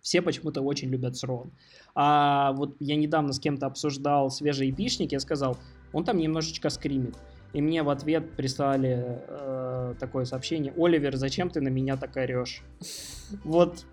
все 0.00 0.20
почему-то 0.20 0.60
очень 0.60 0.88
любят 0.90 1.14
Throne. 1.14 1.50
А 1.94 2.52
вот 2.52 2.76
я 2.80 2.96
недавно 2.96 3.32
с 3.32 3.40
кем-то 3.40 3.66
обсуждал 3.66 4.30
свежий 4.30 4.70
эпишник, 4.70 5.12
я 5.12 5.20
сказал, 5.20 5.56
он 5.92 6.04
там 6.04 6.18
немножечко 6.18 6.68
скримит. 6.70 7.16
и 7.54 7.62
мне 7.62 7.82
в 7.84 7.88
ответ 7.88 8.36
прислали 8.36 9.20
э, 9.28 9.94
такое 10.00 10.24
сообщение, 10.24 10.74
Оливер, 10.76 11.16
зачем 11.16 11.50
ты 11.50 11.60
на 11.60 11.68
меня 11.68 11.96
так 11.96 12.16
орешь? 12.16 12.62
Вот 13.44 13.86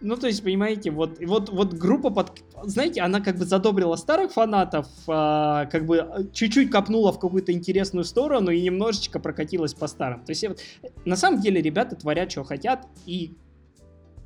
ну, 0.00 0.16
то 0.16 0.26
есть, 0.28 0.42
понимаете, 0.42 0.90
вот, 0.90 1.18
вот, 1.20 1.48
вот 1.50 1.74
группа 1.74 2.10
под... 2.10 2.42
Знаете, 2.64 3.00
она 3.00 3.20
как 3.20 3.36
бы 3.36 3.44
задобрила 3.44 3.96
старых 3.96 4.32
фанатов, 4.32 4.86
а, 5.08 5.66
как 5.66 5.86
бы 5.86 5.98
а, 5.98 6.24
чуть-чуть 6.32 6.70
копнула 6.70 7.12
в 7.12 7.18
какую-то 7.18 7.52
интересную 7.52 8.04
сторону 8.04 8.50
и 8.50 8.60
немножечко 8.60 9.18
прокатилась 9.18 9.74
по 9.74 9.88
старым. 9.88 10.24
То 10.24 10.30
есть, 10.30 10.46
вот, 10.46 10.60
на 11.04 11.16
самом 11.16 11.40
деле, 11.40 11.60
ребята 11.60 11.96
творят, 11.96 12.30
что 12.30 12.44
хотят, 12.44 12.86
и 13.06 13.34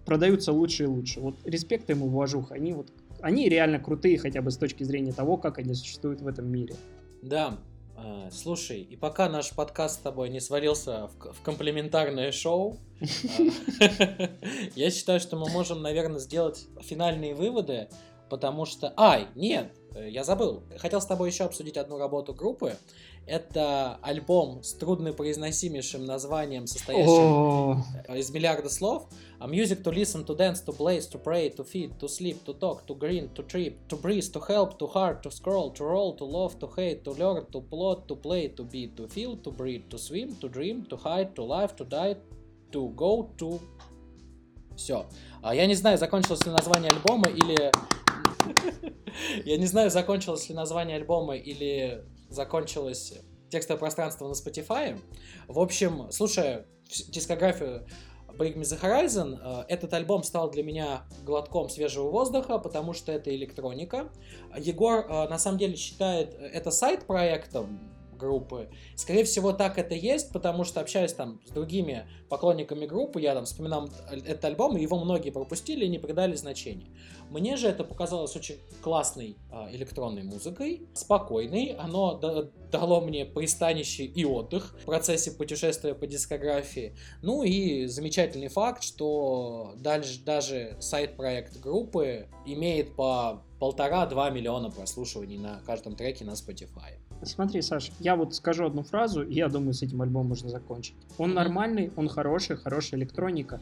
продаются 0.05 0.53
лучше 0.53 0.85
и 0.85 0.87
лучше. 0.87 1.21
Вот 1.21 1.37
респект 1.45 1.89
им 1.91 2.01
и 2.01 2.03
уважуха. 2.03 2.55
Они 2.55 2.73
вот 2.73 2.91
они 3.23 3.49
реально 3.49 3.79
крутые 3.79 4.19
хотя 4.19 4.43
бы 4.43 4.51
с 4.51 4.57
точки 4.57 4.83
зрения 4.83 5.13
того, 5.13 5.37
как 5.37 5.59
они 5.59 5.75
существуют 5.75 6.21
в 6.21 6.27
этом 6.27 6.51
мире. 6.51 6.75
Да, 7.23 7.57
слушай, 8.31 8.81
и 8.81 8.97
пока 8.97 9.29
наш 9.29 9.51
подкаст 9.53 9.97
с 9.97 10.03
тобой 10.03 10.29
не 10.31 10.41
свалился 10.41 11.09
в, 11.09 11.33
в 11.33 11.43
комплементарное 11.43 12.33
шоу, 12.33 12.79
а, 13.01 13.05
я 14.77 14.91
считаю, 14.91 15.21
что 15.21 15.37
мы 15.37 15.49
можем, 15.51 15.83
наверное, 15.83 16.19
сделать 16.19 16.67
финальные 16.81 17.35
выводы, 17.35 17.89
потому 18.31 18.65
что... 18.65 18.93
Ай, 18.97 19.29
нет, 19.35 19.73
я 19.95 20.25
забыл. 20.25 20.63
Хотел 20.79 21.01
с 21.01 21.07
тобой 21.07 21.31
еще 21.31 21.45
обсудить 21.45 21.77
одну 21.77 21.99
работу 21.99 22.35
группы. 22.35 22.77
Это 23.25 23.99
альбом 24.03 24.63
с 24.65 24.75
труднопроизносимейшим 24.75 26.05
названием, 26.05 26.67
состоящим 26.67 27.85
из 28.13 28.31
миллиарда 28.31 28.69
слов. 28.69 29.09
A 29.39 29.47
music 29.47 29.83
to 29.83 29.93
listen, 29.93 30.25
to 30.25 30.37
dance, 30.37 30.65
to 30.65 30.77
blaze, 30.77 31.09
to 31.09 31.23
pray, 31.23 31.49
to 31.51 31.65
feed, 31.65 31.99
to 31.99 32.09
sleep, 32.09 32.45
to 32.45 32.53
talk, 32.53 32.85
to 32.87 32.97
green, 32.97 33.29
to 33.35 33.43
trip, 33.45 33.77
to 33.89 33.97
breathe, 33.97 34.25
to 34.33 34.41
help, 34.41 34.79
to 34.79 34.87
heart, 34.87 35.23
to 35.23 35.31
scroll, 35.31 35.73
to 35.73 35.85
roll, 35.85 36.15
to 36.17 36.25
love, 36.25 36.59
to 36.59 36.69
hate, 36.77 37.03
to 37.05 37.13
learn, 37.13 37.45
to 37.51 37.61
plot, 37.61 38.07
to 38.09 38.15
play, 38.15 38.49
to 38.49 38.65
be, 38.65 38.89
to 38.89 39.09
feel, 39.09 39.37
to 39.37 39.51
breathe, 39.51 39.89
to 39.89 39.99
swim, 39.99 40.35
to 40.37 40.49
dream, 40.49 40.85
to 40.87 40.97
hide, 40.97 41.35
to 41.35 41.43
live, 41.43 41.75
to 41.77 41.85
die, 41.85 42.17
to 42.71 42.89
go, 42.91 43.31
to... 43.37 43.61
Все. 44.77 45.07
Я 45.43 45.67
не 45.67 45.75
знаю, 45.75 45.99
закончилось 45.99 46.45
ли 46.47 46.53
название 46.53 46.91
альбома 46.91 47.29
или... 47.29 47.73
Я 49.45 49.59
не 49.59 49.67
знаю, 49.67 49.91
закончилось 49.91 50.49
ли 50.49 50.55
название 50.55 50.97
альбома 50.97 51.37
или 51.37 52.05
закончилось 52.35 53.15
текстовое 53.51 53.79
пространство 53.79 54.29
на 54.29 54.33
Spotify. 54.33 54.99
В 55.47 55.59
общем, 55.59 56.11
слушая 56.11 56.67
дискографию 57.09 57.87
Bring 58.29 58.55
Me 58.55 58.63
The 58.63 58.81
Horizon, 58.81 59.39
э, 59.41 59.65
этот 59.69 59.93
альбом 59.93 60.23
стал 60.23 60.51
для 60.51 60.63
меня 60.63 61.05
глотком 61.25 61.69
свежего 61.69 62.11
воздуха, 62.11 62.59
потому 62.59 62.93
что 62.93 63.13
это 63.13 63.35
электроника. 63.35 64.11
Егор 64.57 65.07
э, 65.07 65.29
на 65.29 65.39
самом 65.39 65.59
деле 65.59 65.77
считает 65.77 66.35
это 66.35 66.71
сайт-проектом, 66.71 67.92
группы. 68.23 68.69
Скорее 68.95 69.25
всего, 69.25 69.53
так 69.53 69.79
это 69.79 69.95
есть, 69.95 70.33
потому 70.33 70.65
что 70.65 70.81
общаясь 70.81 71.13
там 71.13 71.41
с 71.45 71.51
другими 71.51 72.07
поклонниками 72.29 72.87
группы, 72.87 73.21
я 73.21 73.35
там 73.35 73.45
вспоминал 73.45 73.91
этот 74.11 74.45
альбом, 74.45 74.77
и 74.77 74.83
его 74.83 74.99
многие 75.05 75.31
пропустили 75.31 75.85
и 75.85 75.89
не 75.89 75.99
придали 75.99 76.37
значения. 76.37 76.87
Мне 77.31 77.57
же 77.57 77.69
это 77.69 77.85
показалось 77.85 78.37
очень 78.37 78.57
классной 78.83 79.37
а, 79.51 79.69
электронной 79.73 80.23
музыкой, 80.23 80.87
спокойной. 80.95 81.77
Оно 81.79 82.15
дало 82.71 83.01
мне 83.01 83.25
пристанище 83.25 84.05
и 84.05 84.25
отдых 84.25 84.77
в 84.81 84.85
процессе 84.85 85.33
путешествия 85.33 85.95
по 85.95 86.07
дискографии. 86.07 86.95
Ну 87.23 87.43
и 87.43 87.87
замечательный 87.87 88.49
факт, 88.49 88.83
что 88.83 89.75
дальше, 89.77 90.21
даже 90.25 90.77
сайт-проект 90.81 91.59
группы 91.61 92.29
имеет 92.47 92.95
по 92.95 93.43
полтора-два 93.59 94.29
миллиона 94.31 94.71
прослушиваний 94.71 95.39
на 95.39 95.61
каждом 95.65 95.95
треке 95.95 96.25
на 96.25 96.33
Spotify. 96.33 96.99
Смотри, 97.25 97.63
Саш, 97.63 97.93
я 98.01 98.17
вот 98.17 98.35
скажу 98.35 98.67
одну 98.67 98.83
фразу, 98.83 99.23
и 99.23 99.35
я 99.35 99.49
думаю, 99.49 99.75
с 99.75 99.83
этим 99.83 100.03
альбомом 100.03 100.29
можно 100.29 100.49
закончить. 100.49 100.95
Он 101.19 101.35
нормальный, 101.35 101.93
он 101.97 102.09
хороший, 102.09 102.57
хорошая 102.57 103.01
электроника. 103.01 103.61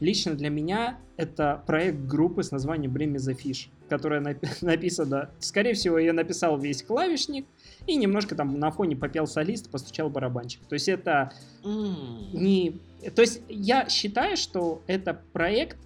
Лично 0.00 0.34
для 0.34 0.50
меня 0.50 0.98
это 1.16 1.62
проект 1.66 1.98
группы 1.98 2.42
с 2.42 2.50
названием 2.50 2.92
Bring 2.92 3.12
Me 3.12 3.18
The 3.18 3.38
Fish, 3.38 3.68
которая 3.88 4.20
напи- 4.20 4.48
написана, 4.60 5.30
скорее 5.38 5.74
всего, 5.74 5.98
ее 5.98 6.12
написал 6.12 6.58
весь 6.58 6.82
клавишник, 6.82 7.46
и 7.86 7.94
немножко 7.96 8.34
там 8.34 8.58
на 8.58 8.70
фоне 8.70 8.96
попел 8.96 9.26
солист, 9.26 9.70
постучал 9.70 10.10
барабанчик. 10.10 10.60
То 10.68 10.74
есть 10.74 10.88
это 10.88 11.32
mm. 11.62 12.32
не... 12.32 12.80
То 13.14 13.22
есть 13.22 13.42
я 13.48 13.88
считаю, 13.88 14.36
что 14.36 14.82
это 14.86 15.20
проект 15.32 15.76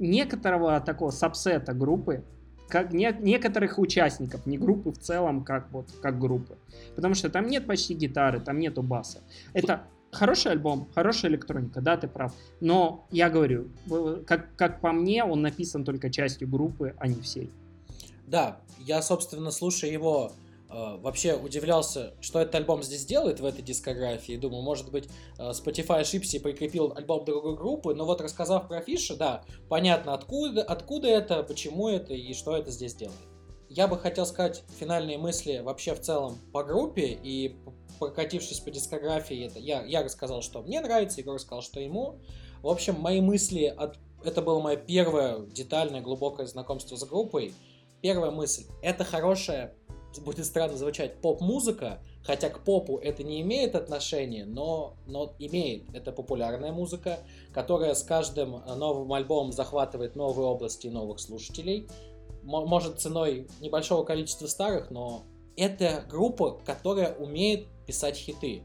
некоторого 0.00 0.80
такого 0.80 1.10
сабсета 1.10 1.72
группы, 1.72 2.24
как 2.70 2.92
не, 2.92 3.14
некоторых 3.20 3.78
участников, 3.78 4.46
не 4.46 4.56
группы 4.58 4.92
в 4.92 4.98
целом, 4.98 5.44
как 5.44 5.70
вот 5.72 5.90
как 6.00 6.18
группы. 6.18 6.56
Потому 6.96 7.14
что 7.14 7.28
там 7.28 7.46
нет 7.48 7.66
почти 7.66 7.94
гитары, 7.94 8.40
там 8.40 8.58
нету 8.58 8.82
баса. 8.82 9.18
Это 9.52 9.84
хороший 10.12 10.52
альбом, 10.52 10.88
хорошая 10.94 11.30
электроника, 11.30 11.80
да, 11.80 11.96
ты 11.96 12.08
прав. 12.08 12.34
Но 12.60 13.06
я 13.10 13.28
говорю, 13.28 13.68
как, 14.26 14.54
как 14.56 14.80
по 14.80 14.92
мне, 14.92 15.24
он 15.24 15.42
написан 15.42 15.84
только 15.84 16.10
частью 16.10 16.48
группы, 16.48 16.94
а 16.98 17.08
не 17.08 17.20
всей. 17.20 17.50
Да, 18.26 18.60
я, 18.78 19.02
собственно, 19.02 19.50
слушая 19.50 19.90
его 19.90 20.32
вообще 20.70 21.34
удивлялся, 21.34 22.14
что 22.20 22.40
этот 22.40 22.54
альбом 22.54 22.82
здесь 22.82 23.04
делает 23.04 23.40
в 23.40 23.44
этой 23.44 23.62
дискографии. 23.62 24.36
Думаю, 24.36 24.62
может 24.62 24.90
быть, 24.90 25.08
э, 25.38 25.50
Spotify 25.50 26.00
ошибся 26.00 26.36
и 26.36 26.40
прикрепил 26.40 26.92
альбом 26.96 27.24
другой 27.24 27.56
группы. 27.56 27.94
Но 27.94 28.04
вот 28.04 28.20
рассказав 28.20 28.68
про 28.68 28.80
Фиша, 28.80 29.16
да, 29.16 29.44
понятно, 29.68 30.14
откуда, 30.14 30.62
откуда 30.62 31.08
это, 31.08 31.42
почему 31.42 31.88
это 31.88 32.14
и 32.14 32.32
что 32.34 32.56
это 32.56 32.70
здесь 32.70 32.94
делает. 32.94 33.18
Я 33.68 33.86
бы 33.86 33.98
хотел 33.98 34.26
сказать 34.26 34.64
финальные 34.78 35.18
мысли 35.18 35.58
вообще 35.58 35.94
в 35.94 36.00
целом 36.00 36.38
по 36.52 36.64
группе 36.64 37.18
и 37.22 37.56
прокатившись 38.00 38.60
по 38.60 38.70
дискографии, 38.70 39.46
это 39.46 39.58
я, 39.58 39.84
я 39.84 40.02
рассказал, 40.02 40.42
что 40.42 40.62
мне 40.62 40.80
нравится, 40.80 41.20
Егор 41.20 41.38
сказал, 41.38 41.62
что 41.62 41.80
ему. 41.80 42.20
В 42.62 42.68
общем, 42.68 42.98
мои 42.98 43.20
мысли 43.20 43.64
от... 43.64 43.96
Это 44.24 44.42
было 44.42 44.60
мое 44.60 44.76
первое 44.76 45.40
детальное, 45.46 46.00
глубокое 46.00 46.46
знакомство 46.46 46.96
с 46.96 47.04
группой. 47.04 47.54
Первая 48.02 48.30
мысль. 48.30 48.64
Это 48.82 49.04
хорошая 49.04 49.74
будет 50.18 50.44
странно 50.46 50.76
звучать, 50.76 51.20
поп-музыка, 51.20 52.00
хотя 52.24 52.50
к 52.50 52.64
попу 52.64 52.98
это 52.98 53.22
не 53.22 53.40
имеет 53.42 53.74
отношения, 53.74 54.44
но, 54.44 54.96
но 55.06 55.34
имеет. 55.38 55.94
Это 55.94 56.10
популярная 56.10 56.72
музыка, 56.72 57.20
которая 57.52 57.94
с 57.94 58.02
каждым 58.02 58.62
новым 58.76 59.12
альбомом 59.12 59.52
захватывает 59.52 60.16
новые 60.16 60.46
области 60.46 60.88
и 60.88 60.90
новых 60.90 61.20
слушателей. 61.20 61.88
Может 62.42 63.00
ценой 63.00 63.46
небольшого 63.60 64.02
количества 64.04 64.46
старых, 64.46 64.90
но 64.90 65.24
это 65.56 66.04
группа, 66.08 66.58
которая 66.64 67.14
умеет 67.14 67.66
писать 67.86 68.16
хиты 68.16 68.64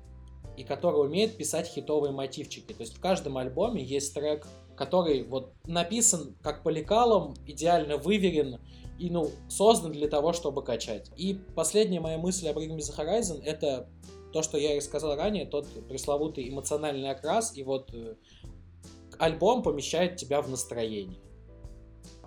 и 0.57 0.63
которая 0.63 1.01
умеет 1.01 1.35
писать 1.35 1.67
хитовые 1.67 2.13
мотивчики. 2.13 2.73
То 2.73 2.81
есть 2.81 2.95
в 2.95 3.01
каждом 3.01 3.37
альбоме 3.37 3.83
есть 3.83 4.13
трек, 4.13 4.47
который 4.77 5.23
вот 5.23 5.53
написан 5.65 6.35
как 6.41 6.63
по 6.63 6.69
лекалам, 6.69 7.33
идеально 7.45 7.97
выверен, 7.97 8.59
и, 8.97 9.09
ну, 9.09 9.29
создан 9.49 9.91
для 9.91 10.07
того, 10.07 10.33
чтобы 10.33 10.63
качать. 10.63 11.11
И 11.17 11.39
последняя 11.55 11.99
моя 11.99 12.17
мысль 12.17 12.47
об 12.47 12.57
Bring 12.57 12.75
Me 12.75 12.79
The 12.79 12.97
Horizon— 12.97 13.41
это 13.45 13.89
то, 14.31 14.41
что 14.41 14.57
я 14.57 14.75
и 14.75 14.81
сказал 14.81 15.15
ранее, 15.15 15.45
тот 15.45 15.67
пресловутый 15.87 16.49
эмоциональный 16.49 17.09
окрас, 17.09 17.55
и 17.57 17.63
вот 17.63 17.93
э, 17.93 18.15
альбом 19.17 19.63
помещает 19.63 20.17
тебя 20.17 20.41
в 20.41 20.49
настроение. 20.49 21.19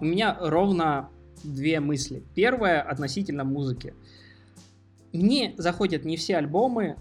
У 0.00 0.04
меня 0.04 0.36
ровно 0.40 1.10
две 1.42 1.80
мысли. 1.80 2.24
Первая 2.34 2.82
относительно 2.82 3.44
музыки. 3.44 3.94
Мне 5.12 5.54
заходят 5.56 6.04
не 6.04 6.16
все 6.16 6.36
альбомы, 6.36 6.96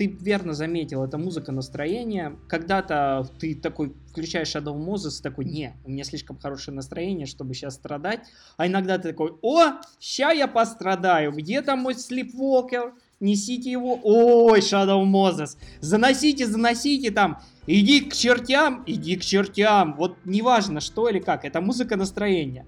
ты 0.00 0.06
верно 0.06 0.54
заметил, 0.54 1.04
это 1.04 1.18
музыка 1.18 1.52
настроения. 1.52 2.34
Когда-то 2.48 3.28
ты 3.38 3.54
такой 3.54 3.92
включаешь 4.10 4.48
Shadow 4.48 4.74
Moses, 4.74 5.20
такой, 5.22 5.44
не, 5.44 5.74
у 5.84 5.90
меня 5.90 6.04
слишком 6.04 6.38
хорошее 6.38 6.74
настроение, 6.74 7.26
чтобы 7.26 7.52
сейчас 7.52 7.74
страдать. 7.74 8.20
А 8.56 8.66
иногда 8.66 8.96
ты 8.96 9.10
такой, 9.10 9.34
о, 9.42 9.72
ща 10.00 10.30
я 10.32 10.48
пострадаю, 10.48 11.32
где 11.32 11.60
там 11.60 11.80
мой 11.80 11.92
Sleepwalker? 11.92 12.92
Несите 13.20 13.70
его, 13.70 14.00
ой, 14.02 14.60
Shadow 14.60 15.04
Moses, 15.04 15.58
заносите, 15.80 16.46
заносите 16.46 17.10
там, 17.10 17.42
иди 17.66 18.00
к 18.00 18.14
чертям, 18.14 18.82
иди 18.86 19.16
к 19.16 19.22
чертям. 19.22 19.96
Вот 19.96 20.16
неважно, 20.24 20.80
что 20.80 21.10
или 21.10 21.18
как, 21.18 21.44
это 21.44 21.60
музыка 21.60 21.96
настроения. 21.96 22.64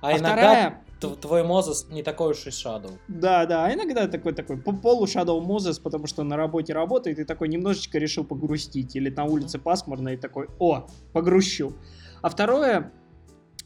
А, 0.00 0.10
а 0.10 0.12
иногда 0.12 0.30
вторая 0.36 0.85
твой 1.00 1.42
Мозес 1.42 1.86
не 1.90 2.02
такой 2.02 2.32
уж 2.32 2.46
и 2.46 2.50
Shadow. 2.50 2.92
Да, 3.08 3.46
да, 3.46 3.66
а 3.66 3.74
иногда 3.74 4.08
такой 4.08 4.32
такой 4.32 4.56
полу 4.58 5.06
Shadow 5.06 5.40
Мозес, 5.40 5.78
потому 5.78 6.06
что 6.06 6.22
на 6.22 6.36
работе 6.36 6.72
работает 6.72 7.18
и 7.18 7.24
такой 7.24 7.48
немножечко 7.48 7.98
решил 7.98 8.24
погрустить. 8.24 8.96
Или 8.96 9.10
на 9.10 9.24
улице 9.24 9.58
пасмурно 9.58 10.10
и 10.10 10.16
такой, 10.16 10.48
о, 10.58 10.86
погрущу. 11.12 11.74
А 12.22 12.30
второе, 12.30 12.92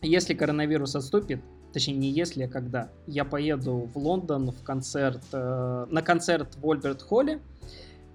если 0.03 0.35
коронавирус 0.35 0.97
отступит, 0.97 1.43
точнее 1.73 1.97
не 1.97 2.11
если, 2.11 2.45
а 2.45 2.49
когда, 2.49 2.91
я 3.07 3.25
поеду 3.25 3.89
в 3.95 3.97
Лондон 3.97 4.51
в 4.51 4.63
концерт, 4.63 5.23
э, 5.33 5.87
на 5.89 6.03
концерт 6.03 6.57
в 6.57 6.67
Ольберт 6.67 7.03
Холле, 7.03 7.41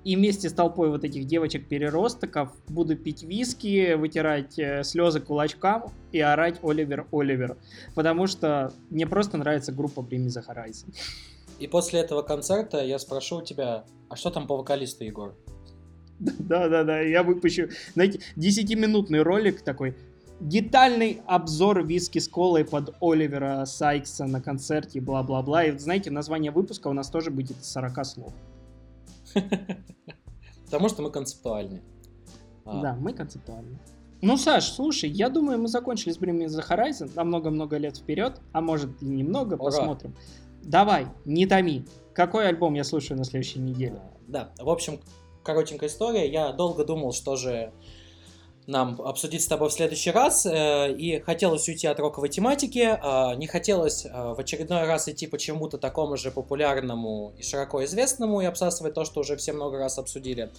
и 0.05 0.15
вместе 0.15 0.49
с 0.49 0.53
толпой 0.53 0.89
вот 0.89 1.03
этих 1.03 1.25
девочек-переростков 1.25 2.49
буду 2.67 2.95
пить 2.95 3.23
виски, 3.23 3.95
вытирать 3.95 4.57
э, 4.59 4.83
слезы 4.83 5.19
кулачкам 5.19 5.91
и 6.11 6.19
орать 6.19 6.59
Оливер, 6.63 7.07
Оливер. 7.11 7.57
Потому 7.95 8.27
что 8.27 8.71
мне 8.91 9.07
просто 9.07 9.37
нравится 9.37 9.71
группа 9.71 10.01
Bring 10.01 10.27
The 10.27 10.45
Horizon. 10.47 10.93
И 11.57 11.67
после 11.67 12.01
этого 12.01 12.21
концерта 12.21 12.85
я 12.85 12.99
спрошу 12.99 13.37
у 13.37 13.41
тебя, 13.41 13.83
а 14.07 14.15
что 14.15 14.29
там 14.29 14.45
по 14.45 14.55
вокалисту, 14.55 15.03
Егор? 15.03 15.33
Да-да-да, 16.19 17.01
я 17.01 17.23
выпущу, 17.23 17.69
знаете, 17.95 18.19
10-минутный 18.37 19.23
ролик 19.23 19.63
такой, 19.63 19.95
детальный 20.39 21.21
обзор 21.25 21.83
виски 21.83 22.19
с 22.19 22.27
колой 22.27 22.63
под 22.63 22.95
Оливера 23.01 23.65
Сайкса 23.65 24.25
на 24.25 24.39
концерте, 24.39 25.01
бла-бла-бла. 25.01 25.63
И 25.63 25.77
знаете, 25.79 26.11
название 26.11 26.51
выпуска 26.51 26.89
у 26.89 26.93
нас 26.93 27.09
тоже 27.09 27.31
будет 27.31 27.65
40 27.65 28.05
слов. 28.05 28.33
Потому 30.65 30.89
что 30.89 31.01
мы 31.01 31.11
концептуальны. 31.11 31.81
А. 32.65 32.81
Да, 32.81 32.95
мы 32.95 33.13
концептуальны. 33.13 33.79
Ну, 34.21 34.37
Саш, 34.37 34.71
слушай, 34.71 35.09
я 35.09 35.29
думаю, 35.29 35.59
мы 35.59 35.67
закончили 35.67 36.11
с 36.11 36.17
Bring 36.17 36.37
Me 36.37 36.47
The 36.47 36.67
Horizon 36.67 37.11
на 37.15 37.23
много-много 37.23 37.77
лет 37.77 37.97
вперед, 37.97 38.41
а 38.53 38.61
может 38.61 39.01
и 39.01 39.05
немного, 39.05 39.53
Ура. 39.53 39.65
посмотрим. 39.65 40.15
Давай, 40.63 41.07
не 41.25 41.45
томи. 41.45 41.85
Какой 42.13 42.47
альбом 42.47 42.73
я 42.73 42.83
слушаю 42.83 43.17
на 43.17 43.23
следующей 43.23 43.59
неделе? 43.59 44.01
Да, 44.27 44.51
в 44.57 44.69
общем, 44.69 44.99
коротенькая 45.43 45.89
история. 45.89 46.31
Я 46.31 46.53
долго 46.53 46.85
думал, 46.85 47.11
что 47.11 47.35
же 47.35 47.71
нам 48.67 48.99
обсудить 49.01 49.43
с 49.43 49.47
тобой 49.47 49.69
в 49.69 49.73
следующий 49.73 50.11
раз. 50.11 50.45
Э, 50.45 50.91
и 50.91 51.19
хотелось 51.19 51.67
уйти 51.67 51.87
от 51.87 51.99
роковой 51.99 52.29
тематики, 52.29 52.97
а 53.01 53.35
не 53.35 53.47
хотелось 53.47 54.05
э, 54.05 54.09
в 54.11 54.39
очередной 54.39 54.85
раз 54.85 55.07
идти 55.07 55.27
почему-то 55.27 55.77
такому 55.77 56.17
же 56.17 56.31
популярному 56.31 57.33
и 57.37 57.43
широко 57.43 57.83
известному 57.85 58.41
и 58.41 58.45
обсасывать 58.45 58.93
то, 58.93 59.05
что 59.05 59.21
уже 59.21 59.35
все 59.37 59.53
много 59.53 59.77
раз 59.77 59.99
обсудили. 59.99 60.51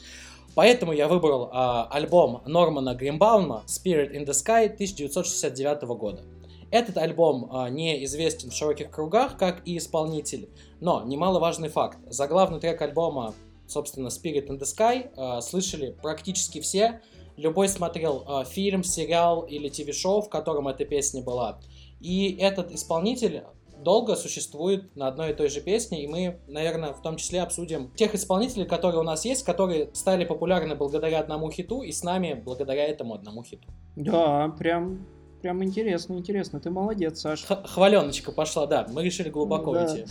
Поэтому 0.55 0.93
я 0.93 1.07
выбрал 1.07 1.51
а, 1.53 1.87
альбом 1.91 2.43
Нормана 2.47 2.95
Гримбаума 2.95 3.65
Spirit 3.67 4.13
in 4.15 4.25
the 4.25 4.31
Sky 4.31 4.73
1969 4.73 5.83
года. 5.99 6.23
Этот 6.71 6.97
альбом 6.97 7.51
а, 7.53 7.69
не 7.69 8.03
известен 8.07 8.51
в 8.51 8.55
широких 8.55 8.91
кругах 8.91 9.37
как 9.37 9.61
и 9.67 9.77
исполнитель, 9.77 10.49
но 10.81 11.03
немаловажный 11.05 11.69
факт. 11.69 11.99
Заглавный 12.09 12.59
трек 12.59 12.81
альбома 12.81 13.35
собственно, 13.67 14.07
Spirit 14.09 14.47
in 14.47 14.59
the 14.59 14.63
Sky, 14.63 15.41
слышали 15.43 15.95
практически 16.01 16.61
все. 16.61 17.01
Любой 17.37 17.69
смотрел 17.69 18.25
э, 18.27 18.45
фильм, 18.45 18.83
сериал 18.83 19.43
или 19.43 19.69
ТВ-шоу, 19.69 20.23
в 20.23 20.29
котором 20.29 20.69
эта 20.69 20.85
песня 20.85 21.23
была. 21.23 21.59
И 22.01 22.37
этот 22.41 22.73
исполнитель 22.73 23.43
долго 23.83 24.17
существует 24.17 24.95
на 24.97 25.09
одной 25.09 25.31
и 25.31 25.35
той 25.35 25.49
же 25.49 25.61
песне, 25.61 26.03
и 26.03 26.07
мы, 26.07 26.41
наверное, 26.49 26.93
в 26.93 27.03
том 27.03 27.17
числе 27.17 27.43
обсудим 27.43 27.91
тех 27.95 28.15
исполнителей, 28.15 28.67
которые 28.67 29.01
у 29.01 29.05
нас 29.05 29.25
есть, 29.25 29.45
которые 29.45 29.91
стали 29.93 30.25
популярны 30.25 30.75
благодаря 30.75 31.21
одному 31.21 31.51
хиту, 31.51 31.83
и 31.83 31.93
с 31.93 32.03
нами 32.03 32.35
благодаря 32.35 32.87
этому 32.87 33.15
одному 33.15 33.45
хиту. 33.45 33.69
Да, 33.97 34.55
прям, 34.59 35.07
прям 35.43 35.63
интересно, 35.63 36.15
интересно. 36.15 36.61
Ты 36.61 36.71
молодец, 36.71 37.21
Саш. 37.21 37.45
Х- 37.45 37.63
хваленочка 37.65 38.33
пошла, 38.33 38.67
да. 38.67 38.87
Мы 38.91 39.05
решили 39.05 39.29
глубоко 39.29 39.75
да. 39.75 39.85
уйти. 39.85 40.07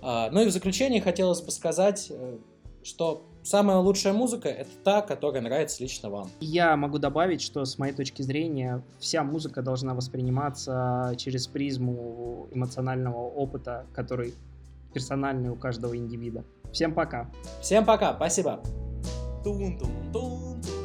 А, 0.00 0.30
ну 0.30 0.42
и 0.42 0.46
в 0.46 0.50
заключение 0.50 1.00
хотелось 1.00 1.40
бы 1.42 1.50
сказать, 1.50 2.08
э, 2.10 2.38
что 2.84 3.24
самая 3.42 3.78
лучшая 3.78 4.12
музыка— 4.12 4.48
это 4.50 4.70
та, 4.84 5.02
которая 5.02 5.42
нравится 5.42 5.82
лично 5.82 6.10
вам. 6.10 6.30
Я 6.40 6.76
могу 6.76 6.98
добавить, 6.98 7.42
что 7.42 7.64
с 7.64 7.78
моей 7.78 7.92
точки 7.92 8.22
зрения 8.22 8.82
вся 8.98 9.22
музыка 9.24 9.62
должна 9.62 9.94
восприниматься 9.94 11.14
через 11.16 11.46
призму 11.46 12.48
эмоционального 12.52 13.18
опыта, 13.18 13.86
который 13.94 14.34
персональный 14.92 15.50
у 15.50 15.56
каждого 15.56 15.96
индивида. 15.96 16.44
Всем 16.72 16.94
пока. 16.94 17.30
Всем 17.60 17.84
пока, 17.84 18.14
спасибо. 18.14 18.60
Тун 19.44 19.76
-тун 19.78 20.12
-тун. 20.12 20.81